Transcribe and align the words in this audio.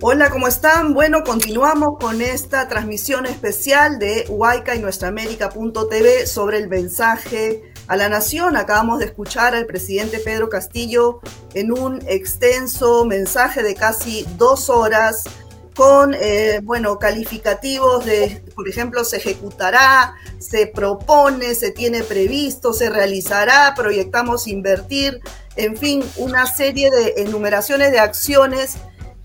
Hola, 0.00 0.30
¿cómo 0.30 0.46
están? 0.46 0.94
Bueno, 0.94 1.24
continuamos 1.24 1.98
con 1.98 2.22
esta 2.22 2.68
transmisión 2.68 3.26
especial 3.26 3.98
de 3.98 4.26
Huayca 4.28 4.76
y 4.76 4.78
nuestraamérica.tv 4.78 6.24
sobre 6.28 6.58
el 6.58 6.68
mensaje 6.68 7.72
a 7.88 7.96
la 7.96 8.08
nación. 8.08 8.56
Acabamos 8.56 9.00
de 9.00 9.06
escuchar 9.06 9.56
al 9.56 9.66
presidente 9.66 10.20
Pedro 10.20 10.48
Castillo 10.48 11.18
en 11.54 11.72
un 11.72 12.00
extenso 12.06 13.06
mensaje 13.06 13.64
de 13.64 13.74
casi 13.74 14.24
dos 14.36 14.70
horas 14.70 15.24
con, 15.74 16.14
eh, 16.14 16.60
bueno, 16.62 17.00
calificativos 17.00 18.04
de, 18.04 18.40
por 18.54 18.68
ejemplo, 18.68 19.04
se 19.04 19.16
ejecutará, 19.16 20.14
se 20.38 20.68
propone, 20.68 21.56
se 21.56 21.72
tiene 21.72 22.04
previsto, 22.04 22.72
se 22.72 22.88
realizará, 22.88 23.74
proyectamos 23.76 24.46
invertir, 24.46 25.20
en 25.56 25.76
fin, 25.76 26.04
una 26.18 26.46
serie 26.46 26.88
de 26.92 27.14
enumeraciones 27.16 27.90
de 27.90 27.98
acciones 27.98 28.76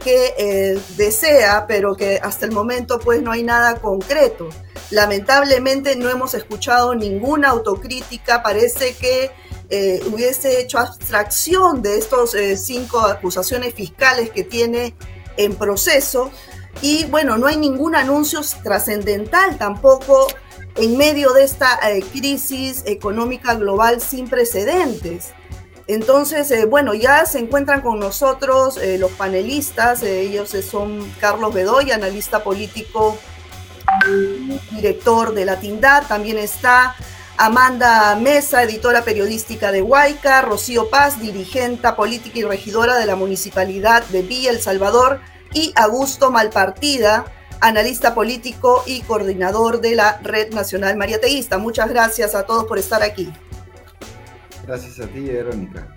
que 0.03 0.33
eh, 0.37 0.79
desea, 0.97 1.65
pero 1.67 1.95
que 1.95 2.19
hasta 2.21 2.45
el 2.45 2.51
momento 2.51 2.99
pues 2.99 3.21
no 3.21 3.31
hay 3.31 3.43
nada 3.43 3.75
concreto. 3.75 4.49
Lamentablemente 4.91 5.95
no 5.95 6.09
hemos 6.09 6.33
escuchado 6.33 6.93
ninguna 6.93 7.49
autocrítica, 7.49 8.43
parece 8.43 8.95
que 8.95 9.31
eh, 9.69 10.01
hubiese 10.11 10.59
hecho 10.59 10.77
abstracción 10.77 11.81
de 11.81 11.97
estos 11.97 12.35
eh, 12.35 12.57
cinco 12.57 12.99
acusaciones 12.99 13.73
fiscales 13.73 14.29
que 14.29 14.43
tiene 14.43 14.93
en 15.37 15.55
proceso 15.55 16.31
y 16.81 17.05
bueno, 17.05 17.37
no 17.37 17.47
hay 17.47 17.57
ningún 17.57 17.95
anuncio 17.95 18.41
trascendental 18.63 19.57
tampoco 19.57 20.27
en 20.75 20.97
medio 20.97 21.33
de 21.33 21.43
esta 21.43 21.79
crisis 22.11 22.83
económica 22.85 23.53
global 23.55 24.01
sin 24.01 24.27
precedentes. 24.27 25.33
Entonces, 25.87 26.49
eh, 26.51 26.65
bueno, 26.65 26.93
ya 26.93 27.25
se 27.25 27.39
encuentran 27.39 27.81
con 27.81 27.99
nosotros 27.99 28.77
eh, 28.77 28.97
los 28.97 29.11
panelistas, 29.11 30.01
eh, 30.03 30.21
ellos 30.21 30.55
son 30.69 31.11
Carlos 31.19 31.53
Bedoya, 31.53 31.95
analista 31.95 32.43
político, 32.43 33.17
director 34.71 35.33
de 35.33 35.45
la 35.45 35.59
TINDAD, 35.59 36.07
también 36.07 36.37
está 36.37 36.95
Amanda 37.37 38.15
Mesa, 38.15 38.63
editora 38.63 39.03
periodística 39.03 39.71
de 39.73 39.81
Huayca, 39.81 40.41
Rocío 40.41 40.89
Paz, 40.89 41.19
dirigente 41.19 41.91
política 41.93 42.39
y 42.39 42.43
regidora 42.43 42.97
de 42.97 43.05
la 43.05 43.17
Municipalidad 43.17 44.03
de 44.05 44.21
Villa 44.21 44.51
El 44.51 44.61
Salvador, 44.61 45.19
y 45.53 45.71
Augusto 45.75 46.31
Malpartida, 46.31 47.25
analista 47.61 48.15
político 48.15 48.83
y 48.85 49.01
coordinador 49.01 49.81
de 49.81 49.95
la 49.95 50.19
Red 50.23 50.53
Nacional 50.53 50.97
Mariateísta. 50.97 51.57
Muchas 51.57 51.89
gracias 51.89 52.35
a 52.35 52.43
todos 52.43 52.65
por 52.65 52.79
estar 52.79 53.03
aquí. 53.03 53.31
Gracias 54.65 54.99
a 54.99 55.07
ti, 55.07 55.21
Verónica. 55.21 55.87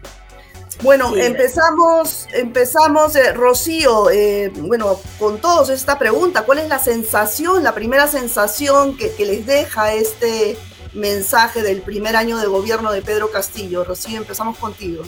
Bueno, 0.82 1.16
empezamos, 1.16 2.26
empezamos, 2.34 3.16
eh, 3.16 3.32
Rocío, 3.32 4.10
eh, 4.10 4.52
bueno, 4.56 5.00
con 5.18 5.40
todos 5.40 5.70
esta 5.70 5.98
pregunta, 5.98 6.42
¿cuál 6.42 6.58
es 6.58 6.68
la 6.68 6.78
sensación, 6.78 7.64
la 7.64 7.74
primera 7.74 8.06
sensación 8.08 8.96
que, 8.96 9.12
les 9.24 9.46
deja 9.46 9.94
este 9.94 10.58
mensaje 10.92 11.62
del 11.62 11.80
primer 11.80 12.14
año 12.14 12.36
de 12.36 12.46
gobierno 12.46 12.92
de 12.92 13.00
Pedro 13.00 13.30
Castillo? 13.30 13.84
Rocío, 13.84 14.18
empezamos 14.18 14.58
contigo. 14.58 15.02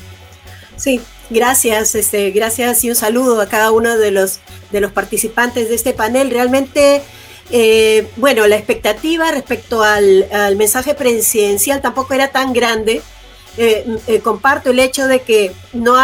Sí, 0.76 1.02
gracias, 1.28 1.94
este, 1.94 2.30
gracias 2.30 2.82
y 2.84 2.90
un 2.90 2.96
saludo 2.96 3.40
a 3.40 3.48
cada 3.48 3.70
uno 3.70 3.98
de 3.98 4.10
los, 4.10 4.40
de 4.72 4.80
los 4.80 4.92
participantes 4.92 5.68
de 5.68 5.74
este 5.74 5.92
panel. 5.92 6.30
Realmente, 6.30 7.02
eh, 7.50 8.10
bueno, 8.16 8.46
la 8.46 8.56
expectativa 8.56 9.30
respecto 9.32 9.82
al, 9.82 10.28
al 10.32 10.56
mensaje 10.56 10.94
presidencial 10.94 11.82
tampoco 11.82 12.14
era 12.14 12.28
tan 12.28 12.54
grande 12.54 13.02
eh, 13.58 13.98
eh, 14.06 14.20
comparto 14.20 14.70
el 14.70 14.78
hecho 14.78 15.06
de 15.08 15.22
que 15.22 15.52
no, 15.72 15.94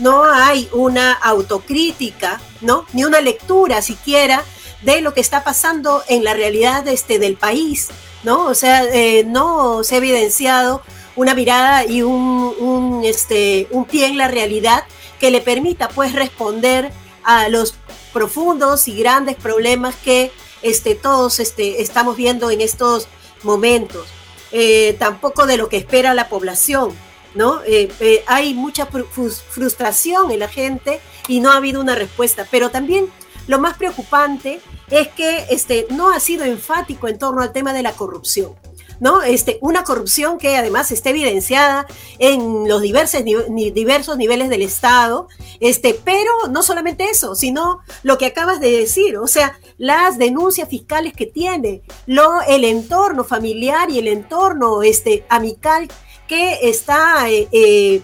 no 0.00 0.24
hay 0.24 0.68
una 0.72 1.12
autocrítica, 1.12 2.40
¿no? 2.60 2.86
Ni 2.92 3.04
una 3.04 3.20
lectura 3.20 3.82
siquiera 3.82 4.42
de 4.82 5.00
lo 5.00 5.14
que 5.14 5.20
está 5.20 5.44
pasando 5.44 6.02
en 6.08 6.24
la 6.24 6.34
realidad 6.34 6.88
este, 6.88 7.18
del 7.20 7.36
país, 7.36 7.88
¿no? 8.24 8.46
O 8.46 8.54
sea, 8.54 8.84
eh, 8.84 9.24
no 9.24 9.84
se 9.84 9.94
ha 9.94 9.98
evidenciado 9.98 10.82
una 11.16 11.34
mirada 11.34 11.84
y 11.84 12.02
un, 12.02 13.02
este, 13.04 13.68
un 13.70 13.84
pie 13.84 14.06
en 14.06 14.18
la 14.18 14.26
realidad 14.26 14.84
que 15.20 15.30
le 15.30 15.40
permita 15.40 15.88
pues 15.88 16.14
responder 16.14 16.90
a 17.22 17.48
los 17.48 17.74
profundos 18.12 18.88
y 18.88 18.96
grandes 18.96 19.36
problemas 19.36 19.94
que 19.96 20.32
este, 20.62 20.94
todos 20.94 21.38
este, 21.40 21.82
estamos 21.82 22.16
viendo 22.16 22.50
en 22.50 22.60
estos 22.60 23.06
momentos. 23.42 24.06
Eh, 24.52 24.96
tampoco 24.98 25.46
de 25.46 25.56
lo 25.56 25.68
que 25.68 25.76
espera 25.76 26.12
la 26.12 26.28
población, 26.28 26.92
¿no? 27.34 27.62
Eh, 27.62 27.90
eh, 28.00 28.24
hay 28.26 28.54
mucha 28.54 28.86
frustración 28.86 30.30
en 30.30 30.40
la 30.40 30.48
gente 30.48 31.00
y 31.28 31.40
no 31.40 31.52
ha 31.52 31.56
habido 31.56 31.80
una 31.80 31.94
respuesta, 31.94 32.46
pero 32.50 32.70
también 32.70 33.08
lo 33.46 33.60
más 33.60 33.76
preocupante 33.76 34.60
es 34.90 35.08
que 35.08 35.46
este, 35.50 35.86
no 35.90 36.10
ha 36.10 36.18
sido 36.18 36.44
enfático 36.44 37.06
en 37.06 37.18
torno 37.18 37.42
al 37.42 37.52
tema 37.52 37.72
de 37.72 37.82
la 37.82 37.92
corrupción. 37.92 38.54
¿No? 39.00 39.22
Este, 39.22 39.58
una 39.60 39.82
corrupción 39.82 40.38
que 40.38 40.56
además 40.56 40.92
está 40.92 41.10
evidenciada 41.10 41.86
en 42.18 42.68
los 42.68 42.82
diversos, 42.82 43.22
diversos 43.24 44.16
niveles 44.16 44.48
del 44.48 44.62
Estado, 44.62 45.28
este, 45.58 45.94
pero 45.94 46.30
no 46.50 46.62
solamente 46.62 47.04
eso, 47.04 47.34
sino 47.34 47.80
lo 48.02 48.18
que 48.18 48.26
acabas 48.26 48.60
de 48.60 48.70
decir, 48.70 49.16
o 49.16 49.26
sea, 49.26 49.58
las 49.78 50.18
denuncias 50.18 50.68
fiscales 50.68 51.14
que 51.14 51.26
tiene, 51.26 51.82
lo, 52.06 52.42
el 52.42 52.64
entorno 52.64 53.24
familiar 53.24 53.90
y 53.90 53.98
el 53.98 54.08
entorno 54.08 54.82
este, 54.82 55.24
amical 55.28 55.88
que 56.28 56.68
está 56.68 57.28
eh, 57.28 57.48
eh, 57.50 58.02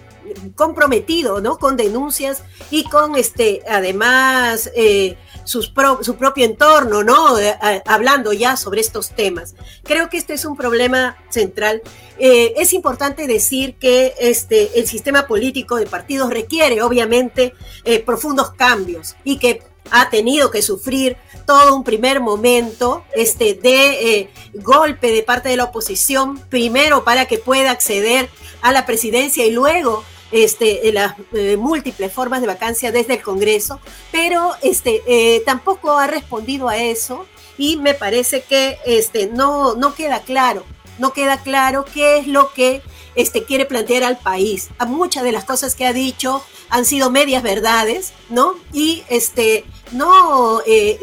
comprometido, 0.54 1.40
¿no? 1.40 1.58
Con 1.58 1.76
denuncias 1.76 2.42
y 2.70 2.84
con, 2.84 3.16
este, 3.16 3.62
además, 3.68 4.70
eh, 4.74 5.16
su 5.46 5.72
propio 5.72 6.44
entorno, 6.44 7.02
¿no? 7.02 7.38
Eh, 7.38 7.56
hablando 7.86 8.32
ya 8.32 8.56
sobre 8.56 8.80
estos 8.80 9.10
temas. 9.10 9.54
Creo 9.82 10.10
que 10.10 10.18
este 10.18 10.34
es 10.34 10.44
un 10.44 10.56
problema 10.56 11.16
central. 11.30 11.82
Eh, 12.18 12.54
es 12.56 12.72
importante 12.72 13.26
decir 13.26 13.76
que 13.76 14.14
este, 14.18 14.78
el 14.78 14.86
sistema 14.86 15.26
político 15.26 15.76
de 15.76 15.86
partidos 15.86 16.30
requiere, 16.30 16.82
obviamente, 16.82 17.54
eh, 17.84 18.00
profundos 18.00 18.50
cambios 18.52 19.16
y 19.24 19.38
que 19.38 19.62
ha 19.90 20.10
tenido 20.10 20.50
que 20.50 20.62
sufrir 20.62 21.16
todo 21.46 21.76
un 21.76 21.84
primer 21.84 22.20
momento 22.20 23.04
este, 23.14 23.54
de 23.54 24.30
golpe 24.54 25.12
de 25.12 25.22
parte 25.22 25.48
de 25.48 25.56
la 25.56 25.64
oposición, 25.64 26.40
primero 26.48 27.04
para 27.04 27.26
que 27.26 27.38
pueda 27.38 27.70
acceder 27.70 28.28
a 28.62 28.72
la 28.72 28.84
presidencia 28.84 29.46
y 29.46 29.52
luego 29.52 30.02
este, 30.36 30.92
las 30.92 31.14
eh, 31.32 31.56
múltiples 31.56 32.12
formas 32.12 32.42
de 32.42 32.46
vacancia 32.46 32.92
desde 32.92 33.14
el 33.14 33.22
Congreso, 33.22 33.80
pero 34.12 34.52
este, 34.62 35.02
eh, 35.06 35.42
tampoco 35.46 35.92
ha 35.92 36.06
respondido 36.06 36.68
a 36.68 36.76
eso 36.76 37.26
y 37.56 37.76
me 37.76 37.94
parece 37.94 38.42
que 38.42 38.78
este, 38.84 39.28
no, 39.28 39.76
no 39.76 39.94
queda 39.94 40.20
claro, 40.20 40.64
no 40.98 41.14
queda 41.14 41.38
claro 41.38 41.86
qué 41.86 42.18
es 42.18 42.26
lo 42.26 42.52
que 42.52 42.82
este, 43.14 43.44
quiere 43.44 43.64
plantear 43.64 44.04
al 44.04 44.18
país. 44.18 44.68
Muchas 44.86 45.24
de 45.24 45.32
las 45.32 45.44
cosas 45.44 45.74
que 45.74 45.86
ha 45.86 45.94
dicho 45.94 46.44
han 46.68 46.84
sido 46.84 47.10
medias 47.10 47.42
verdades, 47.42 48.12
¿no? 48.28 48.56
Y 48.74 49.04
este, 49.08 49.64
no 49.92 50.60
eh, 50.66 51.00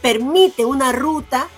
permite 0.00 0.64
una 0.64 0.92
ruta 0.92 1.48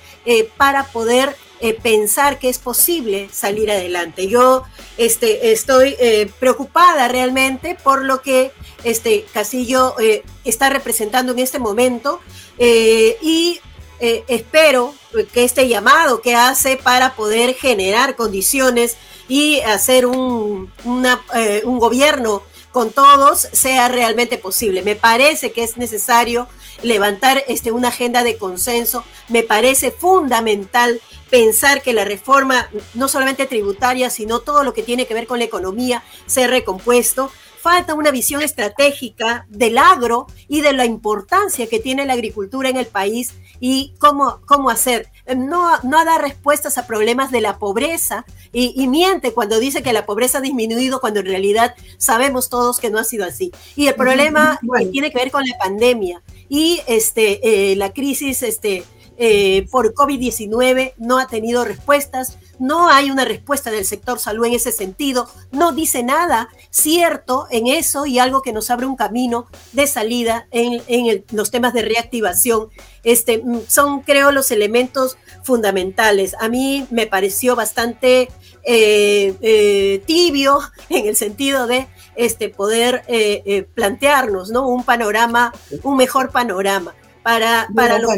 para 0.58 0.84
poder 0.84 1.34
eh, 1.60 1.74
pensar 1.74 2.38
que 2.38 2.48
es 2.48 2.58
posible 2.58 3.28
salir 3.32 3.70
adelante. 3.70 4.28
Yo 4.28 4.62
este, 4.96 5.52
estoy 5.52 5.96
eh, 5.98 6.30
preocupada 6.38 7.08
realmente 7.08 7.76
por 7.82 8.04
lo 8.04 8.22
que 8.22 8.52
este 8.84 9.26
Castillo 9.32 9.98
eh, 9.98 10.22
está 10.44 10.70
representando 10.70 11.32
en 11.32 11.40
este 11.40 11.58
momento 11.58 12.20
y 12.60 13.60
espero 14.00 14.94
que 15.32 15.44
este 15.44 15.68
llamado 15.68 16.20
que 16.22 16.34
hace 16.34 16.76
para 16.76 17.14
poder 17.14 17.54
generar 17.54 18.16
condiciones 18.16 18.96
y 19.28 19.60
hacer 19.60 20.06
un, 20.06 20.72
un 20.84 21.78
gobierno 21.78 22.42
con 22.72 22.90
todos 22.90 23.48
sea 23.52 23.88
realmente 23.88 24.38
posible. 24.38 24.82
Me 24.82 24.96
parece 24.96 25.52
que 25.52 25.62
es 25.62 25.76
necesario 25.76 26.48
levantar 26.82 27.44
este, 27.48 27.72
una 27.72 27.88
agenda 27.88 28.22
de 28.22 28.36
consenso. 28.36 29.04
Me 29.28 29.42
parece 29.42 29.90
fundamental 29.90 31.00
pensar 31.30 31.82
que 31.82 31.92
la 31.92 32.04
reforma, 32.04 32.68
no 32.94 33.08
solamente 33.08 33.46
tributaria, 33.46 34.10
sino 34.10 34.40
todo 34.40 34.64
lo 34.64 34.74
que 34.74 34.82
tiene 34.82 35.06
que 35.06 35.14
ver 35.14 35.26
con 35.26 35.38
la 35.38 35.44
economía, 35.44 36.02
sea 36.26 36.46
recompuesto. 36.46 37.30
Falta 37.60 37.94
una 37.94 38.12
visión 38.12 38.40
estratégica 38.40 39.44
del 39.48 39.78
agro 39.78 40.28
y 40.46 40.60
de 40.60 40.72
la 40.72 40.86
importancia 40.86 41.66
que 41.66 41.80
tiene 41.80 42.06
la 42.06 42.12
agricultura 42.12 42.68
en 42.68 42.76
el 42.76 42.86
país 42.86 43.34
y 43.58 43.94
cómo, 43.98 44.40
cómo 44.46 44.70
hacer. 44.70 45.10
No, 45.36 45.76
no 45.82 46.04
da 46.04 46.18
respuestas 46.18 46.78
a 46.78 46.86
problemas 46.86 47.32
de 47.32 47.40
la 47.40 47.58
pobreza 47.58 48.24
y, 48.52 48.86
miente 48.86 49.32
cuando 49.32 49.58
dice 49.58 49.82
que 49.82 49.92
la 49.92 50.06
pobreza 50.06 50.38
ha 50.38 50.40
disminuido 50.40 51.00
cuando 51.00 51.20
en 51.20 51.26
realidad 51.26 51.74
sabemos 51.98 52.48
todos 52.48 52.78
que 52.78 52.90
no 52.90 52.98
ha 52.98 53.04
sido 53.04 53.26
así. 53.26 53.50
Y 53.74 53.88
el 53.88 53.94
problema 53.94 54.60
tiene 54.92 55.10
que 55.10 55.18
ver 55.18 55.32
con 55.32 55.44
la 55.44 55.58
pandemia 55.58 56.22
y 56.48 56.80
este, 56.86 57.72
eh, 57.72 57.76
la 57.76 57.92
crisis 57.92 58.42
este, 58.42 58.84
eh, 59.20 59.66
por 59.72 59.94
COVID-19 59.94 60.94
no 60.96 61.18
ha 61.18 61.26
tenido 61.26 61.64
respuestas, 61.64 62.38
no 62.60 62.88
hay 62.88 63.10
una 63.10 63.24
respuesta 63.24 63.72
del 63.72 63.84
sector 63.84 64.20
salud 64.20 64.46
en 64.46 64.54
ese 64.54 64.70
sentido, 64.70 65.28
no 65.50 65.72
dice 65.72 66.04
nada 66.04 66.48
cierto 66.70 67.48
en 67.50 67.66
eso 67.66 68.06
y 68.06 68.20
algo 68.20 68.42
que 68.42 68.52
nos 68.52 68.70
abre 68.70 68.86
un 68.86 68.94
camino 68.94 69.48
de 69.72 69.88
salida 69.88 70.46
en, 70.52 71.24
los 71.32 71.50
temas 71.50 71.72
de 71.72 71.82
reactivación. 71.82 72.68
Este, 73.02 73.38
mm, 73.38 73.62
son, 73.66 74.02
creo, 74.02 74.30
los 74.30 74.52
elementos 74.52 75.16
fundamentales. 75.42 76.36
A 76.38 76.48
mí 76.48 76.86
me 76.90 77.08
pareció 77.08 77.56
bastante 77.56 78.28
eh, 78.70 79.34
eh, 79.40 80.02
tibio 80.04 80.60
en 80.90 81.06
el 81.06 81.16
sentido 81.16 81.66
de 81.66 81.88
este, 82.16 82.50
poder 82.50 83.02
eh, 83.08 83.66
plantearnos 83.74 84.50
¿no? 84.50 84.68
un 84.68 84.84
panorama, 84.84 85.54
un 85.82 85.96
mejor 85.96 86.30
panorama 86.30 86.94
para, 87.22 87.66
para 87.74 87.98
los 87.98 88.12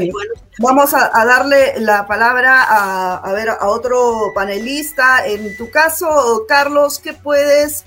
Vamos 0.58 0.92
a, 0.92 1.24
darle 1.24 1.78
la 1.78 2.04
palabra 2.08 2.64
a, 2.64 3.18
a, 3.18 3.32
ver, 3.32 3.50
a 3.50 3.68
otro 3.68 4.32
panelista. 4.34 5.24
En 5.24 5.56
tu 5.56 5.70
caso, 5.70 6.44
Carlos, 6.48 6.98
¿qué 6.98 7.12
puedes 7.12 7.84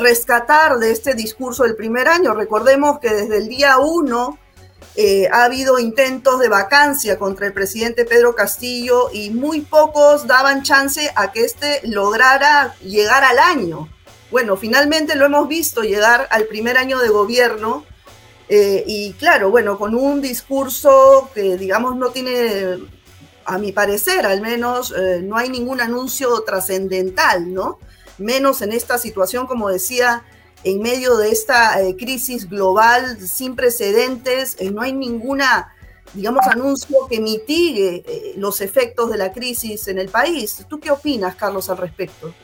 rescatar 0.00 0.78
de 0.78 0.92
este 0.92 1.14
discurso 1.14 1.64
del 1.64 1.76
primer 1.76 2.08
año? 2.08 2.34
Recordemos 2.34 2.98
que 3.00 3.12
desde 3.12 3.38
el 3.38 3.48
día 3.48 3.78
uno 3.78 4.38
eh, 4.98 5.28
ha 5.30 5.44
habido 5.44 5.78
intentos 5.78 6.40
de 6.40 6.48
vacancia 6.48 7.18
contra 7.18 7.46
el 7.46 7.52
presidente 7.52 8.06
Pedro 8.06 8.34
Castillo 8.34 9.10
y 9.12 9.30
muy 9.30 9.60
pocos 9.60 10.26
daban 10.26 10.62
chance 10.62 11.12
a 11.14 11.32
que 11.32 11.44
éste 11.44 11.80
lograra 11.84 12.74
llegar 12.80 13.22
al 13.22 13.38
año. 13.38 13.88
Bueno, 14.30 14.56
finalmente 14.56 15.14
lo 15.14 15.26
hemos 15.26 15.48
visto 15.48 15.82
llegar 15.82 16.26
al 16.30 16.44
primer 16.44 16.78
año 16.78 16.98
de 16.98 17.08
gobierno 17.08 17.84
eh, 18.48 18.84
y 18.86 19.12
claro, 19.14 19.50
bueno, 19.50 19.78
con 19.78 19.94
un 19.94 20.22
discurso 20.22 21.30
que 21.34 21.56
digamos 21.56 21.96
no 21.96 22.10
tiene, 22.10 22.78
a 23.44 23.58
mi 23.58 23.72
parecer 23.72 24.24
al 24.24 24.40
menos, 24.40 24.94
eh, 24.96 25.20
no 25.22 25.36
hay 25.36 25.48
ningún 25.48 25.80
anuncio 25.80 26.40
trascendental, 26.42 27.52
¿no? 27.52 27.78
Menos 28.18 28.62
en 28.62 28.72
esta 28.72 28.98
situación, 28.98 29.46
como 29.46 29.68
decía, 29.68 30.24
en 30.66 30.82
medio 30.82 31.16
de 31.16 31.30
esta 31.30 31.80
eh, 31.80 31.94
crisis 31.96 32.48
global 32.48 33.18
sin 33.20 33.54
precedentes, 33.54 34.56
no 34.72 34.82
hay 34.82 34.92
ninguna, 34.92 35.72
digamos, 36.12 36.44
anuncio 36.46 37.06
que 37.08 37.20
mitigue 37.20 38.34
los 38.36 38.60
efectos 38.60 39.10
de 39.10 39.16
la 39.16 39.32
crisis 39.32 39.86
en 39.86 39.98
el 39.98 40.08
país. 40.08 40.66
¿Tú 40.68 40.80
qué 40.80 40.90
opinas, 40.90 41.36
Carlos, 41.36 41.70
al 41.70 41.78
respecto? 41.78 42.34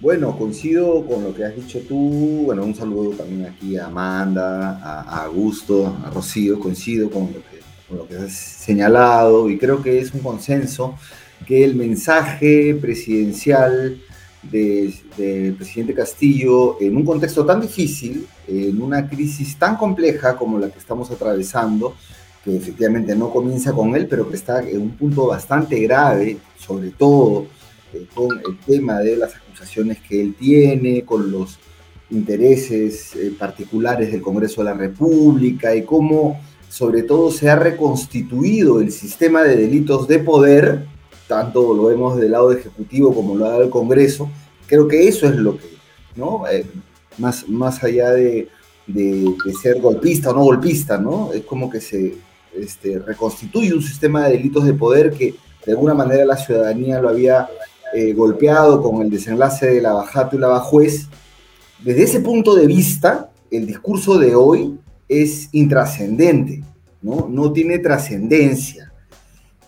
Bueno, 0.00 0.36
coincido 0.36 1.06
con 1.06 1.22
lo 1.22 1.34
que 1.34 1.44
has 1.44 1.54
dicho 1.54 1.78
tú. 1.86 2.44
Bueno, 2.46 2.64
un 2.64 2.74
saludo 2.74 3.10
también 3.10 3.44
aquí 3.46 3.76
a 3.76 3.86
Amanda, 3.86 4.80
a, 4.82 5.24
Augusto, 5.24 5.94
a 6.02 6.08
Rocío. 6.08 6.58
Coincido 6.58 7.10
con 7.10 7.28
lo, 7.90 8.08
que, 8.08 8.16
has 8.16 8.32
señalado 8.32 9.50
y 9.50 9.58
creo 9.58 9.82
que 9.82 9.98
es 9.98 10.14
un 10.14 10.20
consenso 10.20 10.96
que 11.46 11.62
el 11.64 11.74
mensaje 11.74 12.74
presidencial 12.80 14.00
del 14.42 15.54
presidente 15.56 15.94
Castillo 15.94 16.80
en 16.80 16.96
un 16.96 17.04
contexto 17.04 17.44
tan 17.44 17.60
difícil, 17.60 18.26
en 18.48 18.80
una 18.80 19.08
crisis 19.08 19.58
tan 19.58 19.76
compleja 19.76 20.36
como 20.36 20.58
la 20.58 20.70
que 20.70 20.78
estamos 20.78 21.10
atravesando, 21.10 21.94
que 22.44 22.56
efectivamente 22.56 23.14
no 23.14 23.30
comienza 23.30 23.72
con 23.72 23.94
él, 23.94 24.06
pero 24.08 24.28
que 24.28 24.36
está 24.36 24.66
en 24.66 24.80
un 24.80 24.90
punto 24.92 25.26
bastante 25.26 25.78
grave, 25.80 26.38
sobre 26.58 26.90
todo 26.90 27.46
eh, 27.92 28.06
con 28.14 28.28
el 28.30 28.58
tema 28.66 29.00
de 29.00 29.16
las 29.16 29.34
que 30.08 30.20
él 30.20 30.34
tiene, 30.38 31.04
con 31.04 31.30
los 31.30 31.58
intereses 32.10 33.14
eh, 33.14 33.32
particulares 33.38 34.10
del 34.10 34.22
Congreso 34.22 34.62
de 34.62 34.70
la 34.70 34.74
República 34.74 35.74
y 35.74 35.84
cómo 35.84 36.40
sobre 36.68 37.02
todo 37.02 37.30
se 37.30 37.50
ha 37.50 37.56
reconstituido 37.56 38.80
el 38.80 38.92
sistema 38.92 39.42
de 39.42 39.56
delitos 39.56 40.06
de 40.06 40.20
poder, 40.20 40.86
tanto 41.30 41.72
lo 41.72 41.84
vemos 41.84 42.18
del 42.18 42.32
lado 42.32 42.50
ejecutivo 42.50 43.14
como 43.14 43.36
lo 43.36 43.48
da 43.48 43.58
el 43.58 43.70
Congreso, 43.70 44.28
creo 44.66 44.88
que 44.88 45.06
eso 45.06 45.26
es 45.26 45.36
lo 45.36 45.56
que, 45.56 45.68
¿no? 46.16 46.42
Eh, 46.48 46.66
más, 47.18 47.48
más 47.48 47.84
allá 47.84 48.10
de, 48.10 48.48
de, 48.88 49.32
ser 49.62 49.80
golpista 49.80 50.30
o 50.30 50.34
no 50.34 50.42
golpista, 50.42 50.98
¿no? 50.98 51.32
Es 51.32 51.44
como 51.44 51.70
que 51.70 51.80
se 51.80 52.16
este, 52.52 52.98
reconstituye 52.98 53.72
un 53.72 53.80
sistema 53.80 54.26
de 54.26 54.38
delitos 54.38 54.64
de 54.64 54.74
poder 54.74 55.12
que 55.12 55.36
de 55.64 55.72
alguna 55.72 55.94
manera 55.94 56.24
la 56.24 56.36
ciudadanía 56.36 57.00
lo 57.00 57.10
había 57.10 57.48
eh, 57.94 58.12
golpeado 58.12 58.82
con 58.82 59.00
el 59.00 59.08
desenlace 59.08 59.66
de 59.66 59.80
la 59.80 59.92
bajata 59.92 60.34
y 60.34 60.40
la 60.40 60.48
bajuez, 60.48 61.06
desde 61.78 62.02
ese 62.02 62.20
punto 62.20 62.56
de 62.56 62.66
vista, 62.66 63.30
el 63.52 63.68
discurso 63.68 64.18
de 64.18 64.34
hoy 64.34 64.80
es 65.08 65.48
intrascendente, 65.52 66.64
¿no? 67.02 67.28
no 67.30 67.52
tiene 67.52 67.78
trascendencia. 67.78 68.89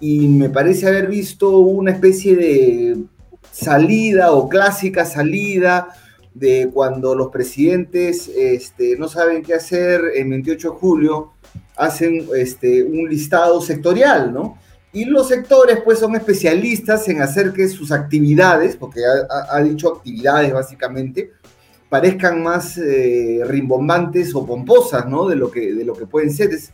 Y 0.05 0.27
me 0.27 0.51
parece 0.51 0.89
haber 0.89 1.07
visto 1.07 1.59
una 1.59 1.93
especie 1.93 2.35
de 2.35 3.05
salida 3.53 4.33
o 4.33 4.49
clásica 4.49 5.05
salida 5.05 5.95
de 6.35 6.69
cuando 6.75 7.15
los 7.15 7.29
presidentes 7.29 8.27
este, 8.27 8.97
no 8.99 9.07
saben 9.07 9.45
qué 9.45 9.55
hacer 9.55 10.01
en 10.17 10.31
28 10.31 10.71
de 10.73 10.77
julio, 10.77 11.31
hacen 11.77 12.27
este, 12.37 12.83
un 12.83 13.09
listado 13.09 13.61
sectorial, 13.61 14.33
¿no? 14.35 14.59
Y 14.93 15.05
los 15.05 15.29
sectores, 15.29 15.79
pues, 15.85 16.01
son 16.01 16.17
especialistas 16.17 17.09
en 17.09 17.23
hacer 17.23 17.53
que 17.53 17.69
sus 17.69 17.93
actividades, 17.93 18.75
porque 18.75 19.03
ha, 19.05 19.63
dicho 19.63 19.89
actividades 19.89 20.53
básicamente, 20.53 21.31
parezcan 21.89 22.43
más 22.43 22.77
eh, 22.77 23.43
rimbombantes 23.47 24.35
o 24.35 24.45
pomposas, 24.45 25.07
¿no? 25.07 25.29
De 25.29 25.37
lo 25.37 25.49
que, 25.49 25.73
de 25.73 25.85
lo 25.85 25.95
que 25.95 26.07
pueden 26.07 26.33
ser. 26.33 26.51
Es, 26.51 26.73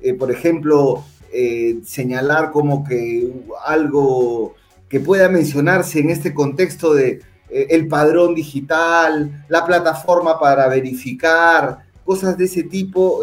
eh, 0.00 0.14
por 0.14 0.30
ejemplo, 0.30 1.02
eh, 1.32 1.78
señalar 1.84 2.52
como 2.52 2.84
que 2.84 3.30
algo 3.64 4.54
que 4.88 5.00
pueda 5.00 5.28
mencionarse 5.28 6.00
en 6.00 6.10
este 6.10 6.32
contexto 6.32 6.94
de 6.94 7.20
el 7.50 7.88
padrón 7.88 8.34
digital, 8.34 9.46
la 9.48 9.64
plataforma 9.64 10.38
para 10.38 10.68
verificar, 10.68 11.78
cosas 12.04 12.36
de 12.36 12.44
ese 12.44 12.62
tipo 12.62 13.22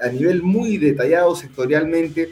a 0.00 0.08
nivel 0.08 0.42
muy 0.42 0.78
detallado 0.78 1.36
sectorialmente 1.36 2.30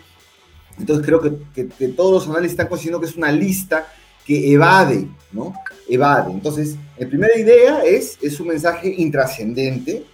entonces 0.78 1.04
creo 1.04 1.20
que, 1.20 1.64
todos 1.88 2.12
los 2.12 2.28
análisis 2.28 2.52
están 2.52 2.68
consiguiendo 2.68 3.00
que 3.00 3.06
es 3.06 3.16
una 3.16 3.32
lista 3.32 3.86
que 4.24 4.52
evade, 4.52 5.08
¿no? 5.32 5.54
Evade. 5.88 6.32
Entonces, 6.32 6.76
la 6.98 7.06
primera 7.06 7.36
idea 7.38 7.84
es, 7.84 8.18
es 8.22 8.38
un 8.40 8.48
mensaje 8.48 8.94
intrascendente 8.96 10.04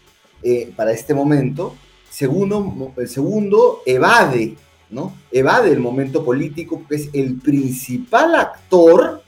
eh, 0.43 0.73
para 0.77 0.93
este 0.93 1.15
momento. 1.15 1.75
Segundo, 2.15 2.93
el 2.97 3.09
segundo, 3.09 3.83
evade, 3.85 4.55
¿no? 4.91 5.17
Evade 5.33 5.73
el 5.73 5.81
momento 5.81 6.25
político, 6.25 6.85
que 6.89 6.95
es 6.95 7.11
el 7.13 7.41
principal 7.41 8.37
actor, 8.37 9.21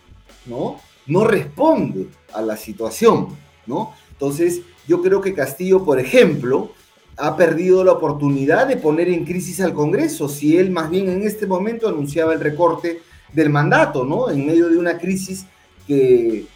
¿no? 0.46 0.78
No 1.08 1.24
responde 1.24 2.06
a 2.32 2.42
la 2.42 2.56
situación, 2.56 3.30
¿no? 3.66 3.92
Entonces, 4.12 4.60
yo 4.86 5.02
creo 5.02 5.20
que 5.20 5.34
Castillo, 5.34 5.84
por 5.84 5.98
ejemplo, 5.98 6.70
ha 7.16 7.36
perdido 7.36 7.82
la 7.82 7.90
oportunidad 7.90 8.68
de 8.68 8.76
poner 8.76 9.08
en 9.08 9.24
crisis 9.24 9.60
al 9.60 9.74
Congreso, 9.74 10.28
si 10.28 10.56
él 10.56 10.70
más 10.70 10.88
bien 10.88 11.08
en 11.08 11.26
este 11.26 11.48
momento 11.48 11.88
anunciaba 11.88 12.34
el 12.34 12.40
recorte 12.40 13.00
del 13.32 13.50
mandato, 13.50 14.04
¿no? 14.04 14.30
En 14.30 14.46
medio 14.46 14.68
de 14.68 14.78
una 14.78 14.96
crisis 14.96 15.44
que, 15.88 16.46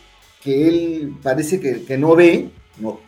que 0.45 0.69
él 0.69 1.13
parece 1.25 1.59
que, 1.59 1.99
no 1.99 2.15
ve, 2.15 2.51
¿no? 2.79 3.01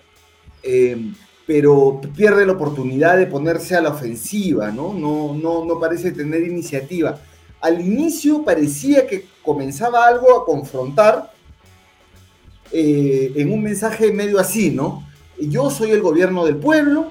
Eh, 0.65 1.13
pero 1.47 2.01
pierde 2.17 2.47
la 2.47 2.53
oportunidad 2.53 3.17
de 3.17 3.27
ponerse 3.27 3.75
a 3.77 3.81
la 3.81 3.91
ofensiva, 3.91 4.71
¿no? 4.71 4.93
No, 4.95 5.35
no, 5.35 5.65
no 5.65 5.81
parece 5.81 6.13
tener 6.13 6.43
iniciativa. 6.43 7.19
Al 7.61 7.81
inicio 7.81 8.45
parecía 8.45 9.07
que 9.07 9.27
comenzaba 9.43 10.07
algo 10.07 10.37
a 10.37 10.45
confrontar 10.45 11.33
eh, 12.71 13.33
en 13.37 13.53
un 13.53 13.63
mensaje 13.63 14.13
medio 14.13 14.39
así, 14.39 14.71
¿no? 14.71 15.07
Yo 15.39 15.71
soy 15.71 15.91
el 15.91 16.01
gobierno 16.01 16.45
del 16.45 16.57
pueblo, 16.57 17.11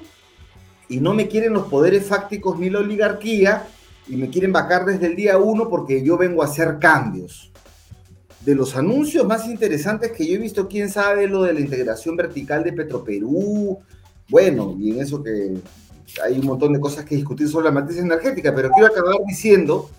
y 0.92 1.00
no 1.00 1.14
me 1.14 1.26
quieren 1.26 1.54
los 1.54 1.68
poderes 1.68 2.04
fácticos 2.04 2.58
ni 2.58 2.68
la 2.68 2.80
oligarquía 2.80 3.66
y 4.06 4.16
me 4.16 4.28
quieren 4.28 4.52
vacar 4.52 4.84
desde 4.84 5.06
el 5.06 5.16
día 5.16 5.38
uno 5.38 5.70
porque 5.70 6.04
yo 6.04 6.18
vengo 6.18 6.42
a 6.42 6.46
hacer 6.46 6.78
cambios. 6.78 7.50
De 8.40 8.54
los 8.54 8.76
anuncios 8.76 9.24
más 9.26 9.46
interesantes 9.46 10.12
que 10.12 10.26
yo 10.26 10.34
he 10.34 10.38
visto, 10.38 10.68
quién 10.68 10.90
sabe 10.90 11.28
lo 11.28 11.44
de 11.44 11.54
la 11.54 11.60
integración 11.60 12.14
vertical 12.14 12.62
de 12.62 12.74
Petroperú, 12.74 13.78
bueno, 14.32 14.74
y 14.80 14.92
en 14.92 15.02
eso 15.02 15.22
que 15.22 15.52
hay 16.24 16.38
un 16.38 16.46
montón 16.46 16.72
de 16.72 16.80
cosas 16.80 17.04
que 17.04 17.14
discutir 17.14 17.48
sobre 17.48 17.66
la 17.66 17.70
matriz 17.70 17.98
energética, 17.98 18.54
pero 18.54 18.70
quiero 18.70 18.86
acabar 18.86 19.16
diciendo 19.28 19.90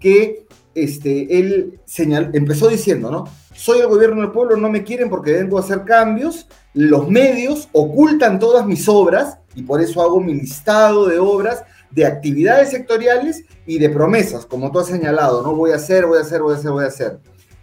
que 0.00 0.46
este, 0.74 1.38
él 1.38 1.78
señal, 1.84 2.30
empezó 2.32 2.68
diciendo, 2.68 3.10
¿no? 3.10 3.28
Soy 3.54 3.80
el 3.80 3.88
gobierno 3.88 4.22
del 4.22 4.30
pueblo, 4.30 4.56
no 4.56 4.70
me 4.70 4.82
quieren 4.82 5.10
porque 5.10 5.32
vengo 5.32 5.58
a 5.58 5.60
hacer 5.60 5.84
cambios, 5.84 6.48
los 6.72 7.10
medios 7.10 7.68
ocultan 7.72 8.38
todas 8.38 8.64
mis 8.66 8.88
obras 8.88 9.36
y 9.54 9.62
por 9.62 9.82
eso 9.82 10.00
hago 10.00 10.20
mi 10.20 10.32
listado 10.32 11.06
de 11.06 11.18
obras, 11.18 11.62
de 11.90 12.06
actividades 12.06 12.70
sectoriales 12.70 13.44
y 13.66 13.78
de 13.78 13.90
promesas, 13.90 14.46
como 14.46 14.72
tú 14.72 14.80
has 14.80 14.86
señalado, 14.86 15.42
no 15.42 15.54
voy 15.54 15.72
a 15.72 15.76
hacer, 15.76 16.06
voy 16.06 16.16
a 16.16 16.22
hacer, 16.22 16.40
voy 16.40 16.54
a 16.54 16.56
hacer, 16.56 16.70
voy 16.70 16.84
a 16.84 16.88
hacer. 16.88 17.18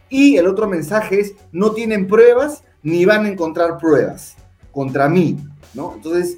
Y 0.10 0.38
el 0.38 0.46
otro 0.46 0.68
mensaje 0.68 1.22
es, 1.22 1.34
no 1.52 1.72
tienen 1.72 2.06
pruebas 2.06 2.64
ni 2.84 3.04
van 3.06 3.26
a 3.26 3.30
encontrar 3.30 3.80
pruebas 3.80 4.36
contra 4.72 5.10
mí, 5.10 5.38
¿no? 5.74 5.94
Entonces, 5.96 6.38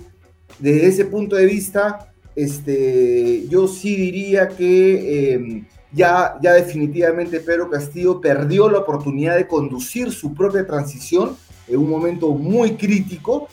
desde 0.60 0.88
ese 0.88 1.06
punto 1.06 1.36
de 1.36 1.46
vista, 1.46 2.14
este, 2.36 3.48
yo 3.48 3.68
sí 3.68 3.96
diría 3.96 4.50
que 4.50 5.34
em, 5.34 5.66
ya, 5.92 6.38
ya 6.42 6.54
definitivamente 6.54 7.40
Pedro 7.40 7.70
Castillo 7.70 8.22
perdió 8.22 8.70
la 8.70 8.80
oportunidad 8.80 9.36
de 9.36 9.48
conducir 9.48 10.12
su 10.12 10.34
propia 10.34 10.66
transición 10.66 11.36
en 11.68 11.80
un 11.80 11.90
momento 11.90 12.30
muy 12.32 12.76
crítico 12.76 13.48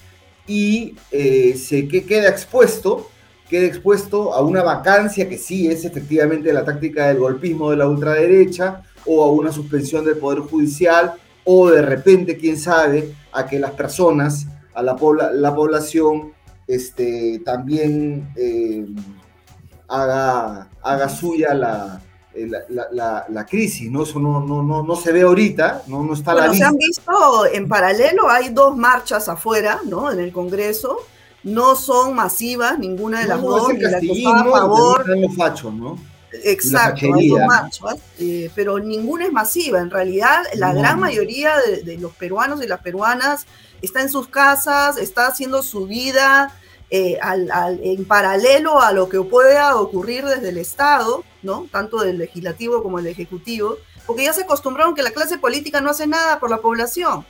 y 0.47 0.95
eh, 1.11 1.55
se 1.57 1.89
que 1.89 2.05
queda 2.05 2.29
expuesto, 2.29 3.09
queda 3.49 3.67
expuesto 3.67 4.33
a 4.33 4.43
una 4.43 4.63
vacancia 4.63 5.29
que 5.29 5.39
sí 5.39 5.69
es 5.69 5.85
efectivamente 5.85 6.53
la 6.53 6.65
táctica 6.65 7.09
del 7.09 7.19
golpismo 7.19 7.71
de 7.71 7.77
la 7.77 7.89
ultraderecha 7.89 8.83
o 9.05 9.25
a 9.25 9.31
una 9.31 9.53
suspensión 9.53 10.05
del 10.05 10.17
Poder 10.17 10.41
Judicial 10.41 11.15
o 11.45 11.71
de 11.71 11.83
repente, 11.83 12.37
quién 12.37 12.59
sabe, 12.59 13.15
a 13.33 13.47
que 13.47 13.59
las 13.59 13.71
personas, 13.71 14.47
a 14.79 14.83
la, 14.83 14.97
la 15.33 15.55
población, 15.55 16.33
este, 16.69 17.41
también 17.45 18.33
eh, 18.37 18.87
haga, 19.89 20.69
haga 20.83 21.09
suya 21.09 21.53
la, 21.53 22.01
eh, 22.33 22.49
la, 22.69 23.47
crisis, 23.49 23.91
¿no? 23.91 24.05
Eso 24.05 24.21
no, 24.21 24.41
no, 24.41 24.63
no, 24.63 24.85
no 24.85 24.97
se 24.97 25.11
ve 25.11 25.23
ahorita, 25.23 25.83
no, 25.89 26.05
no 26.05 26.15
está 26.15 26.33
la 26.33 26.55
se 26.55 26.63
han 26.63 26.77
visto 26.77 27.47
en 27.53 27.69
paralelo, 27.69 28.29
hay 28.29 28.51
dos 28.51 28.77
marchas 28.77 29.29
afuera, 29.29 29.81
¿no? 29.85 30.13
En 30.13 30.21
el 30.21 30.33
Congreso, 30.33 30.99
no 31.43 31.75
son 31.75 32.15
masivas, 32.15 32.79
ninguna 32.79 33.21
de 33.21 33.27
las 33.27 33.43
dos, 33.43 33.73
ni 33.73 33.81
la 33.81 33.99
que 33.99 34.25
a 34.27 34.45
favor. 34.45 35.09
Los 35.09 35.35
fachos, 35.35 35.75
¿no? 35.75 35.99
Exacto, 36.33 37.15
hay 37.15 37.29
dos 37.29 37.41
marchas, 37.47 37.97
eh, 38.19 38.51
pero 38.55 38.79
ninguna 38.79 39.27
es 39.27 39.33
masiva. 39.33 39.81
En 39.81 39.91
realidad, 39.91 40.45
la 40.55 40.73
gran 40.73 41.01
mayoría 41.01 41.55
de, 41.85 41.97
los 41.99 42.13
peruanos 42.13 42.63
y 42.63 42.67
las 42.67 42.81
peruanas 42.81 43.47
está 43.81 44.03
en 44.03 44.11
sus 44.11 44.29
casas, 44.29 44.99
está 44.99 45.27
haciendo 45.27 45.63
su 45.63 45.87
vida 45.87 46.55
eh, 46.91 47.19
en 47.83 48.05
paralelo 48.05 48.81
a 48.81 48.93
lo 48.93 49.09
que 49.09 49.21
pueda 49.21 49.77
ocurrir 49.77 50.25
desde 50.25 50.51
el 50.51 50.59
Estado, 50.59 51.25
¿no? 51.43 51.67
Tanto 51.71 52.03
del 52.03 52.19
legislativo 52.19 52.83
como 52.83 52.99
del 52.99 53.09
ejecutivo, 53.09 53.77
porque 54.07 54.25
ya 54.25 54.33
se 54.33 54.43
acostumbraron 54.43 54.95
que 54.95 55.03
la 55.03 55.11
clase 55.11 55.39
política 55.39 55.81
no 55.81 55.91
hace 55.91 56.07
nada 56.07 56.41
por 56.41 56.51
la 56.51 56.59
población. 56.59 57.25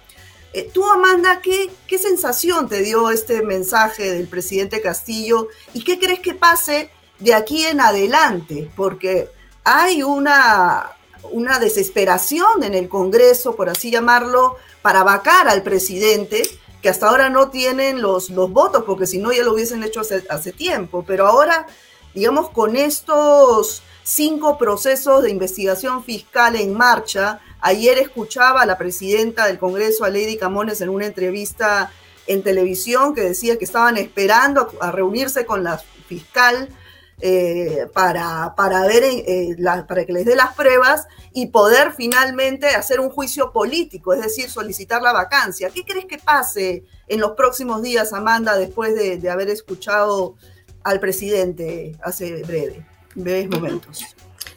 Eh, 0.55 0.71
tú, 0.73 0.85
Amanda, 0.91 1.41
¿qué, 1.43 1.71
¿qué 1.87 1.99
sensación 1.99 2.69
te 2.69 2.83
dio 2.83 3.11
este 3.11 3.43
mensaje 3.43 4.15
del 4.15 4.29
presidente 4.29 4.81
Castillo 4.81 5.49
y 5.75 5.85
qué 5.85 5.99
crees 5.99 6.21
que 6.21 6.35
pase 6.35 6.91
de 7.19 7.35
aquí 7.35 7.67
en 7.67 7.81
adelante, 7.81 8.71
porque 8.77 9.29
hay 9.65 10.03
una, 10.03 10.93
una 11.31 11.59
desesperación 11.59 12.63
en 12.63 12.75
el 12.75 12.89
Congreso, 12.89 13.57
por 13.57 13.69
así 13.69 13.91
llamarlo, 13.91 14.57
para 14.83 15.03
vacar 15.03 15.49
al 15.49 15.63
presidente, 15.63 16.43
que 16.81 16.89
hasta 16.89 17.09
ahora 17.09 17.29
no 17.29 17.51
tienen 17.51 18.01
los, 18.01 18.31
los 18.31 18.51
votos, 18.53 18.85
porque 18.87 19.07
si 19.07 19.19
no 19.19 19.33
ya 19.33 19.43
lo 19.43 19.53
hubiesen 19.53 19.83
hecho 19.83 20.01
hace, 20.01 20.25
hace 20.31 20.53
tiempo, 20.53 21.05
pero 21.07 21.27
ahora, 21.27 21.67
digamos, 22.15 22.51
con 22.51 22.77
estos 22.77 23.83
cinco 24.05 24.57
procesos 24.57 25.23
de 25.23 25.31
investigación 25.31 26.05
fiscal 26.05 26.57
en 26.57 26.73
marcha, 26.73 27.41
ayer 27.61 27.99
escuchaba 27.99 28.63
a 28.63 28.67
la 28.67 28.79
presidenta 28.79 29.47
del 29.47 29.59
Congreso, 29.59 30.05
a 30.05 30.11
Lady 30.11 30.39
Camones, 30.39 30.81
en 30.81 30.89
una 30.89 31.07
entrevista 31.07 31.93
en 32.27 32.43
televisión 32.43 33.15
que 33.15 33.23
decía 33.23 33.59
que 33.59 33.65
estaban 33.65 33.97
esperando 33.97 34.71
a 34.81 34.93
reunirse 34.93 35.45
con 35.45 35.65
la 35.65 35.83
fiscal 36.07 36.69
eh, 37.21 37.87
para, 37.93 38.55
para, 38.57 38.87
ver, 38.87 39.03
eh, 39.05 39.57
para 39.89 40.05
que 40.05 40.13
les 40.13 40.25
dé 40.25 40.37
las 40.37 40.55
pruebas 40.55 41.09
y 41.33 41.47
poder 41.47 41.93
finalmente 41.97 42.69
hacer 42.69 43.01
un 43.01 43.11
juicio 43.11 43.51
político, 43.51 44.15
es 44.15 44.23
decir, 44.23 44.49
solicitar 44.49 45.03
la 45.03 45.13
vacancia. 45.13 45.71
¿Qué 45.71 45.85
crees 45.85 46.05
que 46.05 46.19
pase 46.19 46.85
en 47.09 47.21
los 47.21 47.33
próximos 47.33 47.83
días, 47.83 48.13
Amanda, 48.13 48.57
después 48.57 48.95
de, 48.95 49.29
haber 49.29 49.51
escuchado 49.51 50.37
al 50.85 51.01
presidente 51.01 51.97
hace 52.03 52.45
breve, 52.45 52.87
breves 53.17 53.49
momentos? 53.51 54.05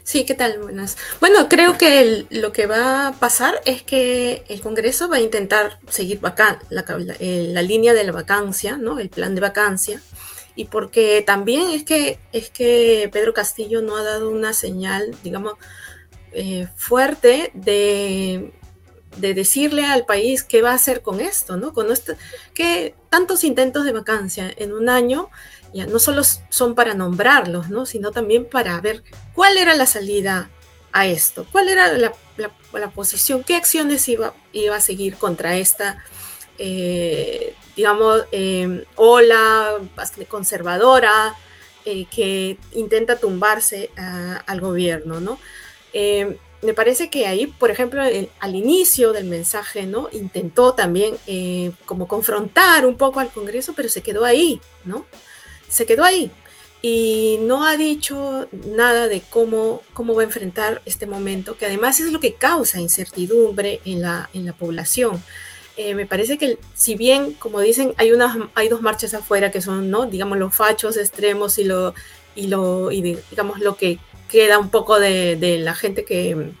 Sí, 0.04 0.24
¿qué 0.24 0.34
tal? 0.34 0.58
Buenas. 0.58 0.96
Bueno, 1.18 1.48
creo 1.48 1.76
que 1.78 2.26
lo 2.30 2.52
que 2.52 2.66
va 2.66 3.08
a 3.08 3.12
pasar 3.12 3.60
es 3.64 3.82
que 3.82 4.44
el 4.48 4.60
Congreso 4.60 5.08
va 5.08 5.16
a 5.16 5.20
intentar 5.20 5.80
seguir 5.88 6.20
la, 6.22 6.84
eh, 7.18 7.48
la, 7.52 7.62
línea 7.62 7.92
de 7.92 8.04
la 8.04 8.12
vacancia, 8.12 8.76
¿no? 8.76 9.00
El 9.00 9.08
plan 9.08 9.34
de 9.34 9.40
vacancia 9.40 10.00
y 10.54 10.66
porque 10.66 11.22
también 11.26 11.70
es 11.70 11.84
que, 11.84 12.18
es 12.32 12.50
que 12.50 13.08
Pedro 13.12 13.32
Castillo 13.32 13.82
no 13.82 13.96
ha 13.96 14.02
dado 14.02 14.30
una 14.30 14.52
señal, 14.52 15.16
digamos, 15.22 15.54
eh, 16.32 16.68
fuerte 16.76 17.50
de, 17.54 18.52
decirle 19.16 19.84
al 19.84 20.06
país 20.06 20.42
qué 20.42 20.62
va 20.62 20.70
a 20.70 20.74
hacer 20.74 21.02
con 21.02 21.20
esto, 21.20 21.58
¿no? 21.58 21.74
Con 21.74 21.92
esto, 21.92 22.14
que 22.54 22.94
tantos 23.10 23.44
intentos 23.44 23.84
de 23.84 23.92
vacancia 23.92 24.50
en 24.56 24.72
un 24.72 24.88
año 24.88 25.28
ya 25.74 25.86
no 25.86 25.98
solo 25.98 26.22
son 26.24 26.74
para 26.74 26.94
nombrarlos, 26.94 27.68
¿no? 27.68 27.84
Sino 27.84 28.10
también 28.10 28.46
para 28.46 28.80
ver 28.80 29.02
cuál 29.34 29.58
era 29.58 29.74
la 29.74 29.86
salida 29.86 30.50
a 30.92 31.06
esto, 31.06 31.46
cuál 31.52 31.68
era 31.68 31.92
la, 31.92 32.12
posición, 32.94 33.44
qué 33.44 33.56
acciones 33.56 34.08
iba, 34.08 34.34
iba 34.52 34.76
a 34.76 34.80
seguir 34.80 35.16
contra 35.16 35.56
esta 35.56 36.02
eh, 36.58 37.54
digamos, 37.76 38.24
eh, 38.32 38.84
ola 38.96 39.78
conservadora 40.28 41.34
eh, 41.84 42.06
que 42.06 42.58
intenta 42.72 43.18
tumbarse 43.18 43.90
al 44.46 44.60
gobierno, 44.60 45.20
¿no? 45.20 45.38
Eh, 45.92 46.38
me 46.62 46.74
parece 46.74 47.10
que 47.10 47.26
ahí, 47.26 47.48
por 47.48 47.72
ejemplo, 47.72 48.00
al 48.38 48.54
inicio 48.54 49.12
del 49.12 49.24
mensaje, 49.24 49.84
¿no? 49.84 50.08
Intentó 50.12 50.74
también 50.74 51.16
como 51.86 52.06
confrontar 52.06 52.86
un 52.86 52.96
poco 52.96 53.18
al 53.18 53.30
Congreso, 53.30 53.72
pero 53.74 53.88
se 53.88 54.02
quedó 54.02 54.24
ahí, 54.24 54.60
¿no? 54.84 55.04
Se 55.68 55.86
quedó 55.86 56.04
ahí 56.04 56.30
y 56.82 57.38
no 57.42 57.64
ha 57.64 57.76
dicho 57.76 58.48
nada 58.66 59.06
de 59.06 59.22
cómo, 59.22 59.82
cómo 59.92 60.14
va 60.14 60.22
a 60.22 60.24
enfrentar 60.24 60.82
este 60.84 61.06
momento, 61.06 61.56
que 61.56 61.66
además 61.66 62.00
es 62.00 62.10
lo 62.10 62.18
que 62.18 62.34
causa 62.34 62.80
incertidumbre 62.80 63.80
en 63.84 64.02
la, 64.02 64.28
en 64.34 64.44
la 64.44 64.52
población. 64.52 65.22
Eh, 65.76 65.94
me 65.94 66.06
parece 66.06 66.36
que 66.36 66.58
si 66.74 66.96
bien, 66.96 67.32
como 67.34 67.60
dicen, 67.60 67.94
hay, 67.96 68.12
unas, 68.12 68.36
hay 68.54 68.68
dos 68.68 68.82
marchas 68.82 69.14
afuera 69.14 69.50
que 69.50 69.62
son, 69.62 69.90
¿no? 69.90 70.04
digamos, 70.04 70.38
los 70.38 70.54
fachos 70.54 70.98
extremos 70.98 71.58
y 71.58 71.64
lo, 71.64 71.94
y 72.34 72.48
lo 72.48 72.90
y 72.90 73.00
digamos, 73.30 73.58
lo 73.60 73.76
que 73.76 73.98
queda 74.28 74.58
un 74.58 74.70
poco 74.70 75.00
de, 75.00 75.36
de 75.36 75.58
la 75.58 75.74
gente 75.74 76.04
que, 76.04 76.52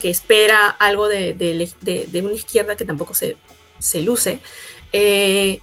que, 0.00 0.10
espera 0.10 0.68
algo 0.68 1.08
de, 1.08 1.34
de, 1.34 2.22
una 2.22 2.34
izquierda 2.34 2.76
que 2.76 2.84
tampoco 2.84 3.14
se, 3.14 3.36
se 3.78 4.00
luce. 4.02 4.40
Eh, 4.92 5.60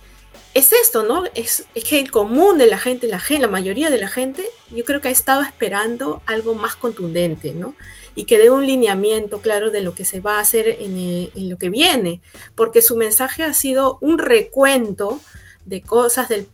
es 0.54 0.72
esto, 0.72 1.04
¿no? 1.04 1.24
Es, 1.34 1.66
es, 1.74 1.84
que 1.84 2.00
el 2.00 2.12
común 2.12 2.60
de 2.60 2.68
la 2.68 2.78
gente, 2.78 3.08
la, 3.08 3.22
la 3.40 3.48
mayoría 3.48 3.90
de 3.90 3.98
la 3.98 4.08
gente, 4.08 4.44
yo 4.70 4.84
creo 4.86 5.02
que 5.02 5.08
ha 5.08 5.12
estado 5.12 5.42
esperando 5.42 6.22
algo 6.28 6.54
más 6.54 6.76
contundente, 6.76 7.54
¿no? 7.54 7.76
Y 8.16 8.26
que 8.26 8.38
dé 8.38 8.50
un 8.50 8.66
lineamiento 8.66 9.42
claro 9.42 9.72
de 9.72 9.82
lo 9.82 9.96
que 9.96 10.06
se 10.06 10.20
va 10.20 10.38
a 10.38 10.42
hacer 10.42 10.78
en, 10.80 11.50
lo 11.50 11.58
que 11.58 11.70
viene, 11.70 12.22
porque 12.56 12.82
su 12.82 12.96
mensaje 12.96 13.44
ha 13.44 13.54
sido 13.54 13.98
un 14.02 14.18
recuento 14.18 15.20
de 15.66 15.82
cosas 15.82 16.30
del, 16.30 16.48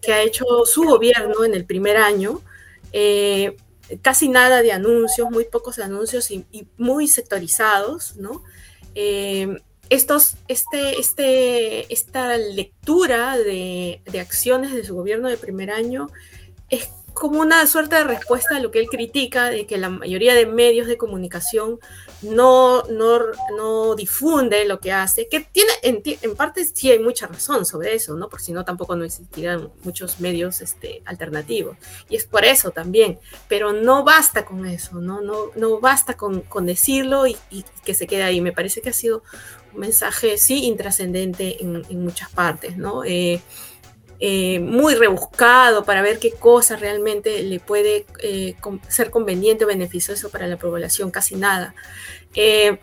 que 0.00 0.12
ha 0.12 0.22
hecho 0.22 0.44
su 0.64 0.84
gobierno 0.84 1.44
en 1.44 1.54
el 1.54 1.64
primer 1.64 1.96
año, 1.96 2.40
eh, 2.92 3.56
casi 4.00 4.28
nada 4.28 4.62
de 4.62 4.72
anuncios, 4.72 5.30
muy 5.30 5.44
pocos 5.44 5.78
anuncios 5.78 6.30
y, 6.30 6.46
muy 6.78 7.08
sectorizados, 7.08 8.16
¿no? 8.16 8.42
Eh, 8.94 9.58
estos, 9.90 10.36
este, 10.48 10.98
este, 10.98 11.92
esta 11.92 12.38
lectura 12.38 13.36
de, 13.36 14.00
de 14.06 14.20
acciones 14.20 14.72
de 14.72 14.84
su 14.84 14.94
gobierno 14.94 15.28
de 15.28 15.36
primer 15.36 15.70
año 15.70 16.08
es 16.70 16.88
como 17.12 17.40
una 17.40 17.66
suerte 17.66 17.96
de 17.96 18.04
respuesta 18.04 18.56
a 18.56 18.60
lo 18.60 18.70
que 18.70 18.80
él 18.80 18.88
critica, 18.88 19.50
de 19.50 19.66
que 19.66 19.78
la 19.78 19.88
mayoría 19.88 20.34
de 20.34 20.46
medios 20.46 20.86
de 20.86 20.96
comunicación 20.96 21.78
no, 22.22 22.82
no, 22.84 23.20
no 23.56 23.94
difunde 23.94 24.64
lo 24.64 24.80
que 24.80 24.92
hace, 24.92 25.28
que 25.28 25.40
tiene, 25.40 25.72
en, 25.82 26.02
en, 26.04 26.36
parte 26.36 26.64
sí 26.64 26.90
hay 26.90 26.98
mucha 26.98 27.26
razón 27.26 27.66
sobre 27.66 27.94
eso, 27.94 28.14
¿no? 28.14 28.28
Porque 28.28 28.44
si 28.44 28.52
no, 28.52 28.64
tampoco 28.64 28.96
no 28.96 29.04
existirían 29.04 29.70
muchos 29.82 30.20
medios 30.20 30.60
este, 30.60 31.02
alternativos. 31.04 31.76
Y 32.08 32.16
es 32.16 32.24
por 32.24 32.44
eso 32.44 32.70
también, 32.70 33.18
pero 33.48 33.72
no 33.72 34.04
basta 34.04 34.44
con 34.44 34.66
eso, 34.66 35.00
¿no? 35.00 35.20
No, 35.20 35.46
no 35.56 35.80
basta 35.80 36.16
con, 36.16 36.42
con 36.42 36.66
decirlo 36.66 37.26
y, 37.26 37.36
que 37.84 37.94
se 37.94 38.06
quede 38.06 38.22
ahí. 38.22 38.40
Me 38.40 38.52
parece 38.52 38.80
que 38.80 38.90
ha 38.90 38.94
sido 38.94 39.22
un 39.74 39.80
mensaje, 39.80 40.38
sí, 40.38 40.64
intrascendente 40.64 41.62
en, 41.62 41.84
en 41.88 42.02
muchas 42.04 42.30
partes, 42.30 42.76
¿no? 42.76 43.04
Eh, 43.04 43.42
eh, 44.24 44.60
muy 44.60 44.94
rebuscado 44.94 45.82
para 45.84 46.00
ver 46.00 46.20
qué 46.20 46.30
cosa 46.30 46.76
realmente 46.76 47.42
le 47.42 47.58
puede 47.58 48.06
eh, 48.22 48.54
ser 48.86 49.10
conveniente 49.10 49.64
o 49.64 49.66
beneficioso 49.66 50.30
para 50.30 50.46
la 50.46 50.58
población, 50.58 51.10
casi 51.10 51.34
nada. 51.34 51.74
Eh, 52.36 52.78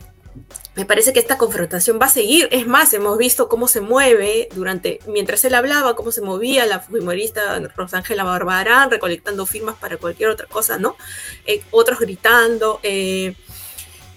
me 0.75 0.85
parece 0.85 1.13
que 1.13 1.19
esta 1.19 1.37
confrontación 1.37 1.97
va 1.97 2.07
a 2.07 2.09
seguir. 2.09 2.49
Es 2.51 2.67
más, 2.67 2.93
hemos 2.93 3.17
visto 3.17 3.47
cómo 3.47 3.69
se 3.69 3.79
mueve 3.79 4.49
durante, 4.53 4.99
mientras 5.07 5.45
él 5.45 5.55
hablaba, 5.55 5.95
cómo 5.95 6.11
se 6.11 6.19
movía 6.19 6.65
la 6.65 6.85
humorista 6.89 7.57
Rosángela 7.73 8.25
Barbarán, 8.25 8.91
recolectando 8.91 9.45
firmas 9.45 9.75
para 9.77 9.95
cualquier 9.95 10.31
otra 10.31 10.45
cosa, 10.45 10.77
¿no? 10.77 10.97
otros 11.71 11.99
gritando. 11.99 12.81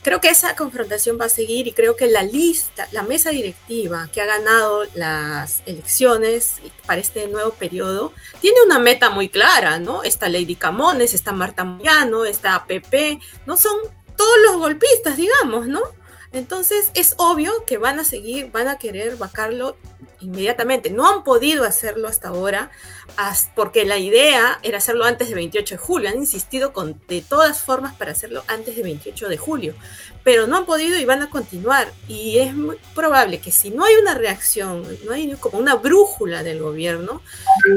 Creo 0.02 0.20
que 0.20 0.28
esa 0.28 0.56
confrontación 0.56 1.18
va 1.20 1.26
a 1.26 1.30
seguir 1.30 1.66
y 1.66 1.72
creo 1.72 1.96
que 1.96 2.06
la 2.06 2.22
lista, 2.22 2.88
la 2.92 3.02
mesa 3.02 3.30
directiva 3.30 4.08
que 4.12 4.20
ha 4.20 4.26
ganado 4.26 4.84
las 4.94 5.62
elecciones 5.66 6.56
para 6.86 7.00
este 7.00 7.28
nuevo 7.28 7.52
periodo, 7.52 8.12
tiene 8.40 8.58
una 8.66 8.78
meta 8.78 9.10
muy 9.10 9.28
clara, 9.28 9.78
¿no? 9.78 10.02
Está 10.02 10.28
Lady 10.28 10.56
Camones, 10.56 11.14
está 11.14 11.32
Marta 11.32 11.64
Moyano, 11.64 12.24
está 12.24 12.66
Pepe, 12.66 13.20
¿no? 13.46 13.56
Son 13.56 13.76
todos 14.16 14.36
los 14.46 14.56
golpistas, 14.58 15.16
digamos, 15.16 15.66
¿no? 15.68 15.80
Entonces 16.32 16.90
es 16.94 17.14
obvio 17.18 17.64
que 17.66 17.78
van 17.78 18.00
a 18.00 18.04
seguir, 18.04 18.50
van 18.50 18.68
a 18.68 18.78
querer 18.78 19.16
vacarlo 19.16 19.76
inmediatamente. 20.22 20.90
No 20.90 21.08
han 21.08 21.24
podido 21.24 21.64
hacerlo 21.64 22.08
hasta 22.08 22.28
ahora 22.28 22.70
porque 23.54 23.84
la 23.84 23.98
idea 23.98 24.58
era 24.62 24.78
hacerlo 24.78 25.04
antes 25.04 25.28
de 25.28 25.34
28 25.34 25.74
de 25.74 25.78
julio. 25.78 26.08
Han 26.08 26.16
insistido 26.16 26.72
con, 26.72 27.00
de 27.08 27.20
todas 27.20 27.60
formas 27.60 27.94
para 27.94 28.12
hacerlo 28.12 28.42
antes 28.46 28.76
de 28.76 28.82
28 28.82 29.28
de 29.28 29.36
julio, 29.36 29.74
pero 30.24 30.46
no 30.46 30.56
han 30.56 30.66
podido 30.66 30.98
y 30.98 31.04
van 31.04 31.22
a 31.22 31.30
continuar. 31.30 31.92
Y 32.08 32.38
es 32.38 32.54
muy 32.54 32.78
probable 32.94 33.40
que 33.40 33.52
si 33.52 33.70
no 33.70 33.84
hay 33.84 33.94
una 33.96 34.14
reacción, 34.14 34.86
no 35.04 35.12
hay 35.12 35.32
como 35.32 35.58
una 35.58 35.74
brújula 35.74 36.42
del 36.42 36.60
gobierno, 36.60 37.20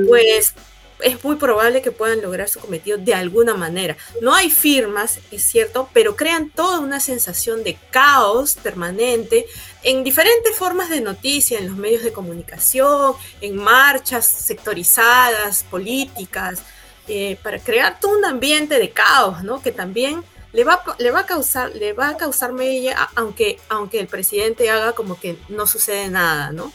pues 0.07 0.53
es 0.99 1.23
muy 1.23 1.35
probable 1.35 1.81
que 1.81 1.91
puedan 1.91 2.21
lograr 2.21 2.49
su 2.49 2.59
cometido 2.59 2.97
de 2.97 3.13
alguna 3.13 3.53
manera. 3.53 3.97
No 4.21 4.33
hay 4.33 4.49
firmas, 4.49 5.19
es 5.31 5.43
cierto, 5.43 5.89
pero 5.93 6.15
crean 6.15 6.49
toda 6.49 6.79
una 6.79 6.99
sensación 6.99 7.63
de 7.63 7.77
caos 7.91 8.55
permanente 8.55 9.45
en 9.83 10.03
diferentes 10.03 10.55
formas 10.55 10.89
de 10.89 11.01
noticia, 11.01 11.59
en 11.59 11.67
los 11.67 11.77
medios 11.77 12.03
de 12.03 12.13
comunicación, 12.13 13.15
en 13.41 13.57
marchas 13.57 14.25
sectorizadas, 14.25 15.63
políticas, 15.63 16.59
eh, 17.07 17.37
para 17.43 17.59
crear 17.59 17.99
todo 17.99 18.17
un 18.17 18.25
ambiente 18.25 18.79
de 18.79 18.89
caos, 18.89 19.43
¿no? 19.43 19.61
Que 19.61 19.71
también 19.71 20.23
le 20.53 20.63
va, 20.63 20.81
le 20.97 21.11
va 21.11 21.19
a 21.19 21.25
causar, 21.25 21.75
le 21.75 21.93
va 21.93 22.09
a 22.09 22.17
causar 22.17 22.53
mella, 22.53 23.09
aunque, 23.15 23.59
aunque 23.69 23.99
el 23.99 24.07
presidente 24.07 24.69
haga 24.69 24.93
como 24.93 25.19
que 25.19 25.37
no 25.49 25.67
sucede 25.67 26.09
nada, 26.09 26.51
¿no? 26.51 26.71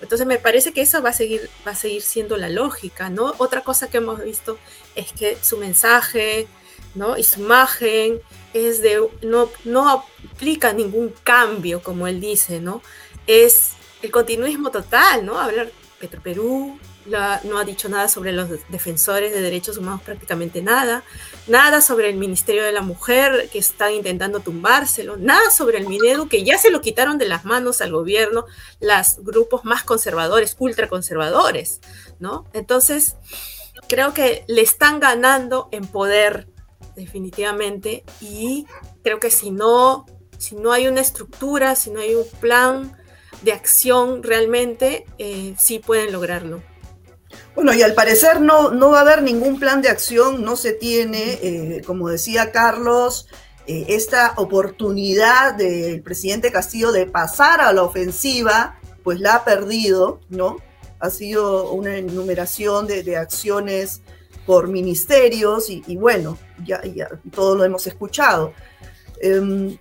Entonces 0.00 0.26
me 0.26 0.38
parece 0.38 0.72
que 0.72 0.80
eso 0.80 1.02
va 1.02 1.10
a 1.10 1.14
seguir, 1.14 1.50
va 1.66 1.72
a 1.72 1.76
seguir 1.76 2.02
siendo 2.02 2.36
la 2.36 2.48
lógica, 2.48 3.10
¿no? 3.10 3.34
Otra 3.38 3.62
cosa 3.62 3.90
que 3.90 3.98
hemos 3.98 4.22
visto 4.22 4.58
es 4.94 5.12
que 5.12 5.36
su 5.42 5.58
mensaje, 5.58 6.46
¿no? 6.94 7.18
Y 7.18 7.22
su 7.22 7.40
imagen 7.40 8.20
es 8.54 8.82
de, 8.82 9.06
no, 9.22 9.50
no 9.64 9.90
aplica 9.90 10.72
ningún 10.72 11.14
cambio, 11.22 11.82
como 11.82 12.06
él 12.06 12.20
dice, 12.20 12.60
¿no? 12.60 12.82
Es 13.26 13.72
el 14.02 14.10
continuismo 14.10 14.70
total, 14.70 15.24
¿no? 15.24 15.38
Hablar 15.38 15.70
Petro 15.98 16.22
Perú, 16.22 16.78
no 17.06 17.58
ha 17.58 17.64
dicho 17.64 17.88
nada 17.88 18.08
sobre 18.08 18.32
los 18.32 18.48
defensores 18.68 19.32
de 19.32 19.40
derechos 19.40 19.78
humanos, 19.78 20.02
prácticamente 20.02 20.62
nada, 20.62 21.02
nada 21.46 21.80
sobre 21.80 22.10
el 22.10 22.16
Ministerio 22.16 22.64
de 22.64 22.72
la 22.72 22.82
Mujer 22.82 23.48
que 23.50 23.58
están 23.58 23.92
intentando 23.92 24.40
tumbárselo, 24.40 25.16
nada 25.16 25.50
sobre 25.50 25.78
el 25.78 25.88
Minedu 25.88 26.28
que 26.28 26.44
ya 26.44 26.58
se 26.58 26.70
lo 26.70 26.80
quitaron 26.80 27.18
de 27.18 27.28
las 27.28 27.44
manos 27.44 27.80
al 27.80 27.92
gobierno 27.92 28.44
los 28.80 29.24
grupos 29.24 29.64
más 29.64 29.82
conservadores, 29.82 30.56
ultraconservadores, 30.58 31.80
¿no? 32.18 32.46
Entonces, 32.52 33.16
creo 33.88 34.14
que 34.14 34.44
le 34.46 34.62
están 34.62 35.00
ganando 35.00 35.68
en 35.72 35.86
poder 35.86 36.48
definitivamente 36.96 38.04
y 38.20 38.66
creo 39.02 39.20
que 39.20 39.30
si 39.30 39.50
no, 39.50 40.06
si 40.38 40.54
no 40.54 40.72
hay 40.72 40.86
una 40.86 41.00
estructura, 41.00 41.74
si 41.76 41.90
no 41.90 42.00
hay 42.00 42.14
un 42.14 42.26
plan 42.40 42.96
de 43.42 43.52
acción 43.52 44.22
realmente, 44.22 45.06
eh, 45.18 45.54
sí 45.58 45.78
pueden 45.78 46.12
lograrlo. 46.12 46.62
Bueno, 47.54 47.74
y 47.74 47.82
al 47.82 47.94
parecer 47.94 48.40
no, 48.40 48.70
no 48.70 48.90
va 48.90 48.98
a 48.98 49.02
haber 49.02 49.22
ningún 49.22 49.58
plan 49.58 49.82
de 49.82 49.88
acción, 49.88 50.44
no 50.44 50.56
se 50.56 50.72
tiene, 50.72 51.38
eh, 51.42 51.82
como 51.84 52.08
decía 52.08 52.52
Carlos, 52.52 53.26
eh, 53.66 53.86
esta 53.88 54.34
oportunidad 54.36 55.54
del 55.54 56.02
presidente 56.02 56.52
Castillo 56.52 56.92
de 56.92 57.06
pasar 57.06 57.60
a 57.60 57.72
la 57.72 57.82
ofensiva, 57.82 58.78
pues 59.02 59.20
la 59.20 59.36
ha 59.36 59.44
perdido, 59.44 60.20
¿no? 60.28 60.56
Ha 61.00 61.10
sido 61.10 61.72
una 61.72 61.96
enumeración 61.96 62.86
de, 62.86 63.16
acciones 63.16 64.02
por 64.46 64.68
ministerios 64.68 65.70
y, 65.70 65.96
bueno, 65.96 66.38
ya, 66.64 66.82
ya 66.84 67.08
todo 67.32 67.56
lo 67.56 67.64
hemos 67.64 67.86
escuchado. 67.86 68.52
Em, 69.20 69.76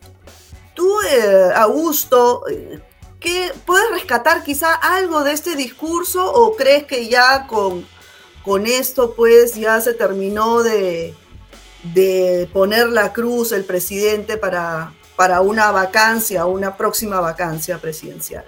tú, 0.75 0.89
eh, 1.09 1.49
Augusto, 1.55 2.43
¿Qué, 3.19 3.51
¿Puedes 3.65 3.91
rescatar 3.91 4.43
quizá 4.43 4.73
algo 4.73 5.23
de 5.23 5.33
este 5.33 5.55
discurso 5.55 6.31
o 6.31 6.55
crees 6.55 6.85
que 6.85 7.09
ya 7.09 7.47
con, 7.47 7.85
con 8.43 8.65
esto 8.65 9.13
pues 9.13 9.55
ya 9.55 9.82
se 9.82 9.93
terminó 9.93 10.63
de, 10.63 11.13
de 11.84 12.49
poner 12.53 12.88
la 12.88 13.12
cruz 13.12 13.51
el 13.51 13.65
presidente 13.65 14.38
para, 14.38 14.93
para 15.17 15.41
una 15.41 15.71
vacancia, 15.71 16.45
una 16.45 16.77
próxima 16.77 17.19
vacancia 17.19 17.77
presidencial? 17.77 18.45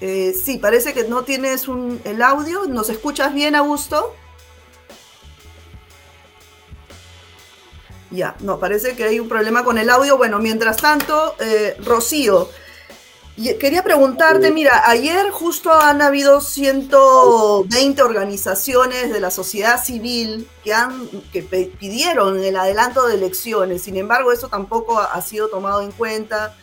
Eh, 0.00 0.34
sí, 0.34 0.58
parece 0.58 0.92
que 0.92 1.04
no 1.04 1.24
tienes 1.24 1.66
el 2.04 2.22
audio. 2.22 2.66
¿Nos 2.66 2.90
escuchas 2.90 3.32
bien, 3.32 3.54
Augusto? 3.54 4.14
Ya, 8.10 8.36
no, 8.40 8.58
parece 8.58 8.94
que 8.94 9.04
hay 9.04 9.18
un 9.18 9.28
problema 9.28 9.64
con 9.64 9.78
el 9.78 9.90
audio. 9.90 10.16
Bueno, 10.16 10.38
mientras 10.38 10.76
tanto, 10.76 11.34
eh, 11.40 11.76
Rocío, 11.84 12.48
quería 13.58 13.82
preguntarte, 13.82 14.50
mira, 14.50 14.88
ayer 14.88 15.30
justo 15.30 15.72
han 15.72 16.00
habido 16.00 16.40
120 16.40 18.02
organizaciones 18.02 19.12
de 19.12 19.20
la 19.20 19.30
sociedad 19.30 19.82
civil 19.82 20.48
que, 20.64 20.72
han, 20.72 21.08
que 21.32 21.42
pidieron 21.42 22.42
el 22.42 22.56
adelanto 22.56 23.06
de 23.06 23.14
elecciones, 23.14 23.82
sin 23.82 23.96
embargo, 23.96 24.32
eso 24.32 24.48
tampoco 24.48 25.00
ha 25.00 25.20
sido 25.20 25.48
tomado 25.48 25.82
en 25.82 25.90
cuenta. 25.90 26.56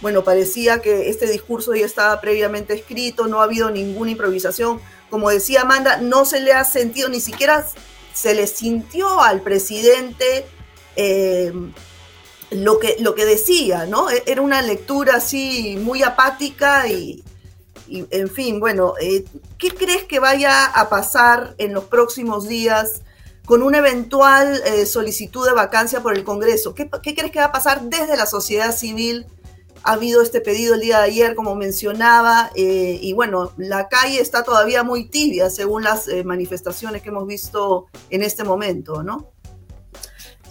Bueno, 0.00 0.24
parecía 0.24 0.82
que 0.82 1.08
este 1.08 1.28
discurso 1.28 1.74
ya 1.74 1.86
estaba 1.86 2.20
previamente 2.20 2.74
escrito, 2.74 3.28
no 3.28 3.40
ha 3.40 3.44
habido 3.44 3.70
ninguna 3.70 4.10
improvisación. 4.10 4.80
Como 5.10 5.30
decía 5.30 5.62
Amanda, 5.62 5.98
no 5.98 6.24
se 6.24 6.40
le 6.40 6.52
ha 6.52 6.64
sentido, 6.64 7.08
ni 7.08 7.20
siquiera 7.20 7.66
se 8.12 8.34
le 8.34 8.46
sintió 8.46 9.20
al 9.22 9.40
presidente 9.42 10.46
eh, 10.96 11.52
lo, 12.50 12.78
que, 12.78 12.96
lo 13.00 13.14
que 13.14 13.24
decía, 13.24 13.86
¿no? 13.86 14.10
E, 14.10 14.22
era 14.26 14.42
una 14.42 14.62
lectura 14.62 15.16
así 15.16 15.76
muy 15.80 16.02
apática 16.02 16.86
y, 16.88 17.22
en 17.88 18.28
fin, 18.28 18.60
bueno, 18.60 18.94
eh, 19.00 19.24
¿qué 19.58 19.70
crees 19.70 20.04
que 20.04 20.18
vaya 20.18 20.66
a 20.66 20.88
pasar 20.88 21.54
en 21.58 21.74
los 21.74 21.84
próximos 21.84 22.48
días 22.48 23.02
con 23.44 23.62
una 23.62 23.78
eventual 23.78 24.62
eh, 24.64 24.86
solicitud 24.86 25.46
de 25.46 25.52
vacancia 25.52 26.02
por 26.02 26.16
el 26.16 26.24
Congreso? 26.24 26.74
¿Qué, 26.74 26.88
crees 26.88 27.30
que 27.30 27.38
va 27.38 27.46
a 27.46 27.52
pasar 27.52 27.82
desde 27.82 28.16
la 28.16 28.26
sociedad 28.26 28.74
civil? 28.74 29.26
Ha 29.84 29.94
habido 29.94 30.22
este 30.22 30.40
pedido 30.40 30.74
el 30.74 30.80
día 30.80 30.98
de 30.98 31.06
ayer, 31.06 31.34
como 31.34 31.56
mencionaba, 31.56 32.52
y 32.54 33.12
bueno, 33.14 33.52
la 33.56 33.88
calle 33.88 34.20
está 34.20 34.44
todavía 34.44 34.84
muy 34.84 35.08
tibia 35.08 35.50
según 35.50 35.82
las 35.82 36.06
manifestaciones 36.24 37.02
que 37.02 37.08
hemos 37.08 37.26
visto 37.26 37.86
en 38.08 38.22
este 38.22 38.44
momento, 38.44 39.02
¿no? 39.02 39.31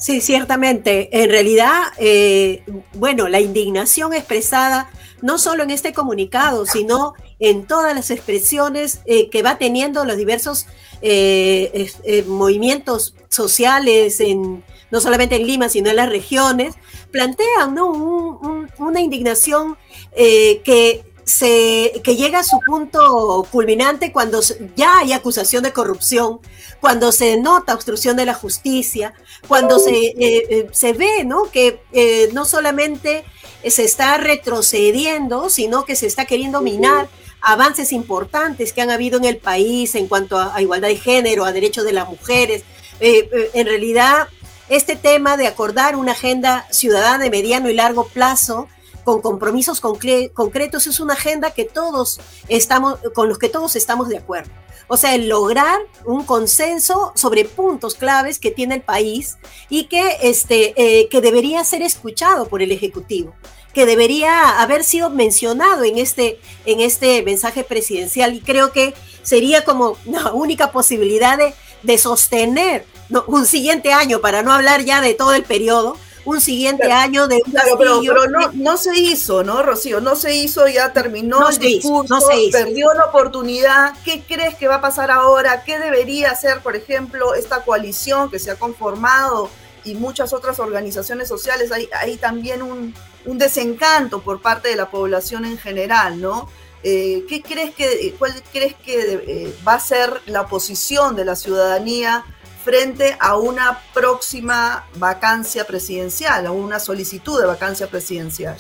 Sí, 0.02 0.20
ciertamente. 0.20 1.10
En 1.22 1.30
realidad, 1.30 1.80
eh, 2.00 2.64
bueno, 2.94 3.28
la 3.28 3.40
indignación 3.40 4.16
expresada 4.16 4.90
no 5.22 5.38
solo 5.38 5.62
en 5.62 5.70
este 5.70 5.94
comunicado, 5.94 6.66
sino 6.66 7.14
en 7.38 7.68
todas 7.68 7.94
las 7.94 8.10
expresiones 8.10 9.02
eh, 9.06 9.30
que 9.30 9.44
va 9.44 9.60
teniendo 9.60 10.04
los 10.04 10.18
diversos 10.18 10.66
eh, 11.04 12.24
movimientos 12.26 13.14
sociales, 13.30 14.20
en, 14.22 14.64
no 14.90 15.02
solamente 15.02 15.36
en 15.36 15.46
Lima, 15.46 15.70
sino 15.70 15.92
en 15.92 15.98
las 15.98 16.10
regiones, 16.10 16.74
plantean 17.12 17.78
una 17.78 19.02
indignación 19.02 19.78
que 20.16 21.04
se, 21.24 22.02
que 22.04 22.16
llega 22.16 22.40
a 22.40 22.44
su 22.44 22.60
punto 22.66 23.48
culminante 23.52 24.12
cuando 24.12 24.42
ya 24.76 25.00
hay 25.00 25.14
acusación 25.14 25.64
de 25.64 25.74
corrupción, 25.74 26.40
cuando 26.80 27.12
se 27.12 27.38
nota 27.38 27.74
obstrucción 27.74 28.18
de 28.18 28.26
la 28.26 28.34
justicia, 28.34 29.14
cuando 29.48 29.80
se, 29.80 29.92
eh, 29.92 30.16
eh, 30.18 30.68
se 30.72 30.94
ve 30.94 31.24
¿no? 31.26 31.50
que 31.52 31.82
eh, 31.92 32.30
no 32.34 32.46
solamente 32.46 33.24
se 33.66 33.84
está 33.84 34.18
retrocediendo, 34.18 35.50
sino 35.50 35.86
que 35.86 35.96
se 35.96 36.08
está 36.08 36.26
queriendo 36.26 36.62
minar 36.62 37.08
avances 37.42 37.92
importantes 37.92 38.74
que 38.74 38.82
han 38.82 38.90
habido 38.90 39.18
en 39.18 39.26
el 39.26 39.38
país 39.38 39.96
en 39.96 40.08
cuanto 40.08 40.38
a, 40.38 40.56
a 40.56 40.62
igualdad 40.62 40.90
de 40.90 40.98
género, 40.98 41.46
a 41.46 41.52
derechos 41.52 41.86
de 41.86 41.94
las 41.94 42.08
mujeres. 42.08 42.64
en 43.00 43.66
realidad, 43.66 44.28
este 44.70 44.96
tema 44.96 45.38
de 45.38 45.48
acordar 45.48 45.96
una 45.96 46.12
agenda 46.12 46.68
ciudadana 46.72 47.24
de 47.24 47.30
mediano 47.30 47.70
y 47.70 47.74
largo 47.74 48.08
plazo, 48.08 48.68
con 49.12 49.22
compromisos 49.22 49.82
concretos, 49.82 50.88
es 50.88 51.00
una 51.02 51.16
agenda 51.16 51.52
que 51.52 51.66
todos 51.66 52.22
estamos, 52.48 52.98
con 53.14 53.28
los 53.28 53.38
que 53.38 53.50
todos 53.50 53.76
estamos 53.76 54.08
de 54.08 54.18
acuerdo. 54.18 54.52
O 54.88 54.96
sea, 54.96 55.16
el 55.16 55.28
lograr 55.28 55.80
un 56.06 56.24
consenso 56.24 57.12
sobre 57.16 57.44
puntos 57.44 57.96
claves 57.96 58.40
que 58.40 58.52
tiene 58.52 58.76
el 58.76 58.82
país 58.82 59.38
y 59.70 59.86
que, 59.86 60.18
este, 60.22 60.74
eh, 60.78 61.10
que 61.10 61.20
debería 61.20 61.62
ser 61.66 61.82
escuchado 61.82 62.48
por 62.48 62.62
el 62.62 62.72
Ejecutivo 62.72 63.34
que 63.74 63.86
debería 63.86 64.62
haber 64.62 64.84
sido 64.84 65.10
mencionado 65.10 65.86
en 65.86 65.98
este, 65.98 66.42
en 66.66 66.82
este 66.82 67.24
mensaje 67.24 67.64
presidencial 67.64 68.34
y 68.34 68.42
creo 68.42 68.74
que 68.74 68.94
sería 69.24 69.64
como 69.64 69.96
la 70.04 70.34
única 70.34 70.74
posibilidad 70.74 71.38
de, 71.38 71.54
de 71.82 71.98
sostener 71.98 72.86
un 73.28 73.46
siguiente 73.46 73.94
año, 73.94 74.20
para 74.20 74.44
no 74.44 74.52
hablar 74.52 74.84
ya 74.84 75.00
de 75.00 75.14
todo 75.14 75.34
el 75.34 75.44
periodo, 75.44 75.96
un 76.26 76.42
siguiente 76.42 76.92
año 76.92 77.28
de 77.28 77.38
un 77.38 77.52
claro, 77.52 77.78
pero, 77.78 78.28
no, 78.28 78.52
no, 78.54 78.78
se 78.78 78.98
hizo, 78.98 79.44
¿no, 79.44 79.64
Rocío? 79.64 80.02
No 80.02 80.16
se 80.16 80.36
hizo, 80.36 80.68
ya 80.68 80.94
terminó 80.94 81.50
el 81.50 81.58
discurso, 81.58 82.20
perdió 82.52 82.94
la 82.94 83.06
oportunidad. 83.06 83.94
¿Qué 84.06 84.24
crees 84.28 84.56
que 84.56 84.68
va 84.68 84.76
a 84.76 84.82
pasar 84.82 85.12
ahora? 85.12 85.64
¿Qué 85.64 85.80
debería 85.80 86.32
hacer, 86.32 86.62
por 86.62 86.76
ejemplo, 86.76 87.34
esta 87.34 87.64
coalición 87.64 88.30
que 88.30 88.40
se 88.40 88.52
ha 88.52 88.56
conformado 88.56 89.50
y 89.84 89.96
muchas 89.96 90.34
otras 90.34 90.60
organizaciones 90.60 91.28
sociales? 91.28 91.72
Hay, 91.72 91.90
hay 92.00 92.18
también 92.18 92.62
un, 92.62 92.94
un 93.26 93.38
desencanto 93.38 94.22
por 94.22 94.42
parte 94.42 94.70
de 94.70 94.76
la 94.76 94.90
población 94.90 95.46
en 95.46 95.58
general, 95.58 96.22
¿no? 96.22 96.50
Eh, 96.84 97.26
¿Qué 97.30 97.42
crees 97.44 97.76
que, 97.76 98.16
cuál 98.18 98.34
crees 98.52 98.74
que 98.74 99.24
eh, 99.28 99.56
va 99.68 99.76
a 99.76 99.80
ser 99.80 100.22
la 100.26 100.48
posición 100.48 101.16
de 101.16 101.26
la 101.26 101.36
ciudadanía 101.36 102.26
frente 102.64 103.18
a 103.20 103.38
una 103.38 103.82
próxima 103.94 104.86
vacancia 104.96 105.66
presidencial, 105.66 106.46
a 106.46 106.52
una 106.52 106.80
solicitud 106.80 107.40
de 107.40 107.48
vacancia 107.48 107.88
presidencial? 107.88 108.58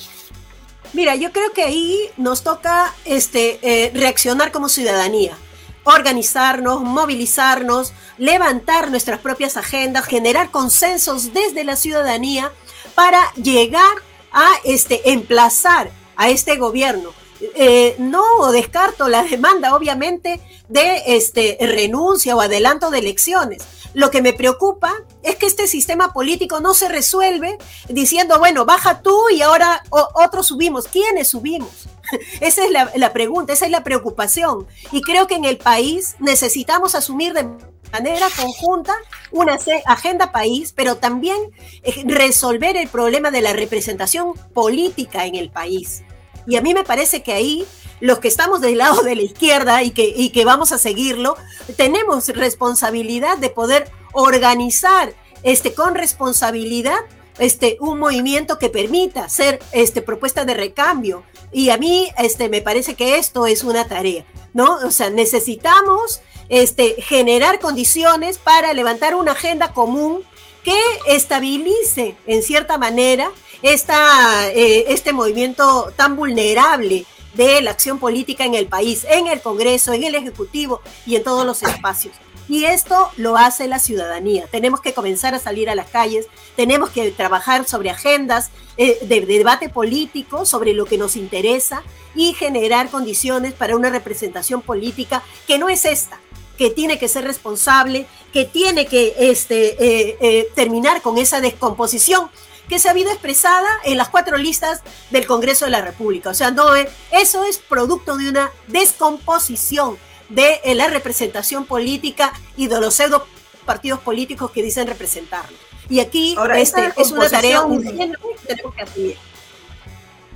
Mira, 0.93 1.15
yo 1.15 1.31
creo 1.31 1.53
que 1.53 1.63
ahí 1.63 2.09
nos 2.17 2.43
toca 2.43 2.93
este, 3.05 3.59
eh, 3.61 3.91
reaccionar 3.93 4.51
como 4.51 4.67
ciudadanía, 4.67 5.37
organizarnos, 5.85 6.81
movilizarnos, 6.81 7.93
levantar 8.17 8.91
nuestras 8.91 9.19
propias 9.19 9.55
agendas, 9.55 10.05
generar 10.05 10.51
consensos 10.51 11.33
desde 11.33 11.63
la 11.63 11.75
ciudadanía 11.75 12.51
para 12.93 13.31
llegar 13.35 13.93
a 14.33 14.49
este, 14.65 15.11
emplazar 15.11 15.91
a 16.17 16.29
este 16.29 16.57
gobierno. 16.57 17.13
Eh, 17.55 17.95
no 17.97 18.51
descarto 18.51 19.07
la 19.07 19.23
demanda, 19.23 19.75
obviamente, 19.75 20.39
de 20.67 21.03
este, 21.07 21.57
renuncia 21.59 22.35
o 22.35 22.41
adelanto 22.41 22.91
de 22.91 22.99
elecciones. 22.99 23.63
Lo 23.93 24.09
que 24.09 24.21
me 24.21 24.33
preocupa 24.33 24.93
es 25.23 25.35
que 25.35 25.45
este 25.45 25.67
sistema 25.67 26.13
político 26.13 26.59
no 26.59 26.73
se 26.73 26.87
resuelve 26.87 27.57
diciendo, 27.89 28.39
bueno, 28.39 28.65
baja 28.65 29.01
tú 29.01 29.29
y 29.29 29.41
ahora 29.41 29.83
otros 29.89 30.47
subimos. 30.47 30.87
¿Quiénes 30.87 31.29
subimos? 31.29 31.87
Esa 32.39 32.63
es 32.63 32.71
la, 32.71 32.91
la 32.95 33.13
pregunta, 33.13 33.53
esa 33.53 33.65
es 33.65 33.71
la 33.71 33.83
preocupación. 33.83 34.67
Y 34.91 35.01
creo 35.01 35.27
que 35.27 35.35
en 35.35 35.45
el 35.45 35.57
país 35.57 36.15
necesitamos 36.19 36.95
asumir 36.95 37.33
de 37.33 37.47
manera 37.91 38.27
conjunta 38.35 38.93
una 39.31 39.57
agenda 39.85 40.31
país, 40.31 40.73
pero 40.75 40.97
también 40.97 41.37
eh, 41.83 42.03
resolver 42.05 42.77
el 42.77 42.87
problema 42.87 43.31
de 43.31 43.41
la 43.41 43.53
representación 43.53 44.33
política 44.53 45.25
en 45.25 45.35
el 45.35 45.49
país. 45.49 46.03
Y 46.47 46.55
a 46.55 46.61
mí 46.61 46.73
me 46.73 46.83
parece 46.83 47.21
que 47.21 47.33
ahí 47.33 47.65
los 48.01 48.19
que 48.19 48.27
estamos 48.27 48.59
del 48.59 48.79
lado 48.79 49.01
de 49.03 49.15
la 49.15 49.21
izquierda 49.21 49.83
y 49.83 49.91
que, 49.91 50.13
y 50.13 50.31
que 50.31 50.43
vamos 50.43 50.73
a 50.73 50.77
seguirlo, 50.77 51.37
tenemos 51.77 52.27
responsabilidad 52.29 53.37
de 53.37 53.49
poder 53.49 53.89
organizar 54.11 55.13
este, 55.43 55.73
con 55.73 55.95
responsabilidad 55.95 56.99
este, 57.39 57.77
un 57.79 57.99
movimiento 57.99 58.59
que 58.59 58.69
permita 58.69 59.29
ser 59.29 59.59
este, 59.71 60.01
propuesta 60.01 60.45
de 60.45 60.53
recambio. 60.53 61.23
Y 61.51 61.69
a 61.69 61.77
mí 61.77 62.09
este, 62.17 62.49
me 62.49 62.61
parece 62.61 62.95
que 62.95 63.17
esto 63.17 63.47
es 63.47 63.63
una 63.63 63.87
tarea, 63.87 64.25
¿no? 64.53 64.77
O 64.85 64.91
sea, 64.91 65.09
necesitamos 65.09 66.21
este, 66.49 67.01
generar 67.01 67.59
condiciones 67.59 68.37
para 68.37 68.73
levantar 68.73 69.15
una 69.15 69.31
agenda 69.31 69.73
común 69.73 70.23
que 70.63 70.79
estabilice 71.07 72.15
en 72.27 72.43
cierta 72.43 72.77
manera 72.77 73.31
esta, 73.61 74.49
eh, 74.49 74.85
este 74.89 75.13
movimiento 75.13 75.91
tan 75.95 76.15
vulnerable 76.15 77.05
de 77.33 77.61
la 77.61 77.71
acción 77.71 77.99
política 77.99 78.45
en 78.45 78.55
el 78.55 78.67
país, 78.67 79.05
en 79.09 79.27
el 79.27 79.41
Congreso, 79.41 79.93
en 79.93 80.03
el 80.03 80.15
Ejecutivo 80.15 80.81
y 81.05 81.15
en 81.15 81.23
todos 81.23 81.45
los 81.45 81.63
espacios. 81.63 82.15
Y 82.49 82.65
esto 82.65 83.09
lo 83.15 83.37
hace 83.37 83.67
la 83.67 83.79
ciudadanía. 83.79 84.45
Tenemos 84.47 84.81
que 84.81 84.93
comenzar 84.93 85.33
a 85.33 85.39
salir 85.39 85.69
a 85.69 85.75
las 85.75 85.89
calles, 85.89 86.27
tenemos 86.55 86.89
que 86.89 87.11
trabajar 87.11 87.65
sobre 87.65 87.89
agendas 87.89 88.51
eh, 88.75 88.97
de, 89.03 89.21
de, 89.21 89.37
debate 89.37 89.69
político, 89.69 90.45
sobre 90.45 90.73
lo 90.73 90.85
que 90.85 90.97
nos 90.97 91.15
interesa 91.15 91.83
y 92.13 92.33
generar 92.33 92.89
condiciones 92.89 93.53
para 93.53 93.75
una 93.75 93.89
representación 93.89 94.61
política 94.61 95.23
que 95.47 95.57
no 95.57 95.69
es 95.69 95.85
esta, 95.85 96.19
que 96.57 96.69
tiene 96.69 96.99
que 96.99 97.07
ser 97.07 97.23
responsable, 97.23 98.07
que 98.33 98.45
tiene 98.45 98.85
que 98.85 99.15
este, 99.17 99.83
eh, 99.83 100.17
eh, 100.21 100.47
terminar 100.55 101.01
con 101.01 101.17
esa 101.17 101.41
descomposición 101.41 102.29
que 102.69 102.79
se 102.79 102.87
ha 102.87 102.91
habido 102.91 103.11
expresada 103.11 103.69
en 103.83 103.97
las 103.97 104.09
cuatro 104.09 104.37
listas 104.37 104.81
del 105.09 105.27
Congreso 105.27 105.65
de 105.65 105.71
la 105.71 105.81
República. 105.81 106.29
O 106.29 106.33
sea, 106.33 106.51
no, 106.51 106.73
eso 107.11 107.43
es 107.43 107.57
producto 107.57 108.15
de 108.15 108.29
una 108.29 108.51
descomposición 108.67 109.97
de 110.29 110.61
eh, 110.63 110.75
la 110.75 110.87
representación 110.87 111.65
política 111.65 112.31
y 112.55 112.67
de 112.67 112.79
los 112.79 112.93
pseudo 112.93 113.27
partidos 113.65 113.99
políticos 113.99 114.51
que 114.51 114.63
dicen 114.63 114.87
representarlo. 114.87 115.57
Y 115.89 115.99
aquí 115.99 116.37
este, 116.55 116.93
es 116.95 117.11
una 117.11 117.29
tarea 117.29 117.65
urgente 117.65 118.17
que 118.41 118.55
tenemos 118.55 118.75
que 118.75 118.81
asumir. 118.81 119.17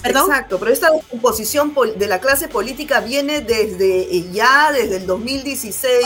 Exacto, 0.06 0.60
pero 0.60 0.72
esta 0.72 0.89
composición 1.10 1.74
de 1.96 2.08
la 2.08 2.20
clase 2.20 2.48
política 2.48 3.00
viene 3.00 3.41
desde 3.41 4.15
eh, 4.15 4.30
ya, 4.32 4.72
desde 4.72 4.98
el 4.98 5.08
2016. 5.08 6.06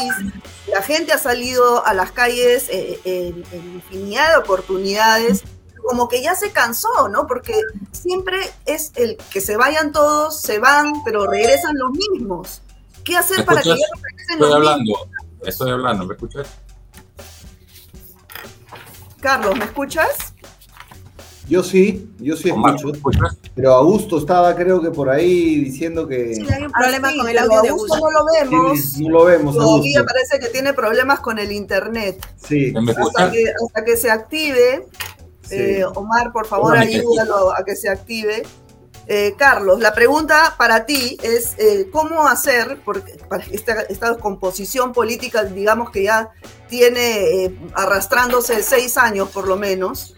La 0.72 0.82
gente 0.82 1.14
ha 1.14 1.18
salido 1.18 1.86
a 1.86 1.94
las 1.94 2.12
calles 2.12 2.68
eh, 2.70 3.00
en, 3.04 3.44
infinidad 3.76 4.32
de 4.32 4.38
oportunidades 4.38 5.44
como 5.88 6.08
que 6.08 6.22
ya 6.22 6.36
se 6.36 6.52
cansó, 6.52 7.10
¿no? 7.10 7.26
Porque 7.26 7.54
siempre 7.92 8.38
es 8.66 8.92
el 8.96 9.18
que 9.32 9.42
se 9.42 9.58
vayan 9.58 9.92
todos, 9.92 10.40
se 10.40 10.60
van, 10.60 10.94
pero 11.04 11.26
regresan 11.26 11.78
los 11.78 11.92
mismos. 11.92 12.62
¿Qué 13.04 13.18
hacer 13.18 13.44
para 13.44 13.62
que 13.62 13.70
ya 13.70 13.76
no 13.76 14.02
regresen 14.04 14.36
estoy 14.36 14.54
hablando, 14.54 15.10
Estoy 15.42 15.72
hablando, 15.72 16.06
¿me 16.06 16.14
escuchas? 16.14 16.48
Carlos, 19.20 19.56
¿me 19.58 19.66
escuchas? 19.66 20.29
Yo 21.50 21.64
sí, 21.64 22.08
yo 22.20 22.38
sí 22.38 22.50
escucho. 22.50 22.92
Pero 23.56 23.74
Augusto 23.74 24.20
estaba, 24.20 24.56
creo 24.56 24.80
que 24.82 24.92
por 24.92 25.10
ahí 25.10 25.56
diciendo 25.56 26.08
que. 26.08 26.36
Sí, 26.36 26.46
hay 26.48 26.64
un 26.64 26.72
problema 26.72 27.12
con 27.18 27.28
el 27.28 27.38
audio 27.40 27.62
de 27.64 27.70
Augusto. 27.70 27.98
No 27.98 28.12
lo 28.12 28.26
vemos. 28.26 28.98
no 29.00 29.10
lo 29.10 29.26
vemos. 29.26 29.56
Todavía 29.56 30.06
parece 30.06 30.40
que 30.40 30.50
tiene 30.50 30.74
problemas 30.74 31.22
con 31.22 31.40
el 31.40 31.52
internet. 31.52 32.24
Sí. 32.38 32.72
Hasta 32.76 33.32
que, 33.32 33.46
hasta 33.66 33.84
que 33.84 33.98
se 33.98 34.12
active. 34.12 34.86
Eh, 35.50 35.84
Omar, 35.96 36.32
por 36.32 36.46
favor, 36.46 36.78
ayúdalo 36.78 37.52
a 37.52 37.64
que 37.66 37.76
se 37.76 37.90
active. 37.90 38.44
Eh, 39.08 39.34
Carlos, 39.36 39.80
la 39.80 39.92
pregunta 39.92 40.54
para 40.56 40.86
ti 40.86 41.18
es 41.24 41.56
eh, 41.58 41.90
cómo 41.92 42.28
hacer, 42.28 42.78
porque 42.86 43.14
para 43.28 43.44
esta, 43.46 43.82
esta, 43.82 44.16
composición 44.18 44.94
política, 44.94 45.46
digamos 45.46 45.90
que 45.90 46.04
ya 46.04 46.30
tiene 46.68 47.58
arrastrándose 47.74 48.62
seis 48.62 48.98
años 48.98 49.30
por 49.30 49.48
lo 49.48 49.58
menos, 49.58 50.16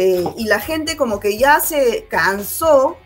eh, 0.00 0.22
y 0.36 0.44
la 0.44 0.60
gente 0.60 0.96
como 0.96 1.18
que 1.18 1.36
ya 1.38 1.58
se 1.58 2.06
cansó 2.08 2.98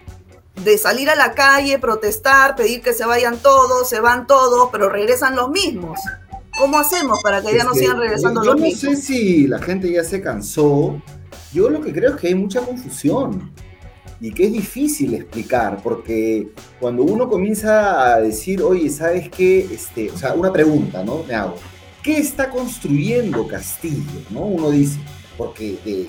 de 0.63 0.77
salir 0.77 1.09
a 1.09 1.15
la 1.15 1.33
calle, 1.33 1.79
protestar, 1.79 2.55
pedir 2.55 2.83
que 2.83 2.93
se 2.93 3.07
vayan 3.07 3.39
todos, 3.39 3.89
se 3.89 3.99
van 3.99 4.27
todos, 4.27 4.69
pero 4.71 4.91
regresan 4.91 5.35
los 5.35 5.49
mismos. 5.49 5.99
¿Cómo 6.59 6.79
hacemos 6.79 7.19
para 7.23 7.41
que 7.41 7.57
ya 7.57 7.65
no 7.65 7.73
sigan 7.73 7.99
regresando 7.99 8.45
los 8.45 8.57
mismos? 8.57 8.83
Yo 8.83 8.91
no 8.91 8.97
sé 8.97 9.03
si 9.03 9.47
la 9.47 9.59
gente 9.59 9.91
ya 9.91 10.05
se 10.05 10.21
cansó. 10.21 11.01
Yo 11.55 11.71
lo 11.71 11.81
que 11.81 11.95
creo 11.95 12.11
es 12.11 12.21
que 12.21 12.29
hay 12.29 12.35
mucha 12.35 12.61
confusión 12.61 13.51
y 14.21 14.31
que 14.31 14.49
es 14.49 14.53
difícil 14.53 15.15
explicar, 15.15 15.81
porque 15.83 16.53
cuando 16.79 17.05
uno 17.05 17.27
comienza 17.27 18.13
a 18.13 18.21
decir, 18.21 18.61
oye, 18.61 18.91
¿sabes 18.91 19.31
qué? 19.31 19.61
Este, 19.61 20.11
o 20.11 20.19
sea, 20.19 20.35
una 20.35 20.53
pregunta, 20.53 21.03
¿no? 21.03 21.25
Me 21.27 21.35
hago. 21.35 21.55
¿Qué 22.03 22.19
está 22.19 22.51
construyendo 22.51 23.49
Castillo? 23.49 24.21
¿no? 24.29 24.41
Uno 24.41 24.71
dice, 24.71 24.99
porque 25.39 25.79
de, 25.85 26.07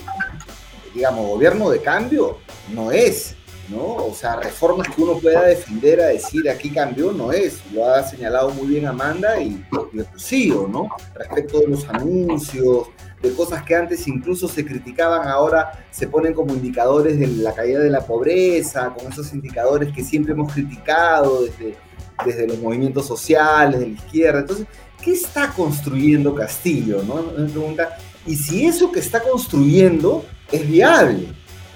digamos, 0.94 1.28
gobierno 1.28 1.70
de 1.70 1.82
cambio 1.82 2.38
no 2.74 2.92
es, 2.92 3.36
¿no? 3.70 3.96
O 4.06 4.14
sea, 4.14 4.36
reformas 4.36 4.88
que 4.88 5.02
uno 5.02 5.18
pueda 5.18 5.44
defender 5.44 6.02
a 6.02 6.08
decir 6.08 6.50
aquí 6.50 6.70
cambió 6.70 7.12
no 7.12 7.32
es, 7.32 7.62
lo 7.72 7.86
ha 7.86 8.04
señalado 8.04 8.50
muy 8.52 8.68
bien 8.68 8.86
Amanda 8.86 9.40
y, 9.40 9.64
y 9.94 10.50
¿no? 10.50 10.90
Respecto 11.16 11.60
de 11.60 11.68
los 11.68 11.88
anuncios, 11.90 12.88
de 13.22 13.34
cosas 13.34 13.64
que 13.64 13.74
antes 13.74 14.06
incluso 14.08 14.48
se 14.50 14.66
criticaban, 14.66 15.28
ahora 15.28 15.86
se 15.92 16.08
ponen 16.08 16.34
como 16.34 16.54
indicadores 16.54 17.18
de 17.18 17.28
la 17.28 17.54
caída 17.54 17.80
de 17.80 17.90
la 17.90 18.06
pobreza, 18.06 18.94
con 18.94 19.12
esos 19.12 19.34
indicadores 19.34 19.94
que 19.94 20.04
siempre 20.04 20.34
hemos 20.34 20.52
criticado 20.52 21.44
desde, 21.44 21.78
desde 22.26 22.48
los 22.48 22.60
movimientos 22.60 23.08
sociales, 23.08 23.80
de 23.80 23.88
la 23.88 23.94
izquierda. 23.94 24.42
Entonces, 24.42 24.68
¿qué 25.02 25.14
está 25.14 25.54
construyendo 25.54 26.36
Castillo? 26.36 27.02
¿no? 27.04 27.24
Me 27.38 27.50
pregunta, 27.50 27.98
y 28.26 28.36
si 28.36 28.66
eso 28.66 28.92
que 28.92 29.00
está 29.00 29.22
construyendo 29.22 30.26
es 30.54 30.70
viable. 30.70 31.28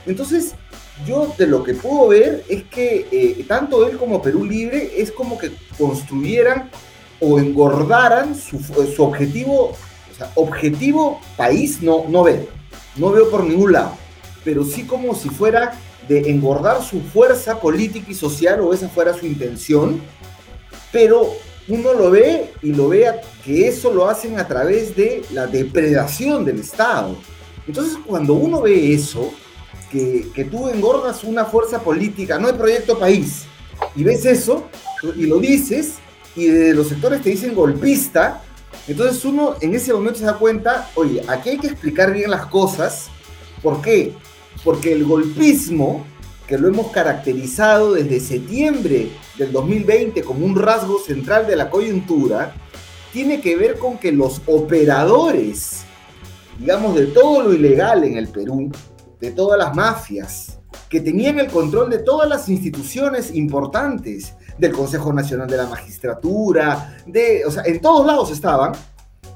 Entonces, 0.06 0.54
yo 1.06 1.34
de 1.38 1.48
lo 1.48 1.64
que 1.64 1.74
puedo 1.74 2.08
ver 2.08 2.46
es 2.48 2.64
que 2.64 3.08
eh, 3.12 3.46
tanto 3.48 3.88
él 3.88 3.98
como 3.98 4.22
Perú 4.22 4.46
Libre 4.46 4.94
es 4.98 5.12
como 5.12 5.38
que 5.38 5.52
construyeran 5.78 6.70
o 7.20 7.40
engordaran 7.40 8.36
su, 8.36 8.60
objetivo, 9.00 9.72
o 9.72 10.16
sea, 10.16 10.32
objetivo 10.36 11.20
país 11.36 11.82
no, 11.82 12.06
no 12.08 12.24
veo, 12.24 12.48
no 12.96 13.12
veo 13.12 13.30
por 13.30 13.44
ningún 13.44 13.74
lado, 13.74 13.98
pero 14.46 14.64
sí 14.64 14.84
como 14.84 15.16
si 15.16 15.30
fuera 15.30 15.74
de 16.08 16.30
engordar 16.30 16.84
su 16.84 17.02
fuerza 17.02 17.60
política 17.60 18.12
y 18.12 18.16
social 18.16 18.62
o 18.62 18.74
esa 18.74 18.88
fuera 18.88 19.14
su 19.14 19.26
intención, 19.26 20.00
pero 20.92 21.34
uno 21.68 21.94
lo 21.94 22.12
ve 22.12 22.54
y 22.62 22.72
lo 22.72 22.90
ve 22.90 23.12
que 23.44 23.68
eso 23.68 23.92
lo 23.92 24.08
hacen 24.08 24.40
a 24.40 24.48
través 24.48 24.96
de 24.96 25.24
la 25.32 25.48
depredación 25.48 26.46
del 26.46 26.60
Estado. 26.60 27.18
Entonces, 27.68 27.98
cuando 28.06 28.34
uno 28.34 28.62
ve 28.62 28.94
eso, 28.94 29.32
que, 29.92 30.28
que 30.34 30.46
tú 30.46 30.70
engordas 30.70 31.24
una 31.24 31.46
fuerza 31.46 31.82
política, 31.82 32.40
no 32.40 32.48
hay 32.48 32.54
proyecto 32.54 32.98
país, 32.98 33.46
y 33.96 34.04
ves 34.04 34.26
eso, 34.26 34.68
y 35.16 35.26
lo 35.26 35.40
dices, 35.40 35.96
y 36.36 36.46
de 36.46 36.74
los 36.74 36.88
sectores 36.88 37.22
te 37.22 37.30
dicen 37.30 37.56
golpista, 37.56 38.44
entonces 38.88 39.24
uno 39.26 39.56
en 39.60 39.76
ese 39.76 39.94
momento 39.94 40.20
se 40.20 40.26
da 40.26 40.38
cuenta, 40.38 40.90
oye, 40.96 41.22
aquí 41.28 41.50
hay 41.50 41.58
que 41.58 41.68
explicar 41.68 42.14
bien 42.14 42.32
las 42.32 42.46
cosas. 42.46 43.08
¿Por 43.62 43.82
qué? 43.82 44.14
Porque 44.64 44.94
el 44.94 45.04
golpismo, 45.04 46.06
que 46.48 46.58
lo 46.58 46.70
hemos 46.70 46.92
caracterizado 46.92 47.94
desde 47.94 48.22
septiembre 48.22 49.10
del 49.38 49.52
2020 49.52 50.22
como 50.24 50.46
un 50.46 50.56
rasgo 50.56 51.00
central 51.00 51.48
de 51.48 51.58
la 51.58 51.70
coyuntura, 51.70 52.56
tiene 53.12 53.42
que 53.42 53.58
ver 53.58 53.78
con 53.78 53.98
que 53.98 54.12
los 54.12 54.42
operadores, 54.46 55.84
digamos, 56.60 56.96
de 56.96 57.08
todo 57.08 57.44
lo 57.44 57.54
ilegal 57.54 58.04
en 58.04 58.18
el 58.18 58.28
Perú, 58.28 58.72
de 59.20 59.32
todas 59.32 59.58
las 59.58 59.76
mafias, 59.76 60.60
que 60.90 61.02
tenían 61.02 61.40
el 61.40 61.48
control 61.48 61.90
de 61.90 62.00
todas 62.00 62.30
las 62.30 62.50
instituciones 62.50 63.34
importantes, 63.34 64.34
del 64.58 64.72
Consejo 64.72 65.14
Nacional 65.14 65.48
de 65.48 65.58
la 65.58 65.68
Magistratura, 65.68 66.98
de, 67.06 67.46
o 67.46 67.52
sea, 67.52 67.64
en 67.64 67.80
todos 67.80 68.06
lados 68.06 68.32
estaban, 68.32 68.74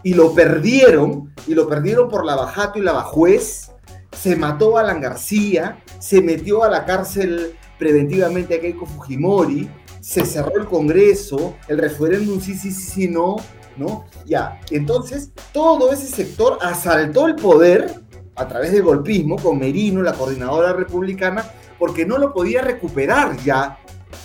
y 0.03 0.13
lo 0.13 0.33
perdieron, 0.33 1.33
y 1.47 1.53
lo 1.53 1.67
perdieron 1.67 2.09
por 2.09 2.25
la 2.25 2.35
Bajato 2.35 2.79
y 2.79 2.81
la 2.81 2.93
Bajuez, 2.93 3.71
se 4.17 4.35
mató 4.35 4.77
a 4.77 4.81
Alan 4.81 4.99
García, 4.99 5.83
se 5.99 6.21
metió 6.21 6.63
a 6.63 6.69
la 6.69 6.85
cárcel 6.85 7.55
preventivamente 7.77 8.55
a 8.55 8.61
Keiko 8.61 8.85
Fujimori, 8.85 9.69
se 9.99 10.25
cerró 10.25 10.57
el 10.57 10.65
Congreso, 10.65 11.55
el 11.67 11.77
referéndum 11.77 12.41
sí, 12.41 12.55
sí, 12.55 12.71
sí, 12.71 12.81
sí, 12.81 13.07
no, 13.07 13.37
¿no? 13.77 14.05
Ya, 14.25 14.59
entonces 14.69 15.31
todo 15.51 15.91
ese 15.91 16.07
sector 16.07 16.57
asaltó 16.61 17.27
el 17.27 17.35
poder 17.35 17.93
a 18.35 18.47
través 18.47 18.71
del 18.71 18.83
golpismo 18.83 19.37
con 19.37 19.59
Merino, 19.59 20.01
la 20.01 20.13
coordinadora 20.13 20.73
republicana, 20.73 21.45
porque 21.77 22.05
no 22.05 22.17
lo 22.17 22.33
podía 22.33 22.61
recuperar 22.61 23.37
ya 23.43 23.77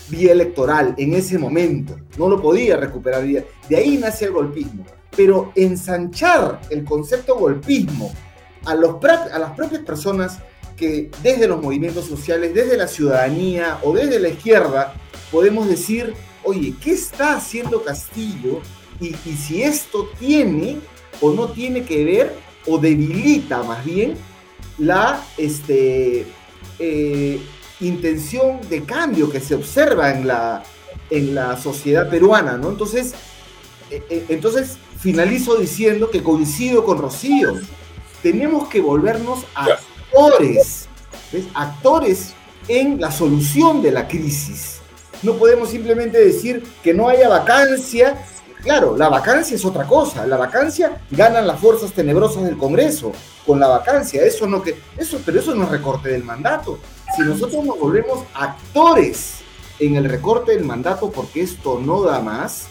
vía 0.09 0.33
electoral 0.33 0.95
en 0.99 1.15
ese 1.15 1.39
momento. 1.39 1.97
No 2.19 2.29
lo 2.29 2.41
podía 2.41 2.77
recuperar. 2.77 3.25
De 3.25 3.77
ahí 3.77 3.97
nace 3.99 4.27
el 4.27 4.33
golpismo. 4.33 4.85
Pero 5.17 5.53
ensanchar 5.55 6.61
el 6.71 6.85
concepto 6.85 7.37
golpismo 7.37 8.13
a, 8.65 8.75
los, 8.75 8.97
a 9.03 9.39
las 9.39 9.53
propias 9.53 9.83
personas 9.83 10.39
que 10.77 11.11
desde 11.23 11.49
los 11.49 11.63
movimientos 11.63 12.05
sociales, 12.05 12.53
desde 12.55 12.77
la 12.77 12.87
ciudadanía 12.87 13.79
o 13.83 13.95
desde 13.95 14.21
la 14.21 14.29
izquierda, 14.29 14.95
podemos 15.33 15.69
decir, 15.69 16.15
oye, 16.45 16.75
¿qué 16.83 16.93
está 16.93 17.37
haciendo 17.37 17.83
Castillo? 17.83 18.61
Y, 19.01 19.13
si 19.15 19.63
esto 19.63 20.09
tiene 20.19 20.79
o 21.21 21.33
no 21.33 21.49
tiene 21.49 21.85
que 21.85 22.05
ver 22.05 22.35
o 22.67 22.79
debilita 22.79 23.63
más 23.63 23.85
bien 23.85 24.17
la, 24.79 25.23
este, 25.37 26.27
eh, 26.79 27.41
intención 27.81 28.61
de 28.69 28.85
cambio 28.85 29.31
que 29.31 29.41
se 29.41 29.55
observa 29.55 30.13
en 30.13 30.27
la, 30.27 30.63
en 31.11 31.35
la 31.35 31.57
sociedad 31.57 32.09
peruana, 32.09 32.57
¿no? 32.57 32.71
Entonces, 32.71 33.15
eh, 33.91 34.03
eh, 34.09 34.25
entonces 34.29 34.79
finalizo 34.99 35.57
diciendo 35.57 36.11
que 36.11 36.23
coincido 36.23 36.85
con 36.85 36.99
Rocío. 36.99 37.55
Tenemos 38.23 38.69
que 38.69 38.81
volvernos 38.81 39.45
actores, 39.55 40.89
actores 41.55 42.35
en 42.67 43.01
la 43.01 43.13
solución 43.13 43.83
de 43.83 43.93
la 43.93 44.09
crisis. 44.09 44.81
No 45.23 45.35
podemos 45.35 45.71
simplemente 45.71 46.19
decir 46.19 46.65
que 46.83 46.93
no 46.93 47.09
haya 47.09 47.29
vacancia. 47.29 48.25
Claro, 48.67 48.97
la 48.97 49.09
vacancia 49.09 49.55
es 49.55 49.65
otra 49.65 49.87
cosa. 49.87 50.27
La 50.27 50.37
vacancia 50.37 51.01
ganan 51.11 51.47
las 51.47 51.61
fuerzas 51.61 51.93
tenebrosas 51.93 52.43
del 52.43 52.59
Congreso 52.59 53.13
con 53.47 53.61
la 53.61 53.69
vacancia. 53.69 54.25
Eso 54.25 54.47
no 54.47 54.61
que 54.61 54.77
eso, 54.99 55.21
pero 55.25 55.39
eso 55.39 55.55
no 55.55 55.65
es 55.65 55.71
recorte 55.71 56.09
del 56.11 56.25
mandato 56.25 56.79
si 57.15 57.23
nosotros 57.23 57.65
nos 57.65 57.79
volvemos 57.79 58.25
actores 58.35 59.37
en 59.79 59.97
el 59.97 60.05
recorte 60.07 60.53
del 60.53 60.65
mandato 60.65 61.11
porque 61.11 61.43
esto 61.43 61.81
no 61.81 62.03
da 62.03 62.21
más, 62.21 62.67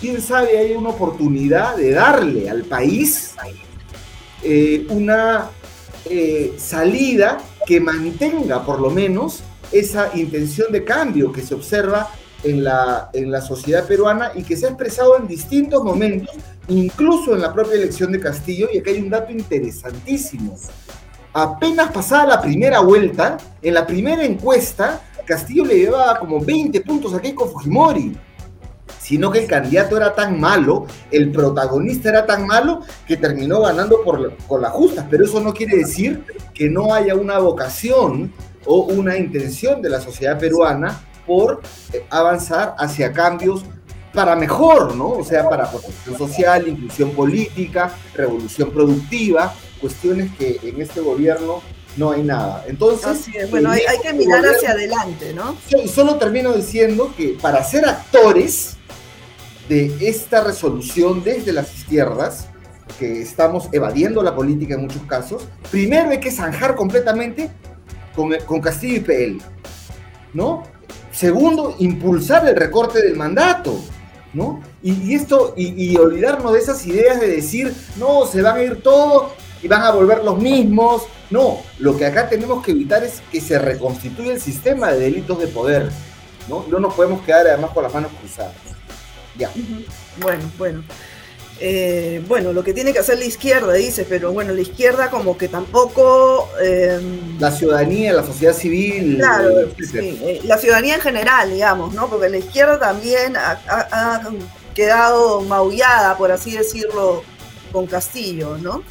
quién 0.00 0.20
sabe, 0.20 0.58
hay 0.58 0.72
una 0.72 0.90
oportunidad 0.90 1.76
de 1.76 1.92
darle 1.92 2.50
al 2.50 2.64
país 2.64 3.34
eh, 4.42 4.86
una 4.90 5.50
eh, 6.06 6.54
salida 6.58 7.38
que 7.66 7.80
mantenga 7.80 8.64
por 8.64 8.80
lo 8.80 8.90
menos 8.90 9.42
esa 9.72 10.10
intención 10.14 10.72
de 10.72 10.84
cambio 10.84 11.32
que 11.32 11.42
se 11.42 11.54
observa 11.54 12.10
en 12.46 12.64
la, 12.64 13.10
en 13.12 13.30
la 13.30 13.40
sociedad 13.40 13.86
peruana 13.86 14.32
y 14.34 14.42
que 14.42 14.56
se 14.56 14.66
ha 14.66 14.68
expresado 14.70 15.18
en 15.18 15.26
distintos 15.26 15.82
momentos, 15.84 16.34
incluso 16.68 17.34
en 17.34 17.42
la 17.42 17.52
propia 17.52 17.74
elección 17.74 18.12
de 18.12 18.20
Castillo, 18.20 18.68
y 18.72 18.78
acá 18.78 18.90
hay 18.90 19.00
un 19.00 19.10
dato 19.10 19.32
interesantísimo 19.32 20.56
apenas 21.36 21.92
pasada 21.92 22.26
la 22.26 22.40
primera 22.40 22.80
vuelta, 22.80 23.36
en 23.60 23.74
la 23.74 23.86
primera 23.86 24.24
encuesta, 24.24 25.02
Castillo 25.26 25.66
le 25.66 25.78
llevaba 25.78 26.18
como 26.18 26.40
20 26.40 26.80
puntos 26.80 27.12
a 27.12 27.20
Keiko 27.20 27.46
Fujimori. 27.46 28.16
Sino 28.98 29.30
que 29.30 29.40
el 29.40 29.46
candidato 29.46 29.96
era 29.96 30.14
tan 30.14 30.40
malo, 30.40 30.86
el 31.10 31.30
protagonista 31.30 32.08
era 32.08 32.26
tan 32.26 32.46
malo, 32.46 32.80
que 33.06 33.16
terminó 33.16 33.60
ganando 33.60 34.02
por, 34.02 34.36
con 34.48 34.62
las 34.62 34.72
justas. 34.72 35.06
Pero 35.10 35.24
eso 35.24 35.40
no 35.40 35.52
quiere 35.52 35.76
decir 35.76 36.24
que 36.54 36.70
no 36.70 36.92
haya 36.92 37.14
una 37.14 37.38
vocación 37.38 38.32
o 38.64 38.84
una 38.84 39.16
intención 39.16 39.82
de 39.82 39.90
la 39.90 40.00
sociedad 40.00 40.38
peruana 40.38 41.00
por 41.26 41.62
eh, 41.92 42.06
avanzar 42.10 42.74
hacia 42.78 43.12
cambios 43.12 43.64
para 44.16 44.34
mejor, 44.34 44.96
¿no? 44.96 45.10
O 45.10 45.24
sea, 45.24 45.48
para 45.48 45.70
protección 45.70 46.16
social, 46.16 46.66
inclusión 46.66 47.10
política, 47.10 47.92
revolución 48.14 48.70
productiva, 48.70 49.54
cuestiones 49.80 50.32
que 50.36 50.58
en 50.62 50.80
este 50.80 51.00
gobierno 51.00 51.62
no 51.96 52.12
hay 52.12 52.22
nada. 52.22 52.64
Entonces, 52.66 53.28
bueno, 53.50 53.70
hay, 53.70 53.82
que 54.02 54.12
mirar 54.14 54.44
hacia 54.44 54.70
adelante, 54.70 55.34
¿no? 55.34 55.56
Y 55.82 55.88
solo 55.88 56.16
termino 56.16 56.52
diciendo 56.52 57.12
que 57.16 57.36
para 57.40 57.62
ser 57.62 57.86
actores 57.86 58.76
de 59.68 59.94
esta 60.00 60.42
resolución 60.42 61.22
desde 61.22 61.52
las 61.52 61.74
izquierdas, 61.74 62.48
que 62.98 63.20
estamos 63.20 63.68
evadiendo 63.72 64.22
la 64.22 64.34
política 64.34 64.74
en 64.74 64.82
muchos 64.82 65.02
casos, 65.02 65.46
primero 65.70 66.10
hay 66.10 66.20
que 66.20 66.30
zanjar 66.30 66.74
completamente 66.74 67.50
con, 68.14 68.32
con 68.46 68.60
Castillo 68.60 68.96
y 68.96 69.00
PL, 69.00 69.38
¿no? 70.32 70.62
Segundo, 71.16 71.74
impulsar 71.78 72.46
el 72.46 72.54
recorte 72.54 73.00
del 73.00 73.16
mandato, 73.16 73.80
¿no? 74.34 74.62
Y, 74.82 75.14
esto, 75.14 75.54
y, 75.56 75.92
y, 75.92 75.96
olvidarnos 75.96 76.52
de 76.52 76.58
esas 76.58 76.86
ideas 76.86 77.18
de 77.18 77.28
decir, 77.28 77.74
no, 77.96 78.26
se 78.26 78.42
van 78.42 78.56
a 78.56 78.62
ir 78.62 78.82
todos 78.82 79.32
y 79.62 79.66
van 79.66 79.82
a 79.82 79.92
volver 79.92 80.22
los 80.22 80.38
mismos. 80.38 81.04
No, 81.30 81.60
lo 81.78 81.96
que 81.96 82.04
acá 82.04 82.28
tenemos 82.28 82.62
que 82.62 82.72
evitar 82.72 83.02
es 83.02 83.22
que 83.32 83.40
se 83.40 83.58
reconstituya 83.58 84.34
el 84.34 84.40
sistema 84.42 84.92
de 84.92 85.00
delitos 85.00 85.38
de 85.38 85.48
poder. 85.48 85.90
No, 86.50 86.66
no 86.68 86.78
nos 86.78 86.92
podemos 86.92 87.22
quedar 87.22 87.46
además 87.46 87.70
con 87.70 87.82
las 87.82 87.94
manos 87.94 88.12
cruzadas. 88.20 88.52
Ya. 89.38 89.50
Bueno, 90.20 90.44
bueno. 90.58 90.84
Eh, 91.58 92.22
bueno, 92.28 92.52
lo 92.52 92.62
que 92.62 92.74
tiene 92.74 92.92
que 92.92 92.98
hacer 92.98 93.18
la 93.18 93.24
izquierda, 93.24 93.72
dice, 93.72 94.04
pero 94.08 94.32
bueno, 94.32 94.52
la 94.52 94.60
izquierda 94.60 95.10
como 95.10 95.38
que 95.38 95.48
tampoco... 95.48 96.50
Em, 96.62 97.38
la 97.38 97.50
ciudadanía, 97.50 98.12
la 98.12 98.24
sociedad 98.24 98.52
civil. 98.52 99.16
Claro, 99.16 99.60
eh, 99.94 100.40
la 100.44 100.58
ciudadanía 100.58 100.96
en 100.96 101.00
general, 101.00 101.50
digamos, 101.50 101.94
¿no? 101.94 102.08
Porque 102.08 102.28
la 102.28 102.38
izquierda 102.38 102.78
también 102.78 103.36
ha 103.36 104.20
quedado 104.74 105.40
maullada, 105.40 106.18
por 106.18 106.30
así 106.30 106.52
decirlo, 106.52 107.22
con 107.72 107.86
Castillo, 107.86 108.58
¿no? 108.58 108.82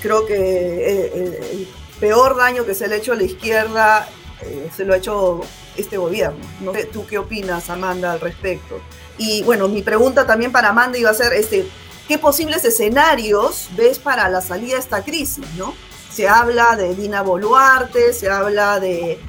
creo 0.00 0.26
que 0.26 0.34
eh, 0.34 1.12
eh, 1.14 1.50
el, 1.52 1.68
peor 2.00 2.36
daño 2.36 2.64
que 2.64 2.74
se 2.74 2.86
le 2.86 2.94
ha 2.94 2.98
hecho 2.98 3.12
a 3.12 3.16
la 3.16 3.24
izquierda 3.24 4.08
eh, 4.42 4.70
se 4.74 4.84
lo 4.84 4.94
ha 4.94 4.98
hecho 4.98 5.40
este 5.76 5.96
gobierno. 5.96 6.38
No 6.60 6.72
sé, 6.72 6.84
¿Tú 6.84 7.04
qué 7.06 7.18
opinas, 7.18 7.70
Amanda, 7.70 8.12
al 8.12 8.20
respecto? 8.20 8.80
Y 9.16 9.42
bueno, 9.42 9.66
mi 9.66 9.82
pregunta 9.82 10.24
también 10.26 10.52
para 10.52 10.68
Amanda 10.68 10.96
iba 10.96 11.10
a 11.10 11.14
ser, 11.14 11.32
este, 11.32 11.66
¿qué 12.08 12.18
posibles 12.18 12.64
escenarios 12.64 13.68
ves 13.76 13.98
para 13.98 14.28
la 14.28 14.40
salida 14.40 14.74
de 14.74 14.80
esta 14.80 15.04
crisis? 15.04 15.44
¿no? 15.56 15.74
Se 16.10 16.26
habla 16.26 16.74
de 16.74 16.94
Dina 16.94 17.22
Boluarte, 17.22 18.12
se 18.12 18.28
habla 18.28 18.80
de, 18.80 19.20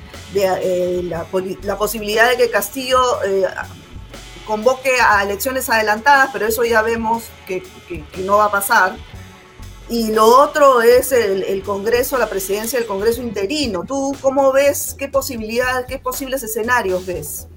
la, 1.03 1.25
posibilidad 1.77 2.29
de 2.29 2.37
que 2.37 2.49
Castillo 2.49 2.99
convoque 4.47 4.99
a 4.99 5.23
elecciones 5.23 5.69
adelantadas, 5.69 6.29
pero 6.33 6.47
eso 6.47 6.63
ya 6.63 6.81
vemos 6.81 7.25
que 7.45 7.61
no 8.23 8.37
va 8.37 8.45
a 8.45 8.51
pasar. 8.51 8.95
Y 9.89 10.11
lo 10.11 10.25
otro 10.25 10.81
es 10.81 11.11
el, 11.11 11.63
Congreso, 11.63 12.19
la 12.19 12.29
presidencia 12.29 12.77
del 12.77 12.87
Congreso 12.87 13.23
interino. 13.23 13.83
¿Tú 13.87 14.15
cómo 14.21 14.51
ves, 14.51 14.95
qué 14.97 15.07
posibilidades, 15.07 15.87
qué 15.87 15.97
posibles 15.97 16.43
escenarios 16.43 17.07
ves? 17.07 17.47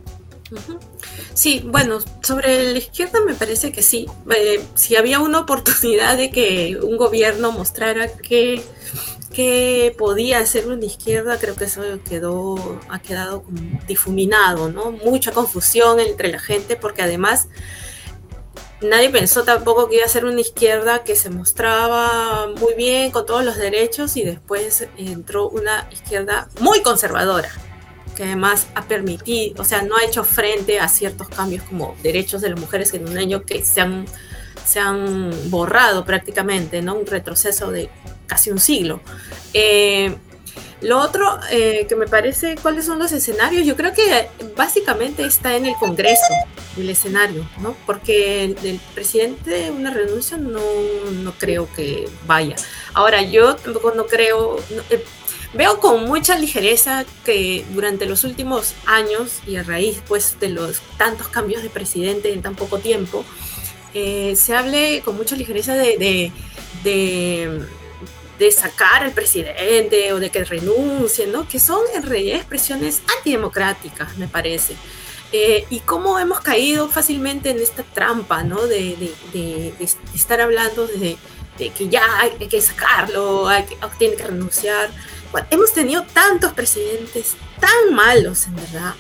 Sí, 1.35 1.63
bueno, 1.65 1.99
sobre 2.23 2.73
la 2.73 2.79
izquierda 2.79 3.21
me 3.25 3.35
parece 3.35 3.73
que 3.73 3.83
sí. 3.83 4.07
Eh, 4.35 4.63
si 4.75 4.97
había 4.97 5.21
una 5.21 5.41
oportunidad 5.41 6.17
de 6.17 6.31
que 6.31 6.79
un 6.83 6.97
gobierno 6.97 7.53
mostrara 7.53 8.09
que, 8.09 8.63
que 9.33 9.95
podía 9.97 10.39
hacer 10.39 10.67
una 10.69 10.85
izquierda, 10.85 11.39
creo 11.39 11.55
que 11.55 11.65
eso 11.65 11.83
quedó, 12.09 12.81
ha 12.89 13.01
quedado 13.01 13.45
difuminado, 13.87 14.71
¿no? 14.71 14.93
Mucha 14.93 15.33
confusión 15.33 16.01
entre 16.01 16.31
la 16.31 16.39
gente 16.39 16.77
porque 16.77 17.03
además 17.03 17.49
nadie 18.83 19.11
pensó 19.11 19.45
tampoco 19.45 19.89
que 19.89 19.97
iba 19.97 20.05
a 20.05 20.09
ser 20.09 20.25
una 20.25 20.41
izquierda 20.41 21.05
que 21.05 21.17
se 21.17 21.31
mostraba 21.31 22.49
muy 22.59 22.75
bien 22.75 23.11
con 23.11 23.27
todos 23.27 23.45
los 23.45 23.57
derechos 23.57 24.17
y 24.17 24.25
después 24.25 24.87
entró 24.97 25.49
una 25.49 25.89
izquierda 25.93 26.49
muy 26.61 26.83
conservadora, 26.83 27.51
que 28.13 28.25
además 28.25 28.67
ha 28.75 28.83
permitido, 28.83 29.61
o 29.61 29.65
sea, 29.65 29.83
no 29.83 29.97
ha 29.97 30.05
hecho 30.05 30.25
frente 30.25 30.81
a 30.81 30.89
ciertos 30.89 31.29
cambios 31.29 31.63
como 31.65 31.97
derechos 32.03 32.41
de 32.43 32.51
las 32.51 32.61
mujeres 32.61 32.93
en 32.95 33.09
un 33.09 33.19
año 33.19 33.43
que 33.43 33.65
se 33.65 33.81
han, 33.81 34.07
se 34.65 34.81
han 34.81 35.51
borrado 35.51 36.05
prácticamente, 36.05 36.83
¿no? 36.83 36.95
Un 36.95 37.07
retroceso 37.07 37.71
de 37.71 37.89
casi 38.27 38.51
un 38.51 38.59
siglo. 38.59 39.01
Eh, 39.55 40.17
lo 40.83 40.99
otro 40.99 41.39
eh, 41.51 41.87
que 41.89 41.95
me 41.95 42.09
parece, 42.09 42.57
¿cuáles 42.61 42.87
son 42.87 42.99
los 42.99 43.13
escenarios? 43.13 43.65
Yo 43.65 43.77
creo 43.77 43.93
que 43.93 44.29
básicamente 44.57 45.25
está 45.25 45.57
en 45.57 45.67
el 45.67 45.75
Congreso 45.75 46.35
el 46.77 46.91
escenario, 46.91 47.49
¿no? 47.61 47.77
Porque 47.87 48.45
el, 48.45 48.81
presidente 48.95 49.71
una 49.71 49.91
renuncia 49.91 50.37
no, 50.37 50.61
no, 51.23 51.33
creo 51.39 51.69
que 51.75 52.09
vaya. 52.27 52.57
Ahora, 52.95 53.23
yo 53.23 53.57
tampoco 53.57 53.93
no 53.93 54.07
creo, 54.07 54.59
eh, 54.91 55.05
veo 55.55 55.81
con 55.81 56.05
mucha 56.05 56.37
ligereza 56.37 57.05
que 57.25 57.65
durante 57.71 58.07
los 58.07 58.25
últimos 58.25 58.75
años 58.87 59.41
y 59.47 59.57
a 59.57 59.63
raíz 59.63 60.03
pues 60.07 60.39
de 60.41 60.49
los 60.49 60.81
tantos 60.97 61.29
cambios 61.29 61.63
de 61.63 61.71
presidente 61.71 62.33
en 62.33 62.43
tan 62.43 62.55
poco 62.55 62.79
tiempo, 62.79 63.25
eh, 63.95 64.35
se 64.37 64.55
hable 64.57 65.03
con 65.05 65.17
mucha 65.17 65.37
ligereza 65.37 65.75
de 65.75 66.33
de 68.43 68.51
sacar 68.51 69.05
al 69.05 69.13
presidente 69.13 70.13
o 70.13 70.19
de 70.19 70.31
que 70.31 70.45
renuncie, 70.45 71.27
¿no? 71.29 71.47
Que 71.47 71.61
son 71.61 71.81
en 71.95 72.03
realidad 72.03 72.39
expresiones 72.39 73.01
antidemocráticas, 73.19 74.17
me 74.19 74.27
parece. 74.27 74.75
Eh, 75.33 75.65
y 75.71 75.81
cómo 75.81 76.19
hemos 76.19 76.41
caído 76.41 76.89
fácilmente 76.89 77.51
en 77.51 77.61
esta 77.61 77.85
trampa, 77.85 78.43
¿no? 78.43 78.67
De, 78.67 79.15
estar 80.15 80.41
hablando 80.41 80.87
de, 80.87 81.17
que 81.57 81.89
ya 81.89 82.03
hay, 82.19 82.49
que 82.49 82.61
sacarlo, 82.61 83.49
hay 83.49 83.65
que, 83.65 83.77
tiene 83.99 84.17
que 84.17 84.25
renunciar. 84.25 84.91
Hemos 85.51 85.73
tenido 85.73 86.05
tantos 86.05 86.53
presidentes 86.53 87.35
tan 87.61 87.95
malos, 87.95 88.47
en 88.47 88.57
verdad, 88.57 88.95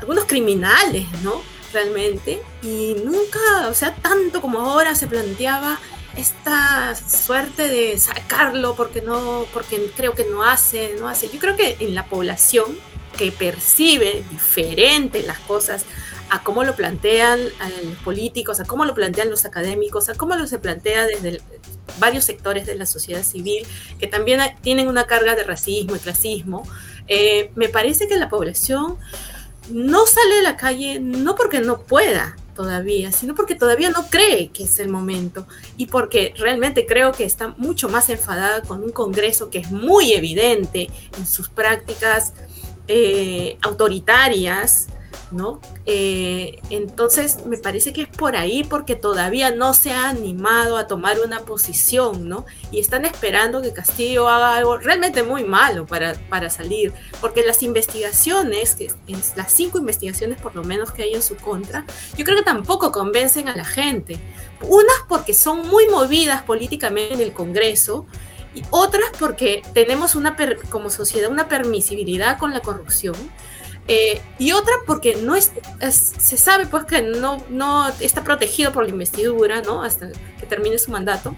algunos 0.00 0.24
criminales, 0.24 1.06
¿no? 1.22 1.42
Realmente, 1.72 2.42
y 2.62 2.96
nunca, 3.04 3.68
o 3.68 3.74
sea, 3.74 3.94
tanto 3.94 4.40
como 4.40 4.60
ahora 4.60 4.94
se 4.94 5.06
planteaba 5.06 5.78
esta 6.16 6.94
suerte 6.96 7.68
de 7.68 7.98
sacarlo 7.98 8.74
porque 8.74 9.02
no, 9.02 9.46
porque 9.52 9.92
creo 9.96 10.14
que 10.14 10.24
no 10.24 10.42
hace, 10.42 10.96
no 10.98 11.08
hace. 11.08 11.28
Yo 11.28 11.38
creo 11.38 11.56
que 11.56 11.76
en 11.80 11.94
la 11.94 12.06
población 12.06 12.78
que 13.16 13.32
percibe 13.32 14.24
diferente 14.30 15.22
las 15.22 15.38
cosas 15.40 15.84
a 16.30 16.42
cómo 16.42 16.64
lo 16.64 16.74
plantean 16.74 17.40
los 17.40 17.98
políticos, 18.04 18.60
a 18.60 18.64
cómo 18.64 18.84
lo 18.84 18.94
plantean 18.94 19.30
los 19.30 19.44
académicos, 19.44 20.08
a 20.08 20.14
cómo 20.14 20.34
lo 20.36 20.46
se 20.46 20.58
plantea 20.58 21.06
desde 21.06 21.40
varios 21.98 22.24
sectores 22.24 22.66
de 22.66 22.74
la 22.74 22.86
sociedad 22.86 23.22
civil, 23.22 23.66
que 23.98 24.06
también 24.06 24.40
tienen 24.62 24.88
una 24.88 25.06
carga 25.06 25.34
de 25.34 25.44
racismo 25.44 25.96
y 25.96 25.98
clasismo, 25.98 26.68
eh, 27.06 27.50
me 27.54 27.68
parece 27.68 28.08
que 28.08 28.16
la 28.16 28.28
población 28.28 28.96
no 29.70 30.06
sale 30.06 30.36
de 30.36 30.42
la 30.42 30.56
calle 30.56 31.00
no 31.00 31.34
porque 31.34 31.60
no 31.60 31.82
pueda, 31.82 32.36
todavía, 32.58 33.12
sino 33.12 33.36
porque 33.36 33.54
todavía 33.54 33.90
no 33.90 34.08
cree 34.10 34.48
que 34.48 34.64
es 34.64 34.80
el 34.80 34.88
momento 34.88 35.46
y 35.76 35.86
porque 35.86 36.34
realmente 36.36 36.86
creo 36.86 37.12
que 37.12 37.22
está 37.22 37.54
mucho 37.56 37.88
más 37.88 38.10
enfadada 38.10 38.62
con 38.62 38.82
un 38.82 38.90
Congreso 38.90 39.48
que 39.48 39.58
es 39.58 39.70
muy 39.70 40.12
evidente 40.12 40.90
en 41.16 41.24
sus 41.24 41.48
prácticas 41.48 42.32
eh, 42.88 43.58
autoritarias, 43.62 44.88
¿no? 45.30 45.60
Eh, 45.86 46.60
entonces, 46.70 47.44
me 47.46 47.58
parece 47.58 47.92
que 47.92 48.02
es 48.02 48.08
por 48.08 48.36
ahí 48.36 48.64
porque 48.64 48.96
todavía 48.96 49.50
no 49.50 49.74
se 49.74 49.92
ha 49.92 50.08
animado 50.08 50.76
a 50.76 50.86
tomar 50.86 51.18
una 51.20 51.40
posición, 51.40 52.28
¿no? 52.28 52.46
Y 52.70 52.80
están 52.80 53.04
esperando 53.04 53.60
que 53.62 53.72
Castillo 53.72 54.28
haga 54.28 54.56
algo 54.56 54.78
realmente 54.78 55.22
muy 55.22 55.44
malo 55.44 55.86
para, 55.86 56.14
para 56.28 56.50
salir, 56.50 56.92
porque 57.20 57.44
las 57.44 57.62
investigaciones, 57.62 58.76
las 59.36 59.52
cinco 59.52 59.78
investigaciones 59.78 60.40
por 60.40 60.54
lo 60.54 60.64
menos 60.64 60.92
que 60.92 61.02
hay 61.02 61.14
en 61.14 61.22
su 61.22 61.36
contra, 61.36 61.84
yo 62.16 62.24
creo 62.24 62.38
que 62.38 62.44
tampoco 62.44 62.92
convencen 62.92 63.48
a 63.48 63.56
la 63.56 63.64
gente. 63.64 64.18
Unas 64.62 64.96
porque 65.08 65.34
son 65.34 65.68
muy 65.68 65.88
movidas 65.88 66.42
políticamente 66.42 67.14
en 67.14 67.20
el 67.20 67.32
Congreso, 67.32 68.06
y 68.54 68.62
otras 68.70 69.10
porque 69.18 69.62
tenemos 69.74 70.14
una 70.14 70.36
como 70.70 70.90
sociedad 70.90 71.30
una 71.30 71.48
permisibilidad 71.48 72.38
con 72.38 72.52
la 72.52 72.60
corrupción 72.60 73.14
eh, 73.88 74.20
y 74.38 74.52
otra 74.52 74.74
porque 74.86 75.16
no 75.16 75.34
es, 75.34 75.50
se 75.90 76.36
sabe 76.36 76.66
pues 76.66 76.84
que 76.84 77.00
no, 77.00 77.42
no 77.48 77.88
está 78.00 78.22
protegido 78.22 78.70
por 78.70 78.84
la 78.84 78.90
investidura, 78.90 79.62
¿no? 79.62 79.82
Hasta 79.82 80.10
que 80.38 80.46
termine 80.46 80.78
su 80.78 80.90
mandato. 80.90 81.34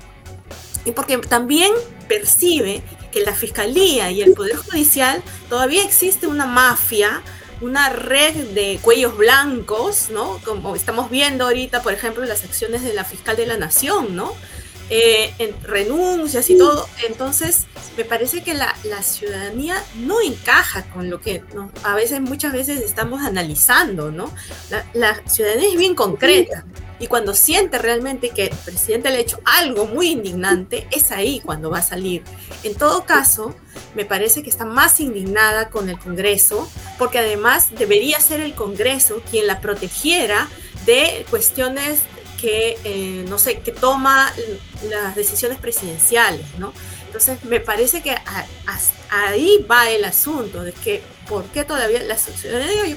Y 0.84 0.90
porque 0.90 1.16
también 1.18 1.72
percibe 2.08 2.82
que 3.12 3.20
la 3.20 3.34
fiscalía 3.34 4.10
y 4.10 4.22
el 4.22 4.32
poder 4.32 4.56
judicial 4.56 5.22
todavía 5.48 5.84
existe 5.84 6.26
una 6.26 6.46
mafia, 6.46 7.22
una 7.60 7.88
red 7.90 8.34
de 8.34 8.80
cuellos 8.82 9.16
blancos, 9.16 10.08
¿no? 10.10 10.40
Como 10.44 10.74
estamos 10.74 11.08
viendo 11.08 11.44
ahorita, 11.44 11.82
por 11.82 11.92
ejemplo, 11.92 12.24
las 12.24 12.44
acciones 12.44 12.82
de 12.82 12.94
la 12.94 13.04
fiscal 13.04 13.36
de 13.36 13.46
la 13.46 13.58
nación, 13.58 14.16
¿no? 14.16 14.34
Eh, 14.92 15.32
en 15.38 15.54
renuncias 15.62 16.50
y 16.50 16.58
todo. 16.58 16.88
Entonces, 17.06 17.66
me 17.96 18.04
parece 18.04 18.42
que 18.42 18.54
la, 18.54 18.74
ciudadanía 19.04 19.80
no 19.94 20.20
encaja 20.20 20.82
con 20.90 21.08
lo 21.08 21.20
que 21.20 21.44
a 21.84 21.94
veces, 21.94 22.20
muchas 22.20 22.52
veces 22.52 22.80
estamos 22.80 23.22
analizando, 23.22 24.10
¿no? 24.10 24.34
La, 24.92 25.22
ciudadanía 25.28 25.68
es 25.68 25.76
bien 25.76 25.94
concreta. 25.94 26.64
Y 26.98 27.06
cuando 27.06 27.34
siente 27.34 27.78
realmente 27.78 28.30
que 28.30 28.46
el 28.46 28.56
presidente 28.56 29.10
le 29.10 29.18
ha 29.18 29.20
hecho 29.20 29.40
algo 29.44 29.86
muy 29.86 30.08
indignante, 30.08 30.88
es 30.90 31.12
ahí 31.12 31.40
cuando 31.40 31.70
va 31.70 31.78
a 31.78 31.82
salir. 31.82 32.24
En 32.64 32.74
todo 32.74 33.04
caso, 33.04 33.54
me 33.94 34.04
parece 34.04 34.42
que 34.42 34.50
está 34.50 34.64
más 34.64 34.98
indignada 34.98 35.70
con 35.70 35.88
el 35.88 36.00
Congreso, 36.00 36.68
porque 36.98 37.20
además 37.20 37.68
debería 37.78 38.18
ser 38.18 38.40
el 38.40 38.54
Congreso 38.54 39.22
quien 39.30 39.46
la 39.46 39.60
protegiera 39.60 40.48
de 40.84 41.24
cuestiones 41.30 42.00
que, 42.40 42.78
eh, 42.84 43.24
no 43.28 43.38
sé, 43.38 43.58
que 43.60 43.72
toma 43.72 44.32
las 44.88 45.14
decisiones 45.14 45.58
presidenciales, 45.58 46.46
¿no? 46.58 46.72
Entonces, 47.06 47.44
me 47.44 47.60
parece 47.60 48.02
que 48.02 48.16
ahí 49.10 49.66
va 49.70 49.90
el 49.90 50.04
asunto, 50.04 50.62
de 50.62 50.72
que 50.72 51.02
por 51.28 51.44
qué 51.46 51.64
todavía 51.64 52.02
la 52.02 52.16
ciudadanía 52.16 52.96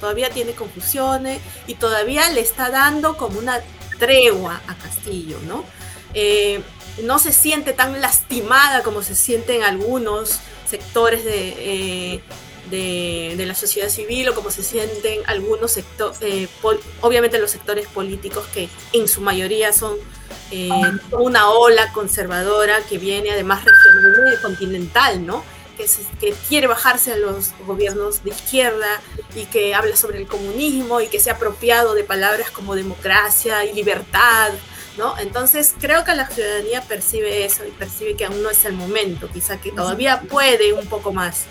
todavía 0.00 0.30
tiene 0.30 0.52
confusiones 0.52 1.40
y 1.66 1.74
todavía 1.74 2.30
le 2.30 2.40
está 2.40 2.70
dando 2.70 3.16
como 3.16 3.38
una 3.38 3.60
tregua 3.98 4.60
a 4.66 4.74
Castillo, 4.76 5.38
¿no? 5.46 5.64
Eh, 6.12 6.62
no 7.02 7.18
se 7.18 7.32
siente 7.32 7.72
tan 7.72 8.00
lastimada 8.00 8.82
como 8.82 9.02
se 9.02 9.14
sienten 9.14 9.62
algunos 9.62 10.40
sectores 10.68 11.24
de, 11.24 11.54
eh, 11.58 12.20
de, 12.70 13.44
la 13.46 13.54
sociedad 13.54 13.88
civil 13.88 14.28
o 14.28 14.34
como 14.34 14.50
se 14.50 14.62
sienten 14.62 15.20
algunos 15.26 15.72
sectores, 15.72 16.18
eh, 16.22 16.48
obviamente 17.00 17.38
los 17.38 17.50
sectores 17.50 17.86
políticos 17.86 18.46
que 18.52 18.68
en 18.92 19.08
su 19.08 19.20
mayoría 19.20 19.72
son 19.72 19.96
eh, 20.50 20.70
una 21.12 21.50
ola 21.50 21.92
conservadora 21.92 22.76
que 22.88 22.98
viene 22.98 23.30
además 23.30 23.64
regional 23.64 24.34
y 24.34 24.42
continental, 24.42 25.26
¿no? 25.26 25.44
Que, 25.76 25.86
que, 26.20 26.34
quiere 26.48 26.68
bajarse 26.68 27.12
a 27.12 27.16
los 27.16 27.50
gobiernos 27.66 28.22
de 28.22 28.30
izquierda 28.30 29.00
y 29.34 29.46
que 29.46 29.74
habla 29.74 29.96
sobre 29.96 30.18
el 30.18 30.26
comunismo 30.28 31.00
y 31.00 31.08
que 31.08 31.18
se 31.18 31.30
ha 31.30 31.34
apropiado 31.34 31.94
de 31.94 32.04
palabras 32.04 32.50
como 32.50 32.76
democracia 32.76 33.64
y 33.64 33.74
libertad, 33.74 34.52
¿no? 34.96 35.18
Entonces 35.18 35.74
creo 35.80 36.04
que 36.04 36.14
la 36.14 36.28
ciudadanía 36.28 36.80
percibe 36.82 37.44
eso 37.44 37.66
y 37.66 37.70
percibe 37.72 38.14
que 38.14 38.24
aún 38.24 38.42
no 38.42 38.50
es 38.50 38.64
el 38.64 38.74
momento, 38.74 39.28
quizá 39.32 39.60
que 39.60 39.72
todavía 39.72 40.22
puede 40.22 40.72
un 40.72 40.86
poco 40.86 41.12
más. 41.12 41.46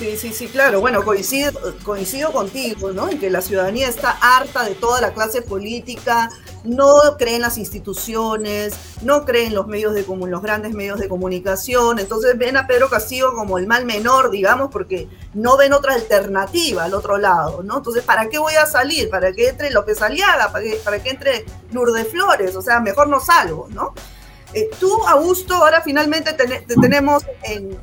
Sí, 0.00 0.16
sí, 0.16 0.32
sí, 0.32 0.48
claro. 0.48 0.80
Bueno, 0.80 1.04
coincido, 1.04 1.52
coincido 1.84 2.32
contigo, 2.32 2.90
¿no? 2.90 3.10
En 3.10 3.20
que 3.20 3.28
la 3.28 3.42
ciudadanía 3.42 3.86
está 3.86 4.16
harta 4.22 4.64
de 4.64 4.74
toda 4.74 4.98
la 5.02 5.12
clase 5.12 5.42
política, 5.42 6.30
no 6.64 7.18
cree 7.18 7.34
en 7.36 7.42
las 7.42 7.58
instituciones, 7.58 8.72
no 9.02 9.26
cree 9.26 9.48
en 9.48 9.54
los 9.54 9.66
medios 9.66 9.92
de 9.92 10.06
los 10.08 10.40
grandes 10.40 10.72
medios 10.72 10.98
de 11.00 11.06
comunicación. 11.06 11.98
Entonces 11.98 12.38
ven 12.38 12.56
a 12.56 12.66
Pedro 12.66 12.88
Castillo 12.88 13.34
como 13.34 13.58
el 13.58 13.66
mal 13.66 13.84
menor, 13.84 14.30
digamos, 14.30 14.70
porque 14.72 15.06
no 15.34 15.58
ven 15.58 15.74
otra 15.74 15.92
alternativa 15.92 16.84
al 16.84 16.94
otro 16.94 17.18
lado, 17.18 17.62
¿no? 17.62 17.76
Entonces, 17.76 18.02
¿para 18.02 18.30
qué 18.30 18.38
voy 18.38 18.54
a 18.54 18.64
salir? 18.64 19.10
¿Para 19.10 19.34
que 19.34 19.50
entre 19.50 19.70
López 19.70 20.00
Aliaga? 20.00 20.50
¿Para 20.50 20.64
que, 20.64 20.76
para 20.76 21.02
que 21.02 21.10
entre 21.10 21.44
Lourdes 21.72 22.08
Flores? 22.08 22.56
O 22.56 22.62
sea, 22.62 22.80
mejor 22.80 23.08
no 23.08 23.20
salgo, 23.20 23.68
¿no? 23.72 23.92
Eh, 24.54 24.70
tú, 24.80 24.90
Augusto, 25.06 25.56
ahora 25.56 25.82
finalmente 25.82 26.32
te 26.32 26.74
tenemos 26.80 27.22
en 27.42 27.78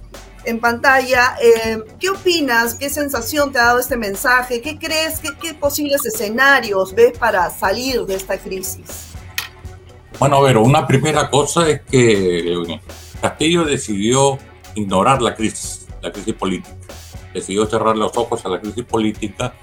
en 0.47 0.59
pantalla. 0.59 1.35
Eh, 1.41 1.83
¿Qué 1.99 2.09
opinas? 2.09 2.73
¿Qué 2.73 2.89
sensación 2.89 3.51
te 3.51 3.59
ha 3.59 3.65
dado 3.65 3.79
este 3.79 3.97
mensaje? 3.97 4.61
¿Qué 4.61 4.79
crees? 4.79 5.19
¿Qué, 5.19 5.53
posibles 5.53 6.05
escenarios 6.05 6.95
ves 6.95 7.17
para 7.17 7.49
salir 7.49 8.05
de 8.05 8.15
esta 8.15 8.37
crisis? 8.37 9.09
Bueno, 10.17 10.41
ver, 10.41 10.57
una 10.57 10.87
primera 10.87 11.29
cosa 11.29 11.69
es 11.69 11.81
que 11.81 12.79
Castillo 13.21 13.65
decidió 13.65 14.39
ignorar 14.73 15.21
la 15.21 15.35
crisis, 15.35 15.85
la 16.01 16.11
crisis 16.11 16.33
política. 16.33 16.75
Decidió 17.33 17.65
cerrar 17.65 17.97
los 17.97 18.15
ojos 18.17 18.45
a 18.45 18.49
la 18.49 18.61
crisis 18.61 18.85
política 18.85 19.53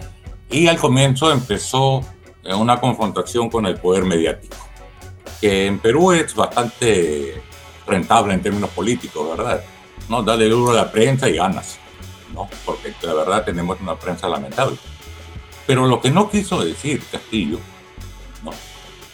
y 0.51 0.68
al 0.68 0.78
comienzo 0.78 1.32
empezó 1.32 2.03
en 2.45 2.57
una 2.57 2.78
confrontación 2.78 3.49
con 3.49 3.64
el 3.64 3.78
poder 3.78 4.05
mediático, 4.05 4.57
que 5.41 5.66
en 5.66 5.78
Perú 5.78 6.12
es 6.12 6.35
bastante 6.35 7.43
rentable 7.87 8.35
en 8.35 8.43
términos 8.43 8.68
políticos, 8.70 9.37
¿verdad? 9.37 9.64
¿No? 10.09 10.23
Dale 10.23 10.49
duro 10.49 10.73
a 10.73 10.75
la 10.75 10.93
prensa 10.93 11.29
y 11.29 11.37
ganas, 11.37 11.79
¿no? 12.35 12.49
Porque 12.65 12.93
la 13.03 13.15
verdad 13.15 13.45
tenemos 13.45 13.81
una 13.81 13.99
prensa 13.99 14.29
lamentable. 14.29 14.77
Pero 15.67 15.87
lo 15.87 16.01
que 16.01 16.11
no 16.11 16.31
quiso 16.31 16.63
decir 16.65 17.03
Castillo, 17.11 17.59
¿no? 18.43 18.51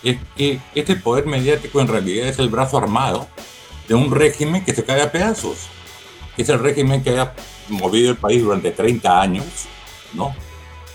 Es 0.03 0.19
que 0.37 0.61
este 0.75 0.97
poder 0.97 1.27
mediático 1.27 1.81
en 1.81 1.89
realidad 1.89 2.27
es 2.29 2.39
el 2.39 2.49
brazo 2.49 2.79
armado 2.79 3.29
de 3.87 3.95
un 3.95 4.11
régimen 4.11 4.65
que 4.65 4.75
se 4.75 4.85
cae 4.85 5.03
a 5.03 5.13
pedazos. 5.13 5.69
Es 6.37 6.49
el 6.49 6.59
régimen 6.59 7.03
que 7.03 7.19
ha 7.19 7.35
movido 7.69 8.11
el 8.11 8.17
país 8.17 8.43
durante 8.43 8.71
30 8.71 9.21
años, 9.21 9.47
¿no? 10.15 10.35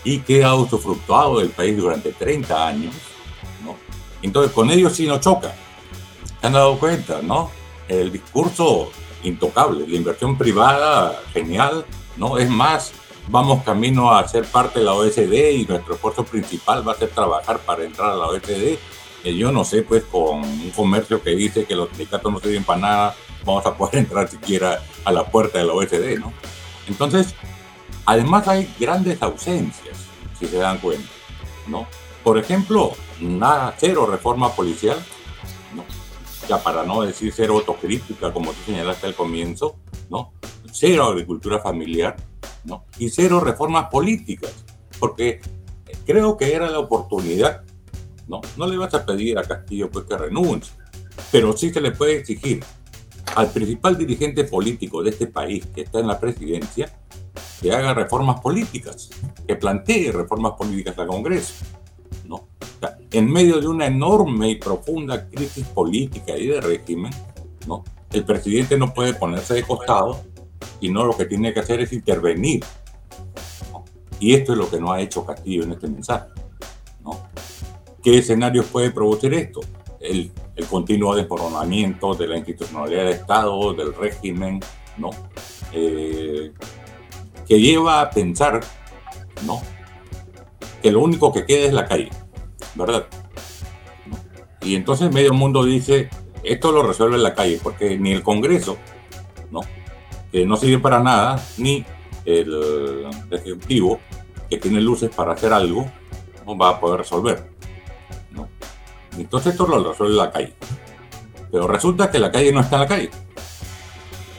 Y 0.03 0.19
que 0.19 0.43
ha 0.43 0.55
usufructuado 0.55 1.39
del 1.39 1.49
país 1.49 1.77
durante 1.77 2.11
30 2.11 2.67
años, 2.67 2.93
¿no? 3.63 3.75
Entonces 4.21 4.51
con 4.51 4.69
ellos 4.71 4.93
sí 4.93 5.07
no 5.07 5.19
choca. 5.19 5.53
¿Se 6.41 6.47
han 6.47 6.53
dado 6.53 6.77
cuenta, 6.77 7.21
no? 7.21 7.51
El 7.87 8.11
discurso 8.11 8.91
intocable, 9.25 9.87
la 9.87 9.95
inversión 9.95 10.37
privada 10.37 11.19
genial, 11.33 11.85
¿no? 12.17 12.37
Es 12.37 12.49
más, 12.49 12.93
vamos 13.27 13.63
camino 13.63 14.11
a 14.11 14.27
ser 14.27 14.45
parte 14.45 14.79
de 14.79 14.85
la 14.85 14.93
OSD 14.93 15.51
y 15.51 15.65
nuestro 15.65 15.95
esfuerzo 15.95 16.23
principal 16.23 16.87
va 16.87 16.93
a 16.93 16.95
ser 16.95 17.09
trabajar 17.09 17.59
para 17.59 17.83
entrar 17.83 18.11
a 18.11 18.15
la 18.15 18.27
OSD. 18.27 18.77
yo 19.23 19.51
no 19.51 19.63
sé, 19.63 19.81
pues 19.81 20.03
con 20.03 20.43
un 20.43 20.71
comercio 20.75 21.21
que 21.21 21.31
dice 21.31 21.65
que 21.65 21.75
los 21.75 21.89
sindicatos 21.89 22.31
no 22.31 22.39
sirven 22.39 22.63
para 22.63 22.79
nada, 22.79 23.15
vamos 23.43 23.65
a 23.65 23.75
poder 23.75 23.95
entrar 23.99 24.29
siquiera 24.29 24.83
a 25.03 25.11
la 25.11 25.25
puerta 25.25 25.59
de 25.59 25.65
la 25.65 25.73
OSD, 25.73 26.19
¿no? 26.19 26.31
Entonces, 26.87 27.33
además 28.05 28.47
hay 28.47 28.73
grandes 28.79 29.21
ausencias, 29.21 29.97
si 30.39 30.45
se 30.47 30.57
dan 30.57 30.77
cuenta, 30.77 31.09
¿no? 31.67 31.87
Por 32.23 32.37
ejemplo, 32.37 32.93
nada, 33.19 33.75
cero 33.77 34.07
reforma 34.09 34.53
policial. 34.53 34.97
Ya 36.47 36.61
para 36.61 36.83
no 36.83 37.01
decir 37.01 37.33
cero 37.35 37.55
autocrítica, 37.55 38.31
como 38.31 38.51
tú 38.51 38.57
señalaste 38.65 39.07
al 39.07 39.15
comienzo, 39.15 39.77
¿no? 40.09 40.33
Cero 40.71 41.05
agricultura 41.05 41.59
familiar, 41.59 42.15
¿no? 42.63 42.85
Y 42.99 43.09
cero 43.09 43.39
reformas 43.39 43.89
políticas, 43.89 44.53
porque 44.99 45.41
creo 46.05 46.37
que 46.37 46.53
era 46.53 46.69
la 46.69 46.79
oportunidad, 46.79 47.63
¿no? 48.27 48.41
No 48.57 48.67
le 48.67 48.77
vas 48.77 48.93
a 48.93 49.05
pedir 49.05 49.37
a 49.39 49.43
Castillo 49.43 49.89
pues 49.89 50.05
que 50.05 50.17
renuncie, 50.17 50.73
pero 51.31 51.55
sí 51.57 51.71
se 51.71 51.81
le 51.81 51.91
puede 51.91 52.17
exigir 52.17 52.63
al 53.35 53.49
principal 53.49 53.97
dirigente 53.97 54.43
político 54.43 55.01
de 55.03 55.09
este 55.09 55.27
país 55.27 55.65
que 55.73 55.81
está 55.81 55.99
en 55.99 56.07
la 56.07 56.19
presidencia 56.19 56.93
que 57.61 57.71
haga 57.71 57.93
reformas 57.93 58.39
políticas, 58.41 59.09
que 59.47 59.55
plantee 59.55 60.11
reformas 60.11 60.53
políticas 60.53 60.97
al 60.99 61.07
Congreso. 61.07 61.53
En 63.11 63.31
medio 63.31 63.59
de 63.59 63.67
una 63.67 63.87
enorme 63.87 64.49
y 64.49 64.55
profunda 64.55 65.27
crisis 65.29 65.65
política 65.67 66.37
y 66.37 66.47
de 66.47 66.61
régimen, 66.61 67.11
¿no? 67.67 67.83
el 68.11 68.23
presidente 68.23 68.77
no 68.77 68.93
puede 68.93 69.13
ponerse 69.13 69.55
de 69.55 69.63
costado, 69.63 70.21
y 70.79 70.89
no 70.89 71.05
lo 71.05 71.15
que 71.15 71.25
tiene 71.25 71.53
que 71.53 71.59
hacer 71.59 71.81
es 71.81 71.93
intervenir. 71.93 72.63
Y 74.19 74.33
esto 74.33 74.53
es 74.53 74.57
lo 74.57 74.69
que 74.69 74.79
no 74.79 74.91
ha 74.91 75.01
hecho 75.01 75.25
Castillo 75.25 75.63
en 75.63 75.71
este 75.73 75.87
mensaje. 75.87 76.27
¿Qué 78.01 78.19
escenarios 78.19 78.67
puede 78.67 78.91
producir 78.91 79.33
esto? 79.33 79.61
El 79.99 80.31
continuo 80.69 81.15
desmoronamiento 81.15 82.13
de 82.13 82.27
la 82.27 82.37
institucionalidad 82.37 83.05
del 83.05 83.13
Estado, 83.13 83.73
del 83.73 83.95
régimen. 83.95 84.59
Eh, 85.73 86.53
que 87.47 87.59
lleva 87.59 88.01
a 88.01 88.09
pensar. 88.09 88.61
Que 90.81 90.91
lo 90.91 91.01
único 91.01 91.33
que 91.33 91.45
queda 91.45 91.65
es 91.65 91.73
la 91.73 91.85
calle, 91.85 92.09
¿verdad? 92.75 93.07
Y 94.61 94.75
entonces 94.75 95.11
medio 95.11 95.33
mundo 95.33 95.63
dice, 95.63 96.09
esto 96.43 96.71
lo 96.71 96.83
resuelve 96.83 97.17
la 97.17 97.33
calle, 97.33 97.59
porque 97.61 97.97
ni 97.97 98.11
el 98.11 98.23
Congreso, 98.23 98.77
¿no? 99.51 99.61
Que 100.31 100.45
no 100.45 100.57
sirve 100.57 100.79
para 100.79 100.99
nada, 100.99 101.43
ni 101.57 101.85
el 102.25 103.07
Ejecutivo, 103.31 103.99
que 104.49 104.57
tiene 104.57 104.81
luces 104.81 105.09
para 105.13 105.33
hacer 105.33 105.53
algo, 105.53 105.89
no 106.45 106.57
va 106.57 106.69
a 106.69 106.79
poder 106.79 106.99
resolver. 106.99 107.55
Entonces 109.17 109.53
esto 109.53 109.65
lo 109.65 109.91
resuelve 109.91 110.15
la 110.15 110.31
calle. 110.31 110.53
Pero 111.51 111.67
resulta 111.67 112.11
que 112.11 112.19
la 112.19 112.31
calle 112.31 112.51
no 112.51 112.59
está 112.59 112.75
en 112.75 112.81
la 112.81 112.87
calle. 112.87 113.09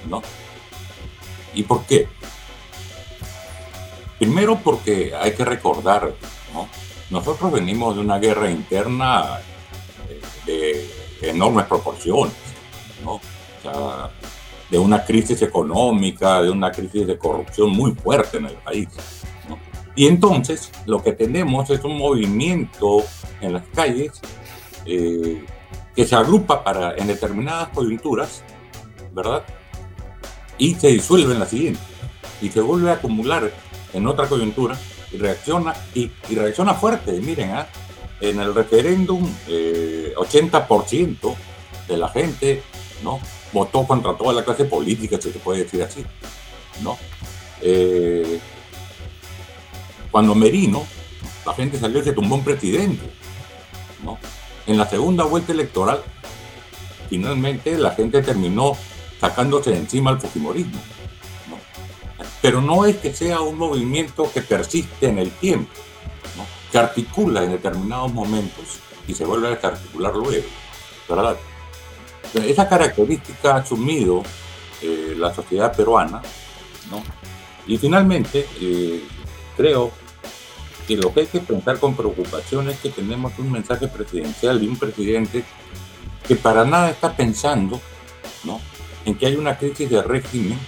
¿No? 0.09 0.22
¿Y 1.55 1.62
por 1.62 1.84
qué? 1.87 2.09
Primero 4.18 4.59
porque 4.62 5.14
hay 5.14 5.32
que 5.32 5.45
recordar, 5.45 6.12
¿no? 6.53 6.68
Nosotros 7.11 7.53
venimos 7.53 7.95
de 7.95 8.01
una 8.01 8.19
guerra 8.19 8.51
interna 8.51 9.39
de, 10.45 10.91
enormes 11.23 11.67
proporciones, 11.67 12.35
de 14.71 14.79
una 14.79 15.05
crisis 15.05 15.41
económica, 15.43 16.43
de 16.43 16.51
una 16.51 16.73
crisis 16.73 17.07
de 17.07 17.17
corrupción 17.17 17.71
muy 17.71 17.93
fuerte 17.93 18.39
en 18.39 18.47
el 18.47 18.55
país. 18.55 18.89
¿no? 19.49 19.59
Y 19.95 20.07
entonces 20.07 20.73
lo 20.85 21.03
que 21.03 21.13
tenemos 21.13 21.71
es 21.71 21.85
un 21.85 21.97
movimiento 21.97 23.05
en 23.41 23.53
las 23.53 23.65
calles 23.69 24.21
eh, 24.85 25.45
que 25.95 26.05
se 26.05 26.17
agrupa 26.17 26.65
para, 26.65 26.97
en 26.97 27.07
determinadas 27.07 27.69
coyunturas, 27.69 28.43
¿verdad? 29.13 29.45
Y 30.59 30.75
se 30.75 30.89
disuelve 30.89 31.33
en 31.33 31.41
la 31.41 31.47
siguiente. 31.47 31.81
Y 32.43 32.51
se 32.51 32.61
vuelve 32.61 32.91
a 32.91 32.95
acumular 32.95 33.51
en 33.95 34.07
otra 34.07 34.27
coyuntura 34.27 34.77
y 35.13 35.19
reacciona, 35.19 35.75
y, 35.95 36.11
reacciona 36.31 36.75
fuerte. 36.75 37.13
Miren, 37.13 37.51
¿ah? 37.51 37.67
en 38.21 38.41
el 38.41 38.55
referéndum, 38.55 39.23
80% 39.49 41.17
eh, 41.33 41.37
de 41.89 41.97
la 41.97 42.09
gente 42.09 42.63
¿no? 43.03 43.21
votó 43.53 43.87
contra 43.87 44.17
toda 44.17 44.33
la 44.33 44.45
clase 44.45 44.65
política, 44.65 45.19
si 45.21 45.31
se 45.31 45.39
puede 45.39 45.65
decir 45.65 45.83
así. 45.83 46.05
¿no? 46.83 46.99
Eh, 47.61 48.41
cuando 50.11 50.35
Merino, 50.35 50.87
la 51.45 51.55
gente 51.55 51.79
salió 51.79 52.01
y 52.01 52.05
se 52.05 52.13
tumbó 52.13 52.37
un 52.37 52.45
presidente. 52.45 53.05
¿no? 54.03 54.19
En 54.67 54.79
la 54.79 54.89
segunda 54.89 55.25
vuelta 55.25 55.53
electoral, 55.53 56.03
finalmente 57.09 57.79
la 57.79 57.93
gente 57.93 58.23
terminó 58.23 58.77
sacándose 59.21 59.71
de 59.71 59.79
encima 59.79 60.11
el 60.11 60.19
fujimorismo. 60.19 60.81
Pero 62.41 62.61
no 62.61 62.85
es 62.85 62.97
que 62.97 63.12
sea 63.12 63.41
un 63.41 63.59
movimiento 63.59 64.31
que 64.33 64.43
persiste 64.43 65.09
en 65.09 65.19
el 65.19 65.31
tiempo, 65.31 65.73
que 66.71 66.79
articula 66.79 67.45
en 67.45 67.53
determinados 67.53 68.12
momentos 68.12 68.81
y 69.07 69.14
se 69.14 69.25
vuelve 69.25 69.49
a 69.49 69.51
desarticular 69.51 70.14
luego. 70.14 70.47
Esa 72.35 72.69
característica 72.69 73.55
ha 73.55 73.59
asumido 73.59 74.23
eh, 74.83 75.14
la 75.17 75.35
sociedad 75.35 75.75
peruana, 75.75 76.21
¿no? 76.91 77.03
Y 77.67 77.79
finalmente, 77.79 78.47
eh, 78.61 79.03
creo 79.57 79.93
que 80.87 80.97
lo 80.97 81.12
que 81.12 81.21
hay 81.21 81.27
que 81.27 81.41
pensar 81.41 81.79
con 81.79 81.97
preocupación 81.97 82.71
es 82.71 82.79
que 82.79 82.91
tenemos 82.91 83.33
un 83.39 83.51
mensaje 83.51 83.89
presidencial 83.89 84.61
de 84.61 84.69
un 84.69 84.77
presidente 84.77 85.45
que 86.27 86.37
para 86.37 86.64
nada 86.64 86.91
está 86.91 87.17
pensando 87.17 87.81
¿no? 88.45 88.61
en 89.05 89.17
que 89.17 89.27
hay 89.27 89.37
una 89.37 89.59
crisis 89.59 89.89
de 89.91 90.03
régimen, 90.03 90.59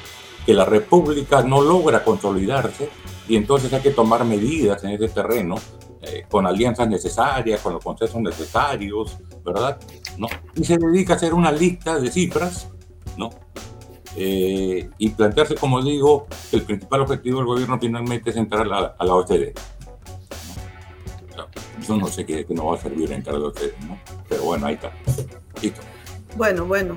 que 0.49 0.55
la 0.55 0.65
república 0.65 1.43
no 1.43 1.61
logra 1.61 2.03
consolidarse 2.03 2.89
y 3.29 3.37
entonces 3.37 3.71
hay 3.71 3.83
que 3.83 3.91
tomar 3.91 4.25
medidas 4.25 4.83
en 4.83 4.93
ese 4.93 5.09
terreno 5.09 5.57
eh, 6.01 6.25
con 6.27 6.47
alianzas 6.47 6.89
necesarias, 6.89 7.61
con 7.61 7.75
los 7.75 7.85
consensos 7.85 8.23
necesarios, 8.23 9.19
¿verdad? 9.45 9.79
¿No? 10.17 10.27
Y 10.55 10.65
se 10.65 10.79
dedica 10.79 11.13
a 11.13 11.17
hacer 11.17 11.35
una 11.35 11.53
lista 11.53 12.01
de 12.01 12.11
cifras, 12.11 12.71
¿no? 13.19 13.29
Eh, 14.17 14.89
y 14.97 15.11
plantearse, 15.11 15.55
como 15.57 15.83
digo, 15.83 16.27
que 16.51 16.57
el 16.57 16.63
principal 16.63 17.03
objetivo 17.03 17.41
del 17.41 17.47
gobierno 17.47 17.79
finalmente 17.79 18.31
es 18.31 18.37
entrar 18.37 18.63
a 18.63 18.65
la, 18.65 18.95
a 18.99 19.05
la 19.05 19.15
OCDE 19.17 19.53
no 21.97 22.07
sé 22.09 22.27
qué, 22.27 22.47
no 22.51 22.67
va 22.67 22.77
a 22.77 22.79
servir 22.81 23.13
en 23.13 23.23
cada 23.23 23.39
ustedes, 23.39 23.75
¿no? 23.87 23.99
Pero 24.29 24.45
bueno, 24.45 24.67
ahí 24.67 24.75
está. 24.75 24.93
Listo. 25.63 25.81
Bueno, 26.37 26.65
bueno. 26.65 26.97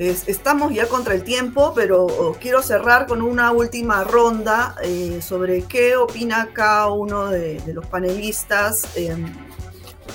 Estamos 0.00 0.72
ya 0.72 0.88
contra 0.88 1.14
el 1.14 1.22
tiempo, 1.22 1.72
pero 1.74 2.34
quiero 2.40 2.62
cerrar 2.62 3.06
con 3.06 3.20
una 3.20 3.52
última 3.52 4.02
ronda 4.02 4.74
eh, 4.82 5.20
sobre 5.20 5.64
qué 5.64 5.96
opina 5.96 6.48
cada 6.54 6.90
uno 6.90 7.28
de, 7.28 7.60
los 7.66 7.86
panelistas 7.86 8.96
em, 8.96 9.26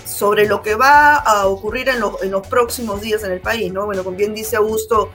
sobre 0.05 0.47
lo 0.47 0.63
que 0.63 0.73
va 0.73 1.15
a 1.15 1.45
ocurrir 1.45 1.89
en 1.89 1.99
los, 1.99 2.47
próximos 2.47 2.99
días 3.01 3.23
en 3.23 3.31
el 3.31 3.41
país, 3.41 3.71
¿no? 3.71 3.85
Bueno, 3.85 4.03
como 4.03 4.17
bien 4.17 4.33
dice 4.33 4.55
Augusto, 4.55 5.11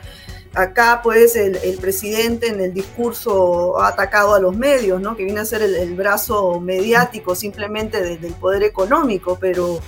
Acá, 0.52 0.98
pues, 1.00 1.36
el, 1.36 1.78
presidente 1.80 2.48
en 2.48 2.60
el 2.60 2.74
discurso 2.74 3.80
ha 3.80 3.86
atacado 3.86 4.34
a 4.34 4.40
los 4.40 4.56
medios, 4.56 5.00
¿no? 5.00 5.16
Que 5.16 5.22
viene 5.22 5.38
a 5.38 5.44
ser 5.44 5.62
el, 5.62 5.94
brazo 5.94 6.58
mediático 6.58 7.36
simplemente 7.36 8.02
del 8.02 8.32
poder 8.32 8.64
económico, 8.64 9.38
pero 9.40 9.78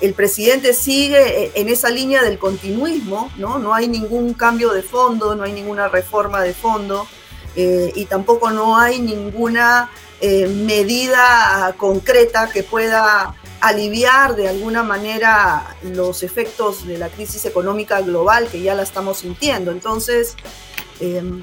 el 0.00 0.14
presidente 0.14 0.72
sigue 0.74 1.52
en 1.54 1.68
esa 1.68 1.90
línea 1.90 2.22
del 2.22 2.38
continuismo, 2.38 3.30
¿no? 3.36 3.58
No 3.58 3.74
hay 3.74 3.88
ningún 3.88 4.34
cambio 4.34 4.72
de 4.72 4.82
fondo, 4.82 5.34
no 5.34 5.44
hay 5.44 5.52
ninguna 5.52 5.88
reforma 5.88 6.42
de 6.42 6.52
fondo 6.52 7.06
eh, 7.54 7.92
y 7.94 8.04
tampoco 8.04 8.50
no 8.50 8.76
hay 8.76 9.00
ninguna 9.00 9.90
eh, 10.20 10.46
medida 10.46 11.74
concreta 11.78 12.50
que 12.50 12.62
pueda 12.62 13.34
aliviar 13.60 14.36
de 14.36 14.48
alguna 14.48 14.82
manera 14.82 15.76
los 15.82 16.22
efectos 16.22 16.86
de 16.86 16.98
la 16.98 17.08
crisis 17.08 17.46
económica 17.46 18.02
global 18.02 18.48
que 18.48 18.60
ya 18.60 18.74
la 18.74 18.82
estamos 18.82 19.18
sintiendo. 19.18 19.70
Entonces, 19.70 20.36
em, 21.00 21.42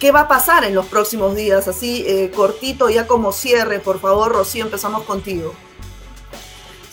¿qué 0.00 0.10
va 0.10 0.20
a 0.20 0.28
pasar 0.28 0.64
en 0.64 0.74
los 0.74 0.86
próximos 0.86 1.36
días? 1.36 1.68
Así, 1.68 2.04
eh, 2.06 2.30
cortito, 2.34 2.88
ya 2.88 3.06
como 3.06 3.30
cierre, 3.32 3.78
por 3.78 4.00
favor, 4.00 4.32
Rocío, 4.32 4.64
empezamos 4.64 5.04
contigo. 5.04 5.54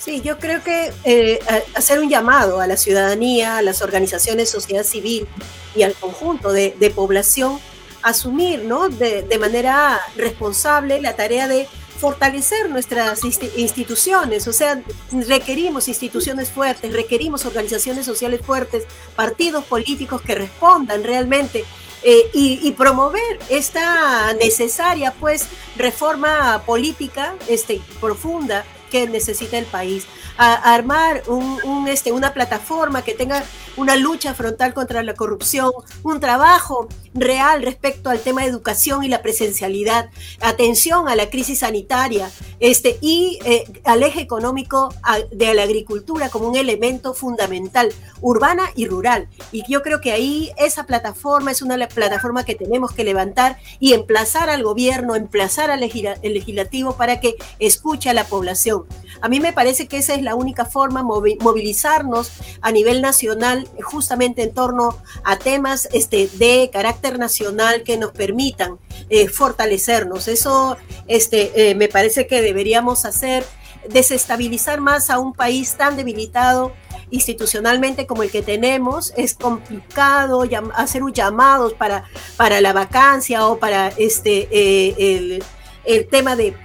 Sí, 0.04 0.22
yo 0.22 0.40
creo 0.40 0.64
que 0.64 0.92
eh, 1.04 1.40
hacer 1.76 2.00
un 2.00 2.10
llamado 2.10 2.60
a 2.60 2.66
la 2.66 2.76
ciudadanía, 2.76 3.58
a 3.58 3.62
las 3.62 3.84
organizaciones 3.84 4.50
sociedad 4.50 4.84
civil 4.84 5.28
y 5.76 5.84
al 5.84 5.94
conjunto 5.94 6.52
de, 6.52 6.94
población, 6.96 7.60
asumir 8.02 8.64
¿no? 8.64 8.90
de, 8.90 9.22
de 9.22 9.38
manera 9.38 10.02
responsable 10.16 11.00
la 11.02 11.16
tarea 11.16 11.48
de 11.48 11.68
fortalecer 12.00 12.68
nuestras 12.68 13.24
instituciones, 13.56 14.48
o 14.48 14.54
sea, 14.54 14.82
requerimos 15.28 15.88
instituciones 15.88 16.50
fuertes, 16.50 16.92
requerimos 16.94 17.46
organizaciones 17.46 18.08
sociales 18.08 18.42
fuertes, 18.44 18.86
partidos 19.16 19.66
políticos 19.66 20.20
que 20.24 20.34
respondan 20.34 21.04
realmente 21.04 21.64
eh, 22.02 22.32
y, 22.34 22.72
promover 22.72 23.38
esta 23.50 24.34
necesaria 24.34 25.14
pues 25.20 25.46
reforma 25.78 26.64
política 26.66 27.36
este, 27.48 27.80
profunda 28.00 28.66
que 28.92 29.08
necesita 29.08 29.58
el 29.58 29.66
país. 29.66 30.06
A, 30.38 30.74
armar 30.74 31.24
un, 31.28 31.88
este, 31.88 32.12
una 32.12 32.34
plataforma 32.34 33.02
que 33.04 33.14
tenga 33.14 33.44
una 33.78 33.96
lucha 33.96 34.34
frontal 34.34 34.74
contra 34.74 35.04
la 35.04 35.14
corrupción, 35.14 35.72
un 36.04 36.20
trabajo 36.20 36.88
real 37.14 37.62
respecto 37.62 38.10
al 38.10 38.20
tema 38.20 38.42
de 38.42 38.48
educación 38.48 39.04
y 39.04 39.08
la 39.08 39.22
presencialidad, 39.22 40.10
atención 40.40 41.08
a 41.08 41.16
la 41.16 41.30
crisis 41.30 41.60
sanitaria 41.60 42.32
este, 42.60 42.98
y 43.02 43.40
eh, 43.46 43.66
al 43.84 44.04
eje 44.04 44.22
económico 44.22 44.94
de 45.32 45.54
la 45.54 45.64
agricultura 45.64 46.30
como 46.30 46.48
un 46.48 46.56
elemento 46.56 47.14
fundamental, 47.14 47.92
urbana 48.22 48.72
y 48.76 48.88
rural. 48.88 49.28
Y 49.52 49.64
yo 49.70 49.82
creo 49.82 50.00
que 50.00 50.12
ahí 50.12 50.52
esa 50.58 50.86
plataforma 50.86 51.52
es 51.52 51.62
una 51.62 51.88
plataforma 51.88 52.46
que 52.46 52.56
tenemos 52.56 52.92
que 52.92 53.04
levantar 53.04 53.58
y 53.80 53.94
emplazar 53.94 54.50
al 54.50 54.64
gobierno, 54.64 55.16
emplazar 55.16 55.72
al 55.72 55.80
legislativo 55.80 56.96
para 56.96 57.20
que 57.20 57.36
escuche 57.60 58.10
a 58.10 58.14
la 58.14 58.26
población. 58.26 58.86
A 59.22 59.30
mí 59.30 59.40
me 59.40 59.54
parece 59.54 59.88
que 59.88 59.98
esa 59.98 60.14
es 60.14 60.22
la 60.22 60.36
única 60.36 60.66
forma, 60.66 61.04
movilizarnos 61.04 62.32
a 62.62 62.72
nivel 62.72 63.02
nacional 63.02 63.61
justamente 63.84 64.44
en 64.44 64.54
torno 64.54 64.98
a 65.24 65.38
temas 65.38 65.88
este, 65.94 66.28
de 66.28 66.70
carácter 66.72 67.20
nacional 67.20 67.84
que 67.84 67.98
nos 67.98 68.12
permitan 68.12 68.80
eh, 69.10 69.28
fortalecernos. 69.28 70.28
Eso 70.28 70.78
este, 71.08 71.70
eh, 71.70 71.76
me 71.76 71.88
parece 71.88 72.28
que 72.28 72.42
deberíamos 72.42 73.06
hacer, 73.06 73.46
desestabilizar 73.90 74.80
más 74.82 75.10
a 75.10 75.20
un 75.20 75.34
país 75.34 75.76
tan 75.76 75.98
debilitado 75.98 76.74
institucionalmente 77.12 78.08
como 78.08 78.24
el 78.24 78.32
que 78.32 78.42
tenemos, 78.42 79.14
es 79.18 79.34
complicado 79.34 80.44
hacer 80.76 81.04
un 81.04 81.14
llamado 81.14 81.76
para, 81.76 82.06
para 82.38 82.62
la 82.62 82.74
vacancia 82.74 83.48
o 83.48 83.60
para 83.60 83.90
este, 83.98 84.48
eh, 84.52 84.96
el, 84.98 85.44
el 85.84 86.08
tema 86.08 86.36
de 86.36 86.56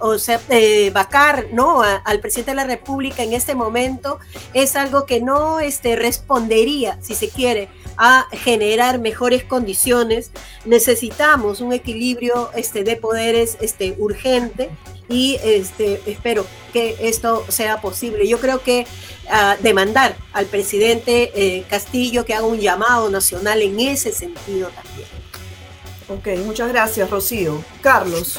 o 0.00 0.18
sea, 0.18 0.40
vacar 0.92 1.46
¿no? 1.52 1.82
al 1.82 2.20
presidente 2.20 2.52
de 2.52 2.56
la 2.56 2.64
República 2.64 3.22
en 3.22 3.32
este 3.32 3.54
momento 3.54 4.18
es 4.54 4.76
algo 4.76 5.06
que 5.06 5.20
no 5.20 5.60
este, 5.60 5.96
respondería, 5.96 6.98
si 7.02 7.14
se 7.14 7.28
quiere, 7.28 7.68
a 7.96 8.26
generar 8.32 8.98
mejores 8.98 9.44
condiciones. 9.44 10.30
Necesitamos 10.64 11.60
un 11.60 11.72
equilibrio 11.72 12.50
este, 12.54 12.84
de 12.84 12.96
poderes 12.96 13.56
este, 13.60 13.94
urgente 13.98 14.70
y 15.08 15.38
este, 15.42 16.00
espero 16.06 16.46
que 16.72 16.96
esto 17.00 17.44
sea 17.48 17.80
posible. 17.80 18.26
Yo 18.26 18.40
creo 18.40 18.62
que 18.62 18.86
uh, 19.26 19.62
demandar 19.62 20.16
al 20.32 20.46
presidente 20.46 21.32
eh, 21.34 21.64
Castillo 21.68 22.24
que 22.24 22.34
haga 22.34 22.46
un 22.46 22.58
llamado 22.58 23.08
nacional 23.10 23.62
en 23.62 23.78
ese 23.80 24.12
sentido 24.12 24.68
también. 24.68 25.08
Ok, 26.08 26.44
muchas 26.44 26.68
gracias, 26.68 27.10
Rocío. 27.10 27.62
Carlos. 27.80 28.38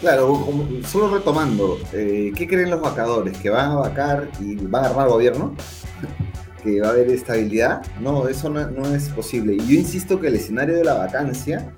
Claro, 0.00 0.46
solo 0.86 1.14
retomando, 1.14 1.78
eh, 1.92 2.32
¿qué 2.36 2.46
creen 2.46 2.70
los 2.70 2.80
vacadores? 2.80 3.38
¿Que 3.38 3.48
van 3.48 3.70
a 3.70 3.76
vacar 3.76 4.28
y 4.40 4.56
van 4.56 4.84
a 4.84 4.88
armar 4.88 5.08
gobierno? 5.08 5.54
¿Que 6.62 6.80
va 6.80 6.88
a 6.88 6.90
haber 6.90 7.08
estabilidad? 7.10 7.82
No, 8.00 8.28
eso 8.28 8.50
no, 8.50 8.94
es 8.94 9.08
posible. 9.10 9.54
Y 9.54 9.58
yo 9.66 9.80
insisto 9.80 10.20
que 10.20 10.28
el 10.28 10.36
escenario 10.36 10.76
de 10.76 10.84
la 10.84 10.94
vacancia, 10.94 11.72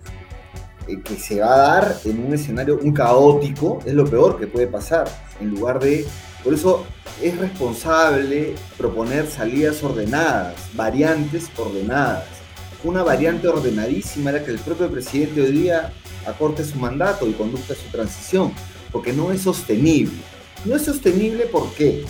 eh, 0.88 1.00
que 1.02 1.16
se 1.16 1.40
va 1.40 1.54
a 1.54 1.58
dar 1.58 1.96
en 2.04 2.26
un 2.26 2.34
escenario 2.34 2.78
un 2.82 2.92
caótico, 2.92 3.80
es 3.84 3.94
lo 3.94 4.06
peor 4.06 4.38
que 4.38 4.46
puede 4.46 4.66
pasar. 4.66 5.08
En 5.40 5.50
lugar 5.50 5.78
de. 5.78 6.06
Por 6.42 6.54
eso 6.54 6.86
es 7.22 7.36
responsable 7.38 8.54
proponer 8.78 9.26
salidas 9.26 9.82
ordenadas, 9.82 10.54
variantes 10.74 11.50
ordenadas. 11.56 12.24
Una 12.84 13.02
variante 13.02 13.48
ordenadísima 13.48 14.30
era 14.30 14.44
que 14.44 14.52
el 14.52 14.58
propio 14.58 14.88
presidente 14.88 15.40
hoy 15.40 15.52
día 15.52 15.92
acorte 16.27 16.64
su 16.64 16.79
mandato 16.79 17.29
y 17.29 17.33
conduzca 17.33 17.74
su 17.74 17.89
transición, 17.91 18.53
porque 18.93 19.12
no 19.12 19.33
es 19.33 19.43
sostenible. 19.43 20.16
No 20.64 20.77
es 20.77 20.83
sostenible 20.83 21.47
¿por 21.47 21.72
qué? 21.74 22.05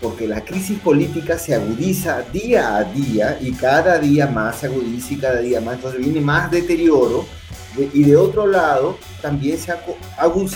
Porque 0.00 0.26
la 0.26 0.44
crisis 0.44 0.78
política 0.80 1.38
se 1.38 1.54
agudiza 1.54 2.22
día 2.32 2.76
a 2.76 2.84
día 2.84 3.38
y 3.40 3.52
cada 3.52 3.98
día 3.98 4.26
más 4.26 4.60
se 4.60 4.66
agudiza 4.66 5.14
y 5.14 5.16
cada 5.16 5.40
día 5.40 5.60
más, 5.60 5.76
entonces 5.76 6.00
viene 6.00 6.20
más 6.20 6.50
deterioro 6.50 7.24
y 7.92 8.02
de 8.02 8.16
otro 8.16 8.46
lado 8.46 8.98
también 9.22 9.56
se, 9.58 9.72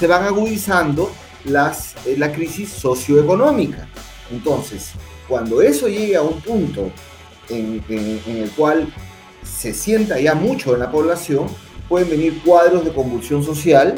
van 0.07 0.25
agudizando 0.25 1.11
las, 1.45 1.95
eh, 2.05 2.17
la 2.19 2.33
crisis 2.33 2.71
socioeconómica. 2.71 3.89
Entonces, 4.31 4.91
cuando 5.29 5.63
eso 5.63 5.89
llegue 5.89 6.17
a 6.17 6.23
un 6.23 6.41
punto 6.41 6.91
en 7.49 7.83
el 7.89 8.51
cual 8.57 8.93
se 9.45 9.73
sienta 9.73 10.21
ya 10.21 10.35
mucho 10.35 10.75
en 10.75 10.81
la 10.81 10.91
población, 10.91 11.47
pueden 11.89 12.11
venir 12.11 12.43
cuadros 12.45 12.85
de 12.85 12.93
convulsión 12.93 13.43
social, 13.43 13.95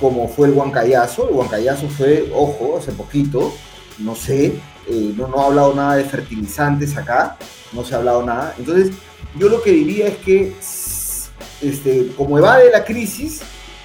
como 0.00 0.28
fue 0.28 0.48
el 0.48 0.54
Huancayazo. 0.54 1.28
El 1.28 1.34
Huancayazo 1.34 1.88
fue, 1.88 2.30
ojo, 2.34 2.76
hace 2.78 2.92
poquito, 2.92 3.52
no 3.98 4.14
sé, 4.14 4.54
eh, 4.88 5.14
no, 5.16 5.28
no 5.28 5.40
ha 5.40 5.46
hablado 5.46 5.74
nada 5.74 5.96
de 5.96 6.04
fertilizantes 6.04 6.96
acá, 6.96 7.36
no 7.72 7.84
se 7.84 7.94
ha 7.94 7.98
hablado 7.98 8.22
nada. 8.22 8.54
Entonces, 8.58 8.90
yo 9.38 9.48
lo 9.48 9.62
que 9.62 9.70
diría 9.70 10.08
es 10.08 10.16
que, 10.18 10.56
este, 11.62 12.12
como 12.16 12.38
evade 12.38 12.70
la 12.70 12.84
crisis, 12.84 13.42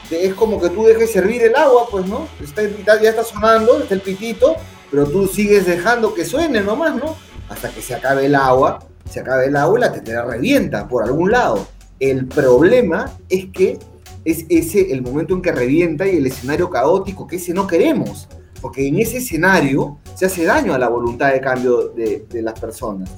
es 0.09 0.33
como 0.33 0.61
que 0.61 0.69
tú 0.69 0.85
dejes 0.85 1.11
servir 1.11 1.43
el 1.43 1.55
agua, 1.55 1.87
pues, 1.89 2.05
¿no? 2.05 2.27
Está, 2.41 2.63
ya 3.01 3.09
está 3.09 3.23
sonando, 3.23 3.81
está 3.81 3.95
el 3.95 4.01
pitito, 4.01 4.55
pero 4.91 5.07
tú 5.07 5.27
sigues 5.27 5.65
dejando 5.65 6.13
que 6.13 6.25
suene 6.25 6.61
nomás, 6.61 6.95
¿no? 6.95 7.15
Hasta 7.49 7.69
que 7.69 7.81
se 7.81 7.95
acabe 7.95 8.25
el 8.25 8.35
agua, 8.35 8.79
se 9.09 9.19
acabe 9.19 9.47
el 9.47 9.55
agua 9.55 9.79
y 9.79 9.81
la 9.81 9.91
tetera 9.91 10.25
revienta 10.25 10.87
por 10.87 11.03
algún 11.03 11.31
lado. 11.31 11.67
El 11.99 12.27
problema 12.27 13.11
es 13.29 13.45
que 13.47 13.79
es 14.25 14.45
ese 14.49 14.91
el 14.91 15.01
momento 15.01 15.33
en 15.33 15.41
que 15.41 15.51
revienta 15.51 16.07
y 16.07 16.17
el 16.17 16.25
escenario 16.25 16.69
caótico, 16.69 17.27
que 17.27 17.37
ese 17.37 17.53
no 17.53 17.67
queremos, 17.67 18.27
porque 18.59 18.87
en 18.87 18.99
ese 18.99 19.17
escenario 19.17 19.99
se 20.15 20.25
hace 20.25 20.43
daño 20.43 20.73
a 20.73 20.79
la 20.79 20.89
voluntad 20.89 21.31
de 21.31 21.39
cambio 21.39 21.89
de, 21.89 22.25
las 22.41 22.59
personas. 22.59 23.09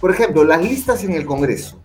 Por 0.00 0.10
ejemplo, 0.10 0.42
las 0.44 0.62
listas 0.62 1.04
en 1.04 1.12
el 1.12 1.24
Congreso. 1.24 1.80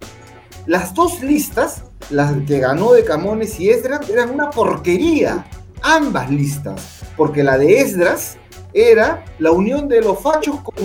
Las 0.65 0.93
dos 0.93 1.21
listas, 1.21 1.83
las 2.09 2.33
que 2.47 2.59
ganó 2.59 2.93
de 2.93 3.03
Camones 3.03 3.59
y 3.59 3.69
Esdras, 3.69 4.09
eran 4.09 4.31
una 4.31 4.49
porquería. 4.49 5.45
Ambas 5.81 6.29
listas. 6.29 7.01
Porque 7.17 7.43
la 7.43 7.57
de 7.57 7.79
Esdras 7.79 8.37
era 8.73 9.25
la 9.39 9.51
unión 9.51 9.87
de 9.87 10.01
los 10.01 10.19
fachos 10.19 10.61
con 10.61 10.75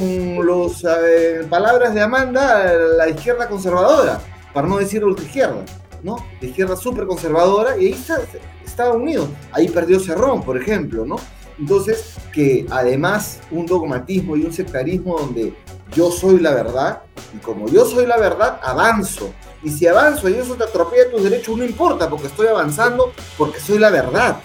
las 0.47 0.85
eh, 0.85 1.47
palabras 1.49 1.95
de 1.95 2.01
Amanda, 2.01 2.73
la 2.97 3.09
izquierda 3.09 3.49
conservadora 3.49 4.21
para 4.57 4.69
no 4.69 4.79
decir 4.79 5.05
ultraizquierda, 5.05 5.67
¿no? 6.03 6.17
De 6.41 6.47
izquierda 6.47 6.77
súper 6.77 7.07
conservadora, 7.07 7.77
y 7.77 7.89
ahí 7.89 7.93
está, 7.93 8.23
Estados 8.65 8.97
Unidos. 8.97 9.29
Ahí 9.53 9.69
perdió 9.69 10.01
Cerrón, 10.01 10.43
por 10.43 10.57
ejemplo, 10.57 11.05
¿no? 11.05 11.17
Entonces, 11.59 12.15
que 12.33 12.65
además 12.71 13.41
un 13.51 13.67
dogmatismo 13.67 14.35
y 14.35 14.47
un 14.47 14.55
sectarismo 14.55 15.19
donde 15.19 15.55
yo 15.95 16.11
soy 16.11 16.41
la 16.41 16.55
verdad, 16.55 17.03
y 17.35 17.37
como 17.37 17.69
yo 17.69 17.85
soy 17.85 18.07
la 18.07 18.17
verdad, 18.17 18.59
avanzo. 18.63 19.31
Y 19.63 19.69
si 19.69 19.87
avanzo 19.87 20.27
y 20.31 20.33
eso 20.37 20.55
te 20.55 20.65
atropella 20.65 21.11
tus 21.11 21.23
derechos, 21.23 21.55
no 21.59 21.63
importa, 21.63 22.09
porque 22.09 22.29
estoy 22.29 22.47
avanzando, 22.47 23.13
porque 23.37 23.61
soy 23.61 23.79
la 23.79 23.91
verdad. 23.91 24.39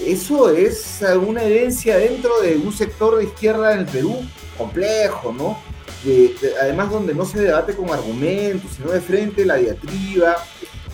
Eso 0.00 0.50
es 0.50 1.02
una 1.26 1.42
herencia 1.42 1.96
dentro 1.96 2.40
de 2.42 2.58
un 2.58 2.72
sector 2.72 3.16
de 3.16 3.24
izquierda 3.24 3.72
en 3.72 3.80
el 3.80 3.86
Perú 3.86 4.20
complejo, 4.56 5.32
¿no? 5.32 5.58
Además 6.60 6.90
donde 6.90 7.14
no 7.14 7.24
se 7.24 7.40
debate 7.40 7.74
con 7.74 7.90
argumentos, 7.90 8.70
sino 8.76 8.90
de 8.90 9.00
frente 9.00 9.44
la 9.44 9.56
diatriba, 9.56 10.36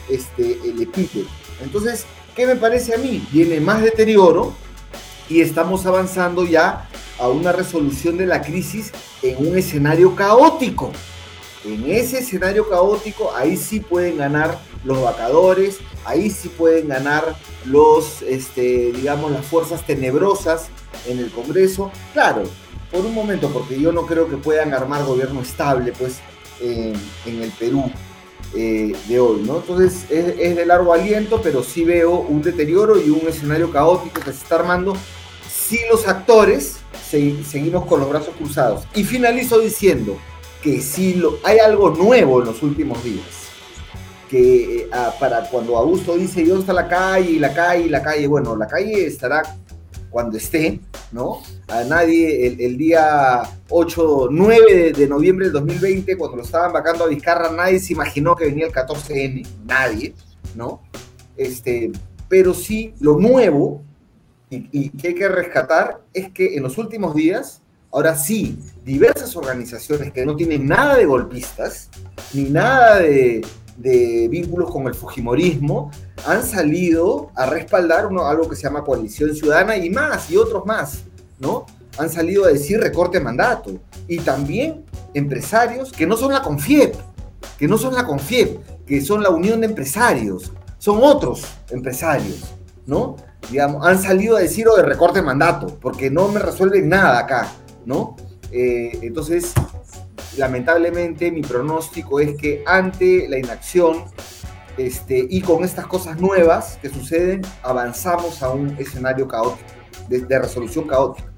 este, 0.09 0.59
el 0.65 0.83
epíteto. 0.83 1.29
Entonces, 1.63 2.07
¿qué 2.35 2.47
me 2.47 2.57
parece 2.57 2.95
a 2.95 2.99
mí? 2.99 3.27
Viene 3.31 3.61
más 3.61 3.83
deterioro 3.83 4.55
y 5.29 5.41
estamos 5.41 5.87
avanzando 5.87 6.45
ya 6.45 6.89
a 7.19 7.29
una 7.29 7.53
resolución 7.53 8.17
de 8.17 8.27
la 8.27 8.43
crisis 8.43 8.93
en 9.23 9.47
un 9.47 9.57
escenario 9.57 10.15
caótico. 10.17 10.93
En 11.65 11.89
ese 11.91 12.19
escenario 12.19 12.69
caótico, 12.69 13.33
ahí 13.37 13.57
sí 13.57 13.81
pueden 13.81 14.19
ganar 14.19 14.59
los 14.85 15.01
vacadores, 15.01 15.79
ahí 16.05 16.29
sí 16.31 16.49
pueden 16.49 16.89
ganar 16.89 17.37
los, 17.65 18.23
este, 18.23 18.93
digamos, 18.93 19.31
las 19.31 19.47
fuerzas 19.47 19.87
tenebrosas 19.87 20.67
en 21.07 21.21
el 21.21 21.31
Congreso. 21.31 21.93
Claro, 22.13 22.43
por 22.93 23.05
un 23.05 23.15
momento, 23.15 23.51
porque 23.51 23.81
yo 23.81 23.91
no 23.91 24.07
creo 24.07 24.29
que 24.29 24.37
puedan 24.37 24.73
armar 24.75 25.05
gobierno 25.05 25.41
estable, 25.41 25.93
pues, 25.99 26.21
en 26.61 26.95
el 27.43 27.51
Perú. 27.59 27.91
Eh, 28.55 28.95
de 29.09 29.19
hoy, 29.19 29.41
¿no? 29.47 29.57
Entonces 29.57 30.05
es, 30.11 30.57
de 30.57 30.67
largo 30.67 30.93
aliento, 30.93 31.41
pero 31.43 31.63
sí 31.63 31.85
veo 31.85 32.17
un 32.17 32.43
deterioro 32.43 33.01
y 33.01 33.09
un 33.09 33.27
escenario 33.27 33.73
caótico 33.73 34.21
que 34.21 34.31
se 34.31 34.43
está 34.43 34.57
armando 34.57 34.95
si 35.51 35.79
los 35.91 36.07
actores 36.07 36.77
seguimos 37.09 37.87
con 37.87 38.01
los 38.01 38.11
brazos 38.11 38.35
cruzados. 38.37 38.85
Y 38.95 39.05
finalizo 39.05 39.59
diciendo 39.59 40.19
que 40.63 40.83
si 40.83 41.23
hay 41.45 41.61
algo 41.61 41.91
nuevo 41.91 42.41
en 42.41 42.47
los 42.47 42.63
últimos 42.63 43.03
días, 43.03 43.25
que 44.29 44.81
eh, 44.81 44.89
ah, 44.93 45.15
para 45.19 45.49
cuando 45.49 45.79
Augusto 45.79 46.17
dice, 46.17 46.45
¿dónde 46.45 46.61
está 46.61 46.75
la 46.75 46.89
calle? 46.89 47.31
Y 47.31 47.39
la 47.39 47.55
calle, 47.55 47.87
y 47.87 47.89
la 47.89 48.03
calle, 48.03 48.27
bueno, 48.27 48.55
la 48.55 48.67
calle 48.67 49.07
estará 49.07 49.43
cuando 50.13 50.37
esté, 50.37 50.79
¿no? 51.11 51.43
A 51.69 51.83
nadie, 51.85 52.47
el, 52.47 52.77
día 52.77 53.43
8, 53.71 54.29
9 54.31 54.93
de, 54.93 55.09
noviembre 55.09 55.47
del 55.47 55.55
2020, 55.55 56.17
cuando 56.19 56.37
lo 56.37 56.43
estaban 56.43 56.73
vacando 56.73 57.05
a 57.05 57.09
Vizcarra, 57.09 57.51
nadie 57.51 57.81
se 57.81 57.95
imaginó 57.95 58.37
que 58.37 58.45
venía 58.45 58.67
el 58.67 58.73
14N, 58.73 59.47
nadie, 59.65 60.15
¿no? 60.55 60.83
Este, 61.37 61.91
pero 62.29 62.53
sí, 62.53 62.95
lo 63.01 63.19
nuevo 63.19 63.83
y, 64.51 64.69
y 64.71 64.91
que 64.91 65.09
hay 65.09 65.15
que 65.15 65.29
rescatar 65.29 66.03
es 66.13 66.31
que 66.31 66.57
en 66.57 66.63
los 66.63 66.77
últimos 66.77 67.15
días, 67.15 67.63
ahora 67.91 68.15
sí, 68.15 68.59
diversas 68.85 69.35
organizaciones 69.35 70.13
que 70.13 70.27
no 70.27 70.37
tienen 70.37 70.69
nada 70.69 70.97
de 70.97 71.07
golpistas, 71.07 71.89
ni 72.35 72.45
nada 72.45 72.99
de, 72.99 73.41
de 73.83 74.29
vínculos 74.29 74.71
con 74.71 74.87
el 74.87 74.95
Fujimorismo 74.95 75.91
han 76.27 76.45
salido 76.45 77.31
a 77.35 77.47
respaldar 77.47 78.07
uno, 78.07 78.27
algo 78.27 78.49
que 78.49 78.55
se 78.55 78.63
llama 78.63 78.85
coalición 78.85 79.35
ciudadana 79.35 79.77
y 79.77 79.91
más, 79.91 80.31
y 80.31 80.37
otros 80.37 80.65
más, 80.65 81.03
¿no? 81.41 81.67
Han 81.99 82.09
salido 82.09 82.45
a 82.45 82.49
decir 82.49 82.81
recorte 82.81 83.21
mandato. 83.21 83.73
Y 84.07 84.19
también 84.19 84.85
empresarios 85.15 85.93
que 85.93 86.07
no 86.07 86.17
son 86.17 86.33
la 86.33 86.43
CONFIEP, 86.43 86.95
que 87.59 87.67
no 87.69 87.77
son 87.77 87.95
la 87.95 88.07
CONFIEP, 88.07 88.87
que 88.87 89.01
son 89.01 89.23
la 89.23 89.31
Unión 89.31 89.61
de 89.61 89.67
Empresarios, 89.67 90.53
son 90.79 91.01
otros 91.03 91.45
empresarios, 91.71 92.55
¿no? 92.87 93.17
Digamos, 93.51 93.87
han 93.87 94.01
salido 94.01 94.37
a 94.37 94.41
decir 94.41 94.69
o 94.69 94.77
de 94.77 94.83
recorte 94.83 95.21
mandato, 95.21 95.79
porque 95.81 96.11
no 96.11 96.29
me 96.29 96.41
resuelven 96.41 96.89
nada 96.89 97.19
acá, 97.19 97.53
¿no? 97.85 98.17
Eh, 98.53 98.99
entonces, 99.03 99.53
lamentablemente 100.37 101.31
mi 101.31 101.43
pronóstico 101.43 102.21
es 102.21 102.37
que 102.37 102.63
ante 102.67 103.29
la 103.29 103.39
inacción 103.39 104.05
este, 104.77 105.27
y 105.29 105.43
con 105.43 105.65
estas 105.65 105.87
cosas 105.87 106.19
nuevas 106.19 106.79
que 106.81 106.89
suceden, 106.89 107.43
avanzamos 107.63 108.43
a 108.43 108.51
un 108.51 108.75
escenario 108.79 109.29
caótico, 109.29 109.69
de, 110.09 110.39
resolución 110.39 110.87
caótica. 110.87 111.29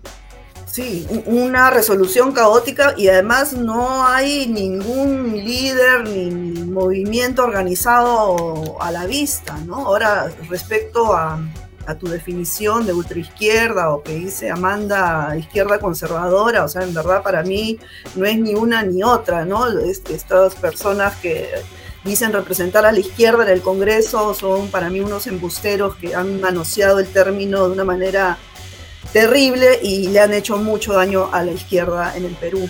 Sí, 0.66 1.06
una 1.26 1.70
resolución 1.70 2.32
caótica 2.32 2.94
y 2.96 3.08
además 3.08 3.52
no 3.52 4.06
hay 4.06 4.46
ningún 4.48 5.32
líder 5.32 6.08
ni 6.08 6.30
movimiento 6.64 7.44
organizado 7.44 8.80
a 8.80 8.90
la 8.90 9.06
vista, 9.06 9.56
¿no? 9.66 9.86
Ahora, 9.86 10.32
respecto 10.48 11.14
a, 11.14 11.38
a 11.86 11.94
tu 11.94 12.08
definición 12.08 12.86
de 12.86 12.92
ultraizquierda 12.92 13.90
o 13.90 14.02
que 14.02 14.14
dice 14.14 14.50
Amanda 14.50 15.36
izquierda 15.36 15.78
conservadora, 15.78 16.64
o 16.64 16.68
sea, 16.68 16.82
en 16.82 16.94
verdad 16.94 17.22
para 17.22 17.42
mí 17.42 17.78
no 18.14 18.26
es 18.26 18.38
ni 18.38 18.54
una 18.54 18.82
ni 18.82 19.02
otra, 19.02 19.44
¿no? 19.44 19.66
estas 19.68 20.54
personas 20.54 21.16
que 21.16 21.48
dicen 22.04 22.32
representar 22.32 22.84
a 22.84 22.92
la 22.92 23.00
izquierda 23.00 23.44
en 23.44 23.50
el 23.50 23.62
Congreso 23.62 24.34
son 24.34 24.68
para 24.68 24.90
mí 24.90 25.00
unos 25.00 25.26
embusteros 25.26 25.96
que 25.96 26.14
han 26.14 26.40
manoseado 26.40 26.98
el 26.98 27.08
término 27.08 27.66
de 27.66 27.72
una 27.72 27.84
manera 27.84 28.38
terrible 29.12 29.78
y 29.82 30.08
le 30.08 30.20
han 30.20 30.34
hecho 30.34 30.56
mucho 30.58 30.92
daño 30.92 31.30
a 31.32 31.42
la 31.42 31.52
izquierda 31.52 32.16
en 32.16 32.24
el 32.24 32.34
Perú. 32.34 32.68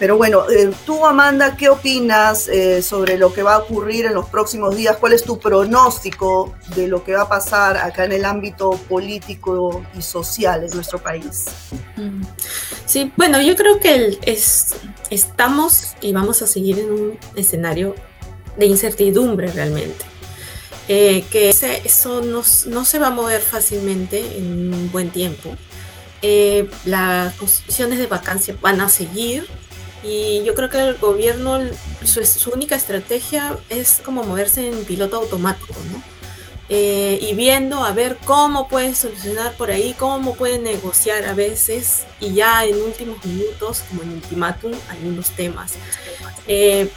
Pero 0.00 0.16
bueno, 0.16 0.48
eh, 0.48 0.72
tú 0.86 1.04
Amanda, 1.04 1.58
¿qué 1.58 1.68
opinas 1.68 2.48
eh, 2.48 2.80
sobre 2.80 3.18
lo 3.18 3.34
que 3.34 3.42
va 3.42 3.56
a 3.56 3.58
ocurrir 3.58 4.06
en 4.06 4.14
los 4.14 4.30
próximos 4.30 4.74
días? 4.74 4.96
¿Cuál 4.96 5.12
es 5.12 5.22
tu 5.22 5.38
pronóstico 5.38 6.54
de 6.74 6.88
lo 6.88 7.04
que 7.04 7.12
va 7.12 7.24
a 7.24 7.28
pasar 7.28 7.76
acá 7.76 8.06
en 8.06 8.12
el 8.12 8.24
ámbito 8.24 8.70
político 8.88 9.84
y 9.94 10.00
social 10.00 10.64
en 10.64 10.70
nuestro 10.70 11.00
país? 11.00 11.44
Sí, 12.86 13.12
bueno, 13.14 13.42
yo 13.42 13.54
creo 13.56 13.78
que 13.78 14.18
estamos 15.10 15.88
y 16.00 16.14
vamos 16.14 16.40
a 16.40 16.46
seguir 16.46 16.78
en 16.78 16.92
un 16.92 17.18
escenario 17.36 17.94
de 18.56 18.64
incertidumbre 18.64 19.52
realmente. 19.52 20.06
Eh, 20.88 21.26
que 21.30 21.50
eso 21.50 22.22
no, 22.22 22.42
se 22.42 22.98
va 22.98 23.08
a 23.08 23.10
mover 23.10 23.42
fácilmente 23.42 24.38
en 24.38 24.72
un 24.72 24.90
buen 24.90 25.10
tiempo. 25.10 25.54
las 26.86 27.34
constituciones 27.34 27.98
de 27.98 28.06
vacancia 28.06 28.56
van 28.62 28.80
a 28.80 28.88
seguir 28.88 29.46
y 30.02 30.42
yo 30.44 30.54
creo 30.54 30.70
que 30.70 30.78
el 30.78 30.96
gobierno, 30.96 31.60
su, 32.04 32.50
única 32.50 32.74
estrategia 32.74 33.58
es 33.68 34.00
como 34.04 34.22
moverse 34.24 34.68
en 34.68 34.84
piloto 34.84 35.16
automático, 35.16 35.74
¿no? 35.92 36.02
Eh, 36.72 37.18
y 37.20 37.34
viendo 37.34 37.82
a 37.82 37.90
ver 37.90 38.16
cómo 38.24 38.68
pueden 38.68 38.94
solucionar 38.94 39.54
por 39.54 39.72
ahí, 39.72 39.92
cómo 39.98 40.36
pueden 40.36 40.62
negociar 40.62 41.24
a 41.24 41.34
veces 41.34 42.04
y 42.20 42.32
ya 42.34 42.64
en 42.64 42.80
últimos 42.80 43.24
minutos, 43.24 43.82
como 43.88 44.02
en 44.02 44.10
ultimátum, 44.10 44.72
algunos 44.88 45.30
temas. 45.30 45.74
Eh, 46.46 46.88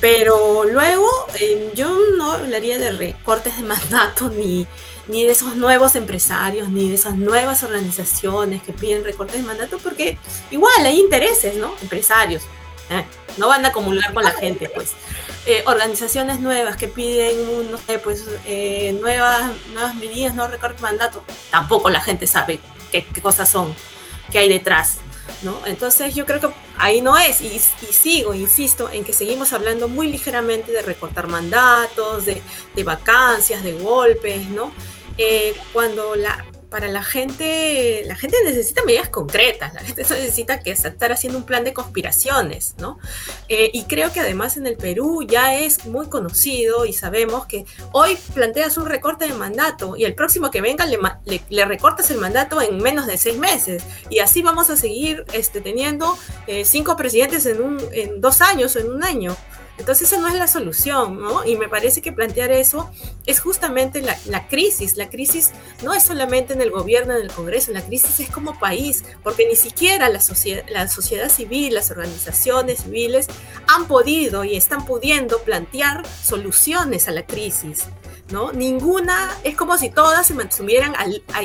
pero 0.00 0.64
luego 0.64 1.08
eh, 1.40 1.72
yo 1.74 1.98
no 2.16 2.32
hablaría 2.32 2.78
de 2.78 2.92
recortes 2.92 3.56
de 3.56 3.64
mandato 3.64 4.28
ni, 4.36 4.66
ni 5.08 5.24
de 5.24 5.32
esos 5.32 5.56
nuevos 5.56 5.94
empresarios, 5.94 6.68
ni 6.68 6.88
de 6.88 6.94
esas 6.94 7.16
nuevas 7.16 7.62
organizaciones 7.62 8.62
que 8.62 8.72
piden 8.72 9.04
recortes 9.04 9.36
de 9.36 9.42
mandato, 9.42 9.78
porque 9.78 10.18
igual 10.50 10.84
hay 10.84 10.98
intereses, 10.98 11.56
¿no? 11.56 11.74
Empresarios. 11.82 12.42
¿eh? 12.90 13.04
no 13.36 13.48
van 13.48 13.64
a 13.64 13.68
acumular 13.68 14.12
con 14.12 14.24
la 14.24 14.32
gente, 14.32 14.68
pues. 14.68 14.92
Eh, 15.46 15.62
organizaciones 15.66 16.40
nuevas 16.40 16.76
que 16.76 16.88
piden, 16.88 17.70
no 17.70 17.78
sé, 17.78 17.98
pues, 17.98 18.24
eh, 18.46 18.96
nuevas, 19.00 19.52
nuevas 19.72 19.94
medidas, 19.94 20.34
no 20.34 20.48
recortes 20.48 20.78
de 20.78 20.82
mandato, 20.82 21.22
tampoco 21.50 21.88
la 21.88 22.00
gente 22.00 22.26
sabe 22.26 22.58
qué, 22.90 23.04
qué, 23.04 23.22
cosas 23.22 23.48
son, 23.48 23.72
qué 24.32 24.40
hay 24.40 24.48
detrás, 24.48 24.96
¿no? 25.42 25.60
Entonces 25.66 26.14
yo 26.16 26.26
creo 26.26 26.40
que 26.40 26.48
ahí 26.78 27.00
no 27.00 27.16
es, 27.16 27.40
y, 27.40 27.46
y, 27.54 27.92
sigo, 27.92 28.34
insisto, 28.34 28.90
en 28.90 29.04
que 29.04 29.12
seguimos 29.12 29.52
hablando 29.52 29.86
muy 29.86 30.08
ligeramente 30.08 30.72
de 30.72 30.82
recortar 30.82 31.28
mandatos, 31.28 32.26
de, 32.26 32.42
de 32.74 32.82
vacancias, 32.82 33.62
de 33.62 33.74
golpes, 33.74 34.48
¿no? 34.48 34.72
Eh, 35.18 35.54
cuando 35.72 36.14
la, 36.14 36.44
para 36.68 36.88
la 36.88 37.02
gente, 37.02 38.02
la 38.06 38.16
gente 38.16 38.36
necesita 38.44 38.84
medidas 38.84 39.08
concretas, 39.08 39.72
la 39.74 39.80
gente 39.80 40.02
necesita 40.10 40.60
que 40.60 40.72
estar 40.72 41.12
haciendo 41.12 41.38
un 41.38 41.44
plan 41.44 41.64
de 41.64 41.72
conspiraciones, 41.72 42.74
¿no? 42.78 42.98
Eh, 43.48 43.70
y 43.72 43.84
creo 43.84 44.12
que 44.12 44.20
además 44.20 44.56
en 44.56 44.66
el 44.66 44.76
Perú 44.76 45.24
ya 45.26 45.58
es 45.58 45.86
muy 45.86 46.08
conocido 46.08 46.84
y 46.84 46.92
sabemos 46.92 47.46
que 47.46 47.64
hoy 47.92 48.18
planteas 48.34 48.76
un 48.76 48.86
recorte 48.86 49.26
de 49.26 49.34
mandato 49.34 49.96
y 49.96 50.04
el 50.04 50.14
próximo 50.14 50.50
que 50.50 50.60
venga 50.60 50.86
le, 50.86 50.98
le, 51.48 51.64
recortas 51.64 52.10
el 52.10 52.18
mandato 52.18 52.60
en 52.60 52.78
menos 52.78 53.06
de 53.06 53.16
seis 53.16 53.38
meses 53.38 53.82
y 54.10 54.18
así 54.18 54.42
vamos 54.42 54.70
a 54.70 54.76
seguir 54.76 55.24
este, 55.32 55.60
teniendo 55.60 56.18
eh, 56.46 56.64
cinco 56.64 56.96
presidentes 56.96 57.46
en, 57.46 57.62
un, 57.62 57.78
en 57.92 58.20
dos 58.20 58.40
años 58.40 58.76
o 58.76 58.80
en 58.80 58.90
un 58.90 59.04
año. 59.04 59.36
Entonces 59.78 60.10
esa 60.10 60.20
no 60.20 60.28
es 60.28 60.34
la 60.34 60.46
solución, 60.46 61.20
¿no? 61.20 61.44
Y 61.44 61.56
me 61.56 61.68
parece 61.68 62.00
que 62.00 62.12
plantear 62.12 62.50
eso 62.50 62.90
es 63.26 63.40
justamente 63.40 64.00
la, 64.00 64.48
crisis. 64.48 64.96
La 64.96 65.10
crisis 65.10 65.52
no 65.82 65.92
es 65.92 66.02
solamente 66.02 66.54
en 66.54 66.62
el 66.62 66.70
gobierno, 66.70 67.14
en 67.14 67.22
el 67.22 67.32
Congreso, 67.32 67.72
la 67.72 67.82
crisis 67.82 68.20
es 68.20 68.30
como 68.30 68.58
país, 68.58 69.04
porque 69.22 69.46
ni 69.46 69.56
siquiera 69.56 70.08
la, 70.08 70.20
sociedad, 70.20 70.64
la 70.68 70.88
sociedad 70.88 71.28
civil, 71.28 71.74
las 71.74 71.90
organizaciones 71.90 72.82
civiles 72.84 73.26
han 73.68 73.86
podido 73.86 74.44
y 74.44 74.56
están 74.56 74.86
pudiendo 74.86 75.40
plantear 75.40 76.02
soluciones 76.22 77.08
a 77.08 77.12
la 77.12 77.26
crisis. 77.26 77.84
¿no? 78.30 78.52
Ninguna, 78.52 79.30
es 79.44 79.56
como 79.56 79.78
si 79.78 79.90
todas 79.90 80.26
se 80.26 80.34
mantuvieran 80.34 80.94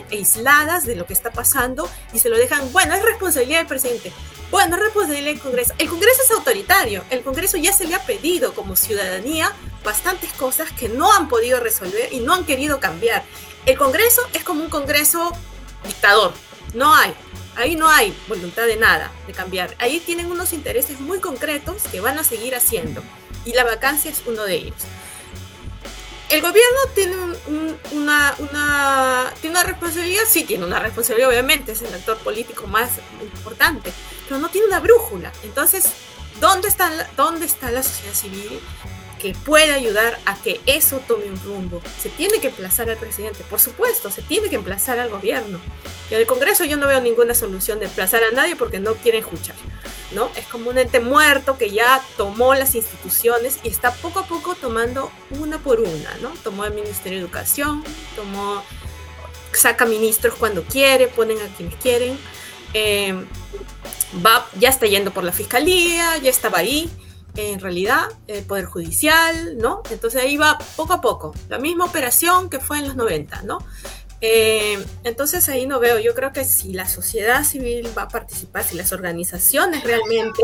aisladas 0.10 0.86
de 0.86 0.96
lo 0.96 1.06
que 1.06 1.14
está 1.14 1.32
pasando 1.32 1.88
y 2.14 2.20
se 2.20 2.30
lo 2.30 2.38
dejan, 2.38 2.72
bueno, 2.72 2.96
es 2.96 3.04
responsabilidad 3.04 3.60
del 3.60 3.68
presidente, 3.68 4.12
bueno, 4.52 4.76
es 4.76 4.82
responsabilidad 4.82 5.32
del 5.32 5.40
Congreso. 5.40 5.74
El 5.78 5.90
Congreso 5.90 6.22
es 6.24 6.32
autoritario, 6.32 7.04
el 7.10 7.24
Congreso 7.24 7.58
ya 7.58 7.74
se 7.74 7.88
le 7.88 7.96
ha 7.96 8.06
pedido 8.06 8.54
como 8.54 8.76
ciudadanía 8.76 9.52
bastantes 9.84 10.32
cosas 10.34 10.72
que 10.74 10.90
no 10.90 11.12
han 11.12 11.30
podido 11.30 11.60
resolver 11.60 12.12
y 12.12 12.20
no 12.20 12.34
han 12.34 12.46
querido 12.46 12.80
cambiar. 12.80 13.24
El 13.66 13.78
Congreso 13.78 14.22
es 14.34 14.44
como 14.44 14.64
un 14.64 14.70
Congreso 14.70 15.32
dictador, 15.86 16.34
no 16.74 16.94
hay. 16.94 17.14
Ahí 17.56 17.76
no 17.76 17.90
hay 17.90 18.16
voluntad 18.28 18.66
de 18.66 18.78
nada, 18.78 19.12
de 19.28 19.34
cambiar. 19.34 19.76
Ahí 19.80 20.00
tienen 20.00 20.28
unos 20.28 20.54
intereses 20.54 21.00
muy 21.00 21.20
concretos 21.20 21.84
que 21.92 22.00
van 22.00 22.18
a 22.18 22.24
seguir 22.24 22.56
haciendo. 22.56 23.04
Y 23.46 23.54
la 23.54 23.64
vacancia 23.66 24.10
es 24.10 24.22
uno 24.26 24.44
de 24.44 24.56
ellos 24.56 24.86
el 26.32 26.42
gobierno 26.42 26.80
tiene 26.96 27.16
una, 27.92 28.34
una, 28.40 29.34
tiene 29.42 29.60
una 29.60 29.64
responsabilidad, 29.64 30.24
sí 30.26 30.46
tiene 30.46 30.66
una 30.66 30.80
responsabilidad, 30.80 31.30
obviamente, 31.30 31.74
es 31.74 31.82
el 31.82 31.94
actor 31.94 32.18
político 32.20 32.68
más 32.68 32.90
importante, 33.22 33.92
no 34.40 34.50
tiene 34.50 34.68
una 34.68 34.80
brújula. 34.80 35.32
Entonces, 35.44 35.86
¿dónde 36.40 36.68
está, 36.68 37.10
dónde 37.18 37.46
está 37.46 37.72
la 37.72 37.84
sociedad 37.84 38.14
civil? 38.14 38.60
que 39.22 39.36
puede 39.36 39.72
ayudar 39.72 40.18
a 40.26 40.36
que 40.36 40.60
eso 40.66 41.00
tome 41.08 41.26
un 41.26 41.40
rumbo. 41.44 41.80
Se 42.02 42.10
tiene 42.10 42.40
que 42.40 42.48
emplazar 42.48 42.90
al 42.90 42.98
presidente, 42.98 43.44
por 43.48 43.60
supuesto, 43.60 44.10
se 44.10 44.24
tiene 44.24 44.50
que 44.50 44.56
emplazar 44.56 45.00
al 45.00 45.10
gobierno. 45.10 45.62
En 46.10 46.18
el 46.18 46.26
Congreso 46.26 46.66
yo 46.66 46.76
no 46.76 46.88
veo 46.88 47.00
ninguna 47.02 47.36
solución 47.36 47.78
de 47.80 47.86
emplazar 47.86 48.24
a 48.24 48.32
nadie 48.32 48.56
porque 48.56 48.80
no 48.80 48.96
quieren 48.96 49.22
escuchar, 49.22 49.56
¿no? 50.12 50.32
Es 50.36 50.48
como 50.48 50.72
un 50.72 50.80
ente 50.80 51.00
muerto 51.00 51.56
que 51.56 51.70
ya 51.70 52.02
tomó 52.18 52.56
las 52.56 52.74
instituciones 52.74 53.60
y 53.62 53.70
está 53.70 53.94
poco 53.94 54.20
a 54.20 54.26
poco 54.26 54.56
tomando 54.56 55.12
una 55.40 55.60
por 55.60 55.82
una, 55.82 56.18
¿no? 56.22 56.30
Tomó 56.44 56.66
el 56.66 56.74
Ministerio 56.74 57.20
de 57.20 57.26
Educación, 57.26 57.84
tomó, 58.16 58.64
saca 59.54 59.86
ministros 59.86 60.34
cuando 60.34 60.64
quiere, 60.64 61.08
ponen 61.08 61.38
a 61.42 61.56
quienes 61.56 61.76
quieren. 61.76 62.18
Eh, 62.74 63.14
va, 64.26 64.48
ya 64.60 64.70
está 64.70 64.86
yendo 64.86 65.12
por 65.12 65.24
la 65.24 65.32
fiscalía, 65.32 66.18
ya 66.18 66.30
estaba 66.30 66.60
ahí, 66.60 66.90
en 67.36 67.60
realidad, 67.60 68.10
el 68.28 68.44
Poder 68.44 68.66
Judicial, 68.66 69.58
¿no? 69.58 69.82
Entonces 69.90 70.22
ahí 70.22 70.38
va 70.38 70.58
poco 70.76 70.94
a 70.94 71.02
poco, 71.02 71.34
la 71.50 71.60
misma 71.60 71.86
operación 71.86 72.50
que 72.50 72.60
fue 72.60 72.80
en 72.80 72.88
los 72.88 72.96
90, 72.96 73.44
¿no? 73.44 73.60
Eh, 74.24 74.78
entonces 75.04 75.50
ahí 75.50 75.66
no 75.66 75.80
veo, 75.80 75.98
yo 75.98 76.14
creo 76.14 76.32
que 76.32 76.46
si 76.46 76.74
la 76.74 76.88
sociedad 76.88 77.44
civil 77.44 77.90
va 77.98 78.04
a 78.04 78.08
participar, 78.08 78.64
si 78.64 78.76
las 78.76 78.92
organizaciones 78.92 79.84
realmente 79.84 80.44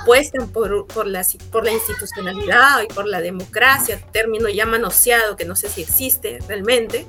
apuestan 0.00 0.48
por, 0.50 0.86
por, 0.86 1.08
la, 1.08 1.26
por 1.50 1.64
la 1.64 1.72
institucionalidad 1.72 2.82
y 2.82 2.86
por 2.86 3.08
la 3.08 3.20
democracia, 3.20 4.00
término 4.12 4.48
ya 4.48 4.64
manoseado 4.64 5.36
que 5.36 5.44
no 5.44 5.56
sé 5.56 5.68
si 5.68 5.82
existe 5.82 6.38
realmente, 6.46 7.04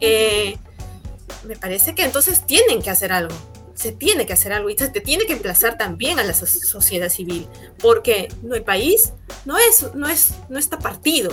eh, 0.00 0.56
me 1.44 1.56
parece 1.56 1.96
que 1.96 2.04
entonces 2.04 2.46
tienen 2.46 2.80
que 2.80 2.90
hacer 2.90 3.12
algo, 3.12 3.34
se 3.76 3.92
tiene 3.92 4.26
que 4.26 4.32
hacer 4.32 4.52
algo 4.52 4.70
y 4.70 4.76
se 4.76 4.88
tiene 4.88 5.26
que 5.26 5.34
emplazar 5.34 5.76
también 5.76 6.18
a 6.18 6.24
la 6.24 6.34
sociedad 6.34 7.10
civil, 7.10 7.46
porque 7.78 8.28
no, 8.42 8.54
el 8.54 8.64
país 8.64 9.12
no, 9.44 9.56
es, 9.58 9.94
no, 9.94 10.08
es, 10.08 10.34
no 10.48 10.58
está 10.58 10.78
partido, 10.78 11.30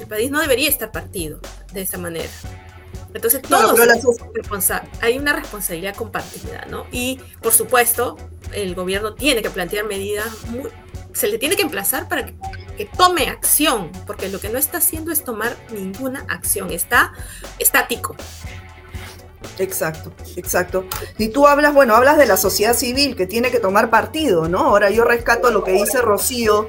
el 0.00 0.06
país 0.06 0.30
no 0.30 0.40
debería 0.40 0.68
estar 0.68 0.92
partido 0.92 1.40
de 1.72 1.82
esa 1.82 1.98
manera. 1.98 2.30
Entonces 3.12 3.42
todos 3.42 3.76
hay 5.00 5.18
una 5.18 5.32
responsabilidad 5.32 5.96
compartida, 5.96 6.64
¿no? 6.70 6.86
Y 6.92 7.18
por 7.42 7.52
supuesto, 7.52 8.16
el 8.54 8.76
gobierno 8.76 9.14
tiene 9.14 9.42
que 9.42 9.50
plantear 9.50 9.84
medidas, 9.84 10.28
se 11.12 11.26
le 11.26 11.38
tiene 11.38 11.56
que 11.56 11.62
emplazar 11.62 12.08
para 12.08 12.24
que, 12.24 12.34
que, 12.76 12.84
tome 12.84 13.28
acción, 13.28 13.90
porque 14.06 14.28
lo 14.28 14.38
que 14.38 14.48
no 14.48 14.58
está 14.58 14.78
haciendo 14.78 15.10
es 15.10 15.24
tomar 15.24 15.56
ninguna 15.72 16.24
acción, 16.28 16.70
está 16.70 17.12
estático. 17.58 18.14
Exacto, 19.58 20.12
exacto. 20.36 20.84
Y 21.18 21.28
tú 21.28 21.46
hablas, 21.46 21.74
bueno, 21.74 21.94
hablas 21.94 22.18
de 22.18 22.26
la 22.26 22.36
sociedad 22.36 22.74
civil 22.74 23.16
que 23.16 23.26
tiene 23.26 23.50
que 23.50 23.60
tomar 23.60 23.90
partido, 23.90 24.48
¿no? 24.48 24.58
Ahora 24.58 24.90
yo 24.90 25.04
rescato 25.04 25.50
lo 25.50 25.64
que 25.64 25.72
dice 25.72 26.00
Rocío, 26.00 26.68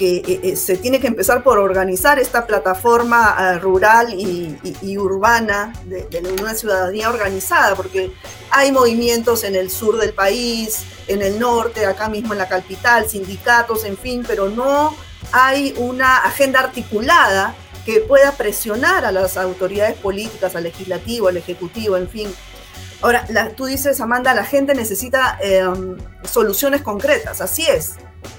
que 0.00 0.16
eh, 0.16 0.40
eh, 0.42 0.56
se 0.56 0.78
tiene 0.78 0.98
que 0.98 1.08
empezar 1.08 1.42
por 1.42 1.58
organizar 1.58 2.18
esta 2.18 2.46
plataforma 2.46 3.36
uh, 3.36 3.58
rural 3.58 4.14
y, 4.14 4.96
urbana 4.96 5.74
de, 5.84 6.08
una 6.40 6.54
ciudadanía 6.54 7.10
organizada, 7.10 7.76
porque 7.76 8.10
hay 8.50 8.72
movimientos 8.72 9.44
en 9.44 9.56
el 9.56 9.70
sur 9.70 9.98
del 9.98 10.14
país, 10.14 10.84
en 11.06 11.20
el 11.20 11.38
norte, 11.38 11.84
acá 11.84 12.08
mismo 12.08 12.32
en 12.32 12.38
la 12.38 12.48
capital, 12.48 13.10
sindicatos, 13.10 13.84
en 13.84 13.98
fin, 13.98 14.24
pero 14.26 14.48
no 14.48 14.96
hay 15.32 15.74
una 15.76 16.16
agenda 16.18 16.60
articulada 16.60 17.54
que 17.84 18.00
pueda 18.00 18.32
presionar 18.32 19.04
a 19.04 19.12
las 19.12 19.36
autoridades 19.36 19.96
políticas, 19.96 20.56
al 20.56 20.64
legislativo, 20.64 21.28
al 21.28 21.36
ejecutivo, 21.36 21.96
en 21.96 22.08
fin. 22.08 22.34
Ahora, 23.02 23.24
la, 23.30 23.50
tú 23.50 23.64
dices, 23.64 24.00
Amanda, 24.00 24.34
la 24.34 24.44
gente 24.44 24.74
necesita 24.74 25.38
eh, 25.42 25.64
soluciones 26.24 26.82
concretas, 26.82 27.40
así 27.40 27.66
es, 27.66 27.94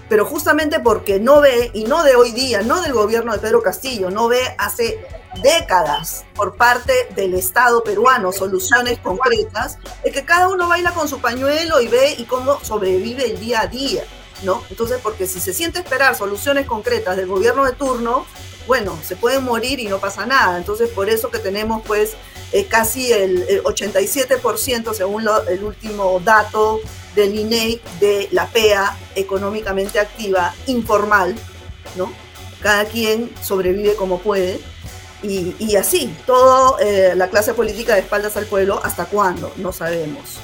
pero 0.07 0.25
justamente 0.25 0.79
porque 0.79 1.19
no 1.19 1.41
ve, 1.41 1.71
y 1.73 1.85
no 1.85 2.03
de 2.03 2.15
hoy 2.15 2.31
día, 2.31 2.61
no 2.61 2.81
del 2.81 2.93
gobierno 2.93 3.33
de 3.33 3.39
Pedro 3.39 3.63
Castillo, 3.63 4.11
no 4.11 4.27
ve 4.27 4.41
hace 4.59 5.03
décadas 5.41 6.25
por 6.35 6.57
parte 6.57 6.93
del 7.15 7.33
Estado 7.33 7.83
peruano 7.83 8.31
soluciones 8.31 8.99
concretas, 8.99 9.77
es 10.03 10.13
que 10.13 10.25
cada 10.25 10.49
uno 10.49 10.67
baila 10.67 10.91
con 10.93 11.07
su 11.07 11.19
pañuelo 11.21 11.81
y 11.81 11.87
ve 11.87 12.15
y 12.17 12.25
cómo 12.25 12.59
sobrevive 12.63 13.31
el 13.31 13.39
día 13.39 13.61
a 13.61 13.67
día, 13.67 14.03
¿no? 14.43 14.61
Entonces, 14.69 14.99
porque 15.01 15.25
si 15.25 15.39
se 15.39 15.53
siente 15.53 15.79
esperar 15.79 16.15
soluciones 16.15 16.67
concretas 16.67 17.15
del 17.15 17.27
gobierno 17.27 17.65
de 17.65 17.71
turno, 17.71 18.25
bueno, 18.67 18.97
se 19.03 19.15
pueden 19.15 19.43
morir 19.43 19.79
y 19.79 19.87
no 19.87 19.99
pasa 19.99 20.25
nada. 20.25 20.57
Entonces, 20.57 20.89
por 20.89 21.09
eso 21.09 21.29
que 21.29 21.39
tenemos 21.39 21.81
pues 21.85 22.13
eh, 22.51 22.65
casi 22.65 23.11
el, 23.11 23.43
el 23.49 23.63
87% 23.63 24.93
según 24.93 25.25
el 25.49 25.63
último 25.63 26.19
dato 26.23 26.79
del 27.15 27.37
INEI 27.37 27.81
de 27.99 28.27
la 28.31 28.47
PEA 28.47 28.97
económicamente 29.15 29.99
activa, 29.99 30.53
informal, 30.67 31.35
¿no? 31.95 32.11
Cada 32.61 32.85
quien 32.85 33.31
sobrevive 33.41 33.95
como 33.95 34.19
puede. 34.19 34.59
Y, 35.23 35.55
y 35.59 35.75
así, 35.75 36.13
toda 36.25 36.81
eh, 36.81 37.13
la 37.15 37.29
clase 37.29 37.53
política 37.53 37.93
de 37.93 38.01
espaldas 38.01 38.37
al 38.37 38.45
pueblo, 38.45 38.81
¿hasta 38.83 39.05
cuándo? 39.05 39.51
No 39.57 39.71
sabemos. 39.71 40.39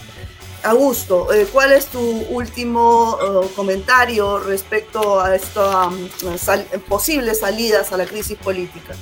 Augusto, 0.68 1.32
eh, 1.34 1.48
¿cuál 1.52 1.72
es 1.72 1.86
tu 1.86 2.02
último 2.02 3.16
uh, 3.16 3.48
comentario 3.56 4.38
respecto 4.40 5.22
a 5.22 5.34
estas 5.34 5.88
um, 5.88 6.82
posibles 6.90 7.40
salidas 7.40 7.94
a 7.94 7.98
la 7.98 8.06
crisis 8.06 8.38
política? 8.38 8.94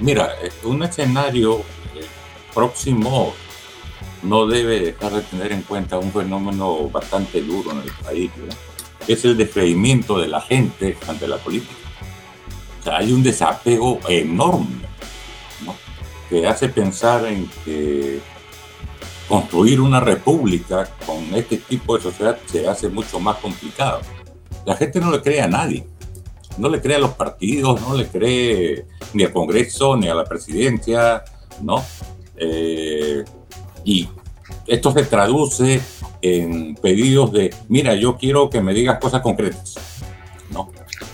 Mira, 0.00 0.34
un 0.64 0.82
escenario 0.82 1.62
próximo 2.52 3.34
no 4.24 4.48
debe 4.48 4.80
dejar 4.80 5.12
de 5.12 5.22
tener 5.22 5.52
en 5.52 5.62
cuenta 5.62 5.96
un 5.96 6.10
fenómeno 6.12 6.88
bastante 6.88 7.40
duro 7.40 7.70
en 7.70 7.82
el 7.82 7.92
país, 8.04 8.30
¿no? 8.36 8.52
es 9.06 9.24
el 9.24 9.36
descreimiento 9.36 10.18
de 10.18 10.26
la 10.26 10.40
gente 10.40 10.98
ante 11.06 11.28
la 11.28 11.36
política. 11.36 11.72
O 12.80 12.82
sea, 12.82 12.96
hay 12.96 13.12
un 13.12 13.22
desapego 13.22 14.00
enorme 14.08 14.88
¿no? 15.64 15.76
que 16.28 16.48
hace 16.48 16.68
pensar 16.68 17.24
en 17.26 17.48
que 17.64 18.20
construir 19.28 19.80
una 19.80 20.00
república 20.00 20.88
con 21.04 21.34
este 21.34 21.58
tipo 21.58 21.96
de 21.96 22.02
sociedad 22.02 22.38
se 22.46 22.68
hace 22.68 22.88
mucho 22.88 23.18
más 23.18 23.36
complicado. 23.36 24.00
La 24.64 24.76
gente 24.76 25.00
no 25.00 25.10
le 25.10 25.20
cree 25.20 25.40
a 25.40 25.48
nadie, 25.48 25.86
no 26.58 26.68
le 26.68 26.80
cree 26.80 26.96
a 26.96 27.00
los 27.00 27.12
partidos, 27.12 27.80
no 27.80 27.94
le 27.94 28.06
cree 28.06 28.86
ni 29.14 29.24
al 29.24 29.32
Congreso, 29.32 29.96
ni 29.96 30.08
a 30.08 30.14
la 30.14 30.24
presidencia, 30.24 31.24
¿no? 31.60 31.84
Eh, 32.36 33.24
y 33.84 34.08
esto 34.66 34.92
se 34.92 35.04
traduce 35.04 35.80
en 36.22 36.74
pedidos 36.74 37.32
de, 37.32 37.54
mira, 37.68 37.94
yo 37.94 38.16
quiero 38.16 38.50
que 38.50 38.60
me 38.60 38.74
digas 38.74 38.98
cosas 38.98 39.22
concretas, 39.22 39.74
¿no? 40.50 40.70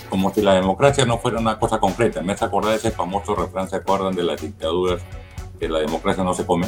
Como 0.09 0.33
si 0.33 0.43
la 0.43 0.55
democracia 0.55 1.05
no 1.05 1.19
fuera 1.19 1.39
una 1.39 1.59
cosa 1.59 1.79
concreta. 1.79 2.23
Me 2.23 2.33
hace 2.33 2.45
acordar 2.45 2.75
ese 2.75 2.91
famoso 2.91 3.35
refrán, 3.35 3.69
¿se 3.69 3.77
acuerdan 3.77 4.15
de 4.15 4.23
las 4.23 4.41
dictaduras? 4.41 5.03
Que 5.59 5.69
la 5.69 5.79
democracia 5.79 6.25
no 6.25 6.35
se 6.35 6.45
come, 6.45 6.67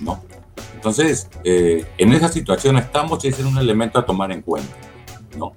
¿no? 0.00 0.22
Entonces, 0.82 1.28
eh, 1.44 1.86
en 1.96 2.12
esa 2.12 2.28
situación 2.28 2.76
estamos 2.76 3.24
y 3.24 3.28
es 3.28 3.38
un 3.38 3.56
elemento 3.56 4.00
a 4.00 4.04
tomar 4.04 4.32
en 4.32 4.42
cuenta, 4.42 4.74
¿no? 5.38 5.52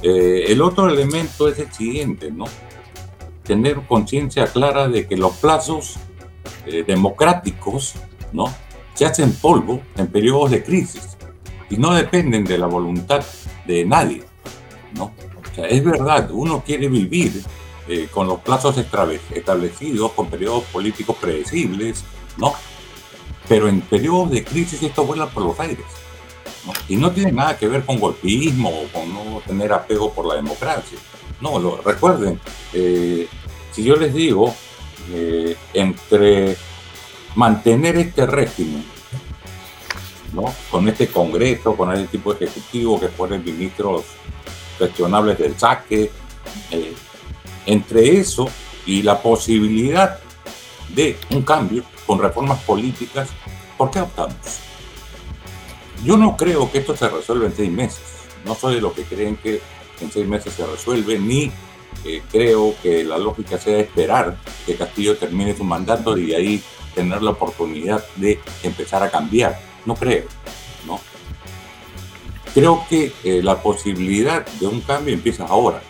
Eh, 0.00 0.44
el 0.46 0.62
otro 0.62 0.88
elemento 0.88 1.48
es 1.48 1.58
el 1.58 1.72
siguiente, 1.72 2.30
¿no? 2.30 2.44
Tener 3.42 3.84
conciencia 3.88 4.46
clara 4.46 4.86
de 4.86 5.08
que 5.08 5.16
los 5.16 5.32
plazos 5.38 5.96
eh, 6.66 6.84
democráticos, 6.86 7.94
¿no? 8.32 8.44
Se 8.94 9.04
hacen 9.06 9.32
polvo 9.32 9.80
en 9.96 10.06
periodos 10.06 10.52
de 10.52 10.62
crisis 10.62 11.16
y 11.68 11.76
no 11.76 11.92
dependen 11.92 12.44
de 12.44 12.56
la 12.56 12.66
voluntad 12.66 13.24
de 13.66 13.84
nadie, 13.84 14.22
¿no? 14.94 15.06
O 15.06 15.52
sea, 15.52 15.66
es 15.66 15.82
verdad, 15.82 16.30
uno 16.30 16.62
quiere 16.64 16.86
vivir 16.86 17.42
eh, 17.88 18.06
con 18.08 18.28
los 18.28 18.38
plazos 18.38 18.76
establecidos, 18.78 20.12
con 20.12 20.30
periodos 20.30 20.62
políticos 20.66 21.16
predecibles, 21.20 22.04
¿no? 22.36 22.54
Pero 23.50 23.66
en 23.66 23.80
periodos 23.80 24.30
de 24.30 24.44
crisis 24.44 24.80
esto 24.80 25.04
vuela 25.04 25.26
por 25.26 25.42
los 25.42 25.58
aires. 25.58 25.84
Y 26.88 26.94
no 26.94 27.10
tiene 27.10 27.32
nada 27.32 27.58
que 27.58 27.66
ver 27.66 27.84
con 27.84 27.98
golpismo 27.98 28.68
o 28.68 28.86
con 28.92 29.12
no 29.12 29.42
tener 29.44 29.72
apego 29.72 30.12
por 30.12 30.24
la 30.24 30.36
democracia. 30.36 30.96
No, 31.40 31.58
lo, 31.58 31.78
recuerden, 31.78 32.38
eh, 32.72 33.26
si 33.72 33.82
yo 33.82 33.96
les 33.96 34.14
digo, 34.14 34.54
eh, 35.12 35.56
entre 35.74 36.56
mantener 37.34 37.96
este 37.96 38.24
régimen, 38.24 38.84
¿no? 40.32 40.44
con 40.70 40.88
este 40.88 41.08
Congreso, 41.08 41.76
con 41.76 41.92
este 41.92 42.06
tipo 42.06 42.32
de 42.32 42.46
ejecutivo 42.46 43.00
que 43.00 43.08
ponen 43.08 43.44
ministros 43.44 44.04
cuestionables 44.78 45.38
del 45.38 45.58
saque, 45.58 46.08
eh, 46.70 46.94
entre 47.66 48.16
eso 48.16 48.48
y 48.86 49.02
la 49.02 49.20
posibilidad 49.20 50.20
de 50.94 51.16
un 51.30 51.42
cambio 51.42 51.82
con 52.10 52.18
reformas 52.18 52.58
políticas, 52.62 53.28
¿por 53.78 53.88
qué 53.92 54.00
optamos? 54.00 54.34
Yo 56.04 56.16
no 56.16 56.36
creo 56.36 56.68
que 56.68 56.78
esto 56.78 56.96
se 56.96 57.08
resuelva 57.08 57.46
en 57.46 57.54
seis 57.54 57.70
meses. 57.70 58.02
No 58.44 58.56
soy 58.56 58.74
de 58.74 58.80
los 58.80 58.94
que 58.94 59.04
creen 59.04 59.36
que 59.36 59.60
en 60.00 60.10
seis 60.10 60.26
meses 60.26 60.54
se 60.54 60.66
resuelve, 60.66 61.20
ni 61.20 61.52
eh, 62.04 62.20
creo 62.28 62.74
que 62.82 63.04
la 63.04 63.16
lógica 63.16 63.58
sea 63.58 63.78
esperar 63.78 64.36
que 64.66 64.74
Castillo 64.74 65.18
termine 65.18 65.56
su 65.56 65.62
mandato 65.62 66.18
y 66.18 66.26
de 66.26 66.36
ahí 66.36 66.62
tener 66.96 67.22
la 67.22 67.30
oportunidad 67.30 68.04
de 68.16 68.40
empezar 68.64 69.04
a 69.04 69.10
cambiar. 69.12 69.60
No 69.86 69.94
creo, 69.94 70.24
¿no? 70.88 70.98
Creo 72.52 72.84
que 72.88 73.12
eh, 73.22 73.40
la 73.40 73.62
posibilidad 73.62 74.44
de 74.44 74.66
un 74.66 74.80
cambio 74.80 75.14
empieza 75.14 75.46
ahora, 75.46 75.80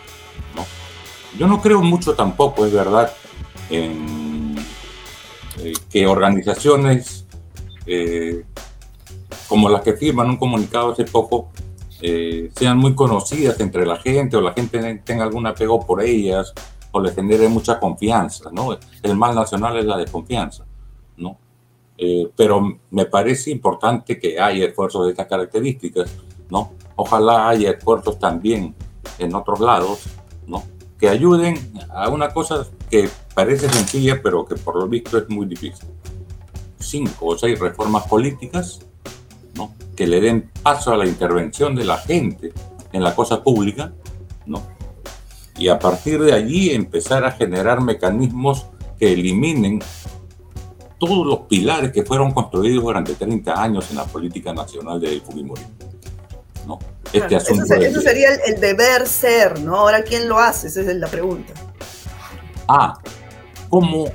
yo 1.38 1.46
no 1.46 1.62
creo 1.62 1.80
mucho 1.80 2.14
tampoco, 2.14 2.66
es 2.66 2.72
verdad, 2.72 3.12
en 3.70 4.29
eh, 5.62 5.72
que 5.90 6.06
organizaciones 6.06 7.26
eh, 7.86 8.44
como 9.48 9.68
las 9.68 9.82
que 9.82 9.94
firman 9.94 10.30
un 10.30 10.36
comunicado 10.36 10.92
hace 10.92 11.04
poco 11.04 11.50
eh, 12.00 12.50
sean 12.54 12.78
muy 12.78 12.94
conocidas 12.94 13.60
entre 13.60 13.84
la 13.84 13.96
gente 13.96 14.36
o 14.36 14.40
la 14.40 14.52
gente 14.52 15.02
tenga 15.04 15.24
algún 15.24 15.46
apego 15.46 15.84
por 15.84 16.02
ellas 16.02 16.54
o 16.92 17.00
le 17.00 17.12
genere 17.12 17.48
mucha 17.48 17.78
confianza, 17.78 18.50
¿no? 18.52 18.76
El 19.02 19.16
mal 19.16 19.34
nacional 19.34 19.76
es 19.78 19.84
la 19.84 19.96
desconfianza, 19.96 20.64
¿no? 21.16 21.38
pero 22.34 22.78
me 22.90 23.04
parece 23.04 23.50
importante 23.50 24.18
que 24.18 24.40
haya 24.40 24.64
esfuerzos 24.64 25.04
de 25.04 25.10
estas 25.10 25.26
características, 25.26 26.10
¿no? 26.48 26.72
Ojalá 26.96 27.50
haya 27.50 27.72
esfuerzos 27.72 28.18
también 28.18 28.74
en 29.18 29.34
otros 29.34 29.60
lados, 29.60 30.06
¿no? 30.46 30.62
Que 31.00 31.08
ayuden 31.08 31.72
a 31.94 32.08
una 32.10 32.28
cosa 32.28 32.66
que 32.90 33.08
parece 33.34 33.70
sencilla, 33.70 34.20
pero 34.22 34.44
que 34.44 34.56
por 34.56 34.76
lo 34.76 34.86
visto 34.86 35.16
es 35.16 35.28
muy 35.30 35.46
difícil. 35.46 35.88
Cinco 36.78 37.26
o 37.26 37.38
seis 37.38 37.58
reformas 37.58 38.06
políticas 38.06 38.80
¿no? 39.54 39.74
que 39.96 40.06
le 40.06 40.20
den 40.20 40.50
paso 40.62 40.92
a 40.92 40.96
la 40.96 41.06
intervención 41.06 41.74
de 41.74 41.84
la 41.84 41.96
gente 41.96 42.52
en 42.92 43.02
la 43.02 43.14
cosa 43.14 43.42
pública, 43.42 43.92
¿no? 44.44 44.62
y 45.56 45.68
a 45.68 45.78
partir 45.78 46.22
de 46.22 46.32
allí 46.32 46.70
empezar 46.70 47.24
a 47.24 47.32
generar 47.32 47.80
mecanismos 47.80 48.66
que 48.98 49.12
eliminen 49.12 49.80
todos 50.98 51.26
los 51.26 51.40
pilares 51.40 51.92
que 51.92 52.02
fueron 52.02 52.32
construidos 52.32 52.84
durante 52.84 53.14
30 53.14 53.62
años 53.62 53.90
en 53.90 53.96
la 53.96 54.04
política 54.04 54.52
nacional 54.52 55.00
de 55.00 55.20
Fujimori. 55.20 55.62
¿no? 56.66 56.78
Este 57.12 57.36
asunto. 57.36 57.74
Eso, 57.74 58.00
sería 58.00 58.34
el, 58.34 58.60
deber 58.60 59.06
ser, 59.06 59.60
¿no? 59.60 59.76
Ahora, 59.76 60.02
¿quién 60.02 60.28
lo 60.28 60.38
hace? 60.38 60.68
Esa 60.68 60.80
es 60.80 60.96
la 60.96 61.08
pregunta. 61.08 61.52
Ah, 62.68 62.98
¿cómo, 63.68 64.06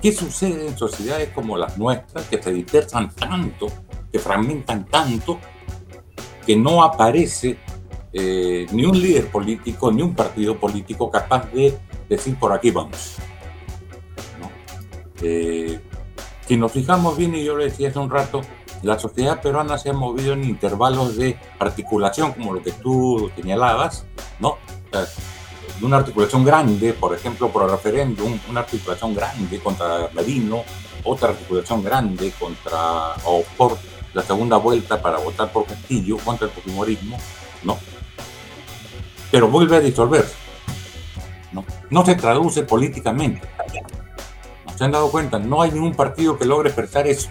¿qué 0.00 0.12
sucede 0.12 0.68
en 0.68 0.76
sociedades 0.76 1.30
como 1.30 1.56
las 1.56 1.76
nuestras 1.78 2.26
que 2.26 2.42
se 2.42 2.52
dispersan 2.52 3.10
tanto, 3.14 3.66
que 4.12 4.18
fragmentan 4.18 4.86
tanto, 4.86 5.38
que 6.46 6.56
no 6.56 6.82
aparece 6.82 7.58
eh, 8.12 8.66
ni 8.72 8.84
un 8.84 9.00
líder 9.00 9.26
político, 9.28 9.90
ni 9.90 10.02
un 10.02 10.14
partido 10.14 10.58
político 10.58 11.10
capaz 11.10 11.50
de 11.52 11.76
decir 12.08 12.36
por 12.38 12.52
aquí 12.52 12.70
vamos? 12.70 13.16
Eh, 15.22 15.80
si 16.46 16.56
nos 16.56 16.72
fijamos 16.72 17.16
bien, 17.16 17.34
y 17.34 17.44
yo 17.44 17.56
le 17.56 17.64
decía 17.64 17.88
hace 17.88 17.98
un 17.98 18.10
rato, 18.10 18.42
la 18.82 18.98
sociedad 18.98 19.40
peruana 19.40 19.78
se 19.78 19.90
ha 19.90 19.92
movido 19.92 20.32
en 20.32 20.44
intervalos 20.44 21.16
de 21.16 21.38
articulación, 21.58 22.32
como 22.32 22.52
lo 22.52 22.62
que 22.62 22.72
tú 22.72 23.30
señalabas, 23.36 24.04
¿no? 24.40 24.58
una 25.80 25.96
articulación 25.96 26.44
grande, 26.44 26.92
por 26.92 27.14
ejemplo, 27.14 27.48
por 27.48 27.64
el 27.64 27.70
referéndum, 27.70 28.38
una 28.48 28.60
articulación 28.60 29.14
grande 29.14 29.58
contra 29.58 30.08
Merino, 30.14 30.62
otra 31.04 31.30
articulación 31.30 31.82
grande 31.82 32.32
contra 32.38 33.14
o 33.24 33.42
por 33.56 33.78
la 34.14 34.22
segunda 34.22 34.58
vuelta 34.58 35.00
para 35.00 35.18
votar 35.18 35.50
por 35.50 35.66
Castillo 35.66 36.18
contra 36.18 36.46
el 36.46 36.52
fujimorismo, 36.52 37.16
¿no? 37.64 37.78
Pero 39.30 39.48
vuelve 39.48 39.76
a 39.76 39.80
disolverse, 39.80 40.34
¿no? 41.50 41.64
No 41.90 42.04
se 42.04 42.14
traduce 42.14 42.62
políticamente. 42.62 43.48
¿No 44.66 44.78
se 44.78 44.84
han 44.84 44.92
dado 44.92 45.10
cuenta? 45.10 45.38
No 45.38 45.62
hay 45.62 45.72
ningún 45.72 45.94
partido 45.94 46.38
que 46.38 46.44
logre 46.44 46.68
expresar 46.68 47.08
eso 47.08 47.28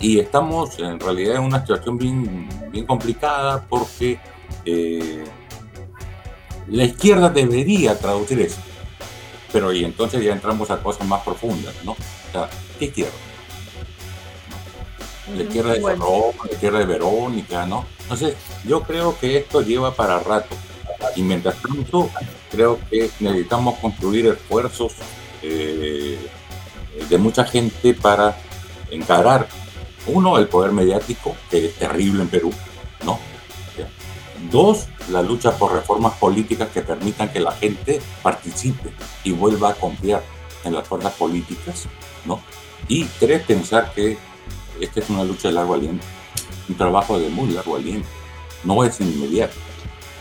y 0.00 0.18
estamos 0.18 0.78
en 0.78 1.00
realidad 1.00 1.36
en 1.36 1.42
una 1.42 1.60
situación 1.60 1.98
bien, 1.98 2.48
bien 2.70 2.86
complicada 2.86 3.64
porque 3.68 4.18
eh, 4.64 5.24
la 6.68 6.84
izquierda 6.84 7.28
debería 7.28 7.98
traducir 7.98 8.40
eso. 8.40 8.60
Pero 9.52 9.72
y 9.72 9.84
entonces 9.84 10.22
ya 10.22 10.32
entramos 10.32 10.70
a 10.70 10.82
cosas 10.82 11.06
más 11.06 11.22
profundas, 11.22 11.74
¿no? 11.84 11.92
O 11.92 12.32
sea, 12.32 12.48
¿qué 12.78 12.86
izquierda? 12.86 13.12
La 15.34 15.42
izquierda 15.42 15.72
de 15.72 15.80
Ferrón, 15.80 16.34
la 16.44 16.52
izquierda 16.52 16.78
de 16.80 16.84
Verónica, 16.86 17.66
¿no? 17.66 17.86
Entonces, 18.02 18.34
yo 18.66 18.82
creo 18.82 19.18
que 19.18 19.38
esto 19.38 19.62
lleva 19.62 19.94
para 19.94 20.18
rato. 20.18 20.54
Y 21.16 21.22
mientras 21.22 21.56
tanto, 21.62 22.10
creo 22.50 22.78
que 22.90 23.10
necesitamos 23.20 23.78
construir 23.78 24.26
esfuerzos 24.26 24.92
eh, 25.42 26.18
de 27.08 27.18
mucha 27.18 27.44
gente 27.44 27.94
para 27.94 28.36
encarar, 28.94 29.48
uno, 30.06 30.38
el 30.38 30.48
poder 30.48 30.72
mediático, 30.72 31.34
que 31.50 31.66
es 31.66 31.74
terrible 31.74 32.22
en 32.22 32.28
Perú, 32.28 32.52
¿no? 33.04 33.18
Dos, 34.50 34.86
la 35.10 35.22
lucha 35.22 35.56
por 35.56 35.72
reformas 35.72 36.14
políticas 36.14 36.68
que 36.68 36.82
permitan 36.82 37.30
que 37.30 37.40
la 37.40 37.52
gente 37.52 38.00
participe 38.22 38.92
y 39.24 39.32
vuelva 39.32 39.70
a 39.70 39.74
confiar 39.74 40.22
en 40.64 40.74
las 40.74 40.86
fuerzas 40.86 41.14
políticas, 41.14 41.86
¿no? 42.26 42.40
Y 42.88 43.04
tres, 43.04 43.42
pensar 43.44 43.92
que 43.94 44.18
esta 44.80 45.00
es 45.00 45.10
una 45.10 45.24
lucha 45.24 45.48
de 45.48 45.54
largo 45.54 45.74
aliento, 45.74 46.04
un 46.68 46.76
trabajo 46.76 47.18
de 47.18 47.30
muy 47.30 47.50
largo 47.50 47.76
aliento, 47.76 48.08
no 48.64 48.84
es 48.84 49.00
inmediato, 49.00 49.56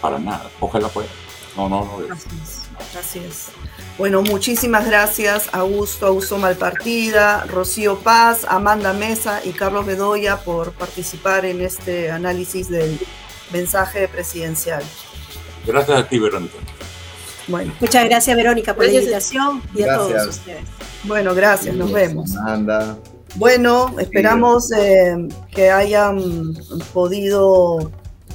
para 0.02 0.20
nada, 0.20 0.50
ojalá 0.60 0.88
pueda. 0.88 1.10
No, 1.58 1.68
no, 1.68 1.86
no 1.86 2.14
es. 2.14 2.63
Así 2.98 3.20
es. 3.20 3.48
Bueno, 3.98 4.24
muchísimas 4.24 4.88
gracias 4.88 5.50
Augusto, 5.52 6.08
Augusto 6.08 6.38
Malpartida, 6.38 7.46
Rocío 7.46 8.00
Paz, 8.00 8.46
Amanda 8.50 8.92
Mesa 8.92 9.42
y 9.44 9.52
Carlos 9.52 9.86
Bedoya 9.86 10.38
por 10.38 10.72
participar 10.74 11.46
en 11.46 11.62
este 11.62 12.10
análisis 12.10 12.70
del 12.70 13.00
mensaje 13.52 14.08
presidencial. 14.08 14.84
Gracias 15.66 16.00
a 16.00 16.08
ti, 16.08 16.18
Verónica. 16.18 16.56
Bueno. 17.48 17.74
Muchas 17.80 18.06
gracias, 18.06 18.36
Verónica, 18.36 18.74
por 18.74 18.86
la 18.86 18.94
invitación 18.94 19.62
y 19.76 19.84
a 19.84 19.96
todos 19.96 20.28
ustedes. 20.28 20.64
Bueno, 21.04 21.36
gracias, 21.36 21.76
nos 21.76 21.92
vemos. 21.92 22.36
Amanda. 22.38 22.98
Bueno, 23.36 23.96
esperamos 24.00 24.72
eh, 24.72 25.28
que 25.52 25.70
hayan 25.72 26.54
podido 26.94 27.92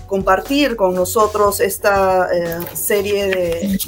compartir 0.07 0.76
con 0.76 0.94
nosotros 0.94 1.61
esta 1.61 2.28
eh, 2.32 2.59
serie 2.74 3.26
de 3.28 3.78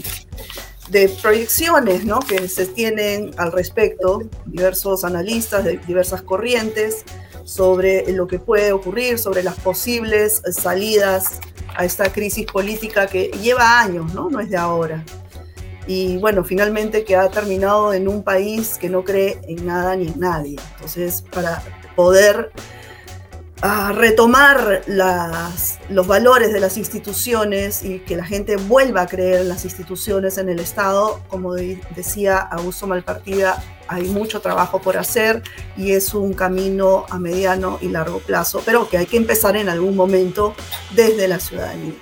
de 0.90 1.08
proyecciones 1.08 2.04
¿no? 2.04 2.20
que 2.20 2.48
se 2.48 2.66
tienen 2.66 3.30
al 3.36 3.52
respecto, 3.52 4.22
diversos 4.46 5.04
analistas 5.04 5.64
de 5.64 5.78
diversas 5.78 6.22
corrientes, 6.22 7.04
sobre 7.44 8.12
lo 8.12 8.26
que 8.26 8.38
puede 8.38 8.72
ocurrir, 8.72 9.18
sobre 9.18 9.42
las 9.42 9.58
posibles 9.58 10.42
salidas 10.52 11.40
a 11.76 11.84
esta 11.84 12.12
crisis 12.12 12.46
política 12.46 13.06
que 13.06 13.30
lleva 13.42 13.80
años, 13.80 14.14
¿no? 14.14 14.30
No 14.30 14.38
es 14.40 14.50
de 14.50 14.56
ahora. 14.56 15.04
Y 15.86 16.18
bueno, 16.18 16.44
finalmente 16.44 17.04
que 17.04 17.16
ha 17.16 17.28
terminado 17.28 17.92
en 17.92 18.06
un 18.06 18.22
país 18.22 18.78
que 18.80 18.88
no 18.88 19.02
cree 19.02 19.40
en 19.48 19.66
nada 19.66 19.96
ni 19.96 20.08
en 20.08 20.20
nadie. 20.20 20.56
Entonces, 20.76 21.24
para 21.32 21.62
poder 21.96 22.52
a 23.62 23.92
retomar 23.92 24.82
las, 24.86 25.78
los 25.88 26.06
valores 26.06 26.52
de 26.52 26.60
las 26.60 26.76
instituciones 26.76 27.84
y 27.84 27.98
que 28.00 28.16
la 28.16 28.24
gente 28.24 28.56
vuelva 28.56 29.02
a 29.02 29.06
creer 29.06 29.42
en 29.42 29.48
las 29.48 29.64
instituciones, 29.64 30.38
en 30.38 30.48
el 30.48 30.60
Estado, 30.60 31.20
como 31.28 31.54
decía 31.54 32.38
Augusto 32.38 32.86
Malpartida, 32.86 33.62
hay 33.88 34.04
mucho 34.04 34.40
trabajo 34.40 34.80
por 34.80 34.96
hacer 34.96 35.42
y 35.76 35.92
es 35.92 36.14
un 36.14 36.32
camino 36.32 37.04
a 37.10 37.18
mediano 37.18 37.78
y 37.82 37.88
largo 37.88 38.20
plazo, 38.20 38.62
pero 38.64 38.88
que 38.88 38.98
hay 38.98 39.06
que 39.06 39.16
empezar 39.16 39.56
en 39.56 39.68
algún 39.68 39.96
momento 39.96 40.54
desde 40.94 41.28
la 41.28 41.40
ciudadanía. 41.40 41.94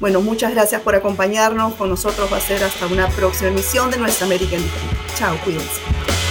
Bueno, 0.00 0.22
muchas 0.22 0.52
gracias 0.52 0.80
por 0.80 0.94
acompañarnos. 0.94 1.74
Con 1.74 1.90
nosotros 1.90 2.32
va 2.32 2.38
a 2.38 2.40
ser 2.40 2.64
hasta 2.64 2.86
una 2.86 3.08
próxima 3.08 3.50
emisión 3.50 3.90
de 3.90 3.98
Nuestra 3.98 4.26
América 4.26 4.56
en 4.56 4.64
Chao, 5.14 5.36
cuídense. 5.44 6.29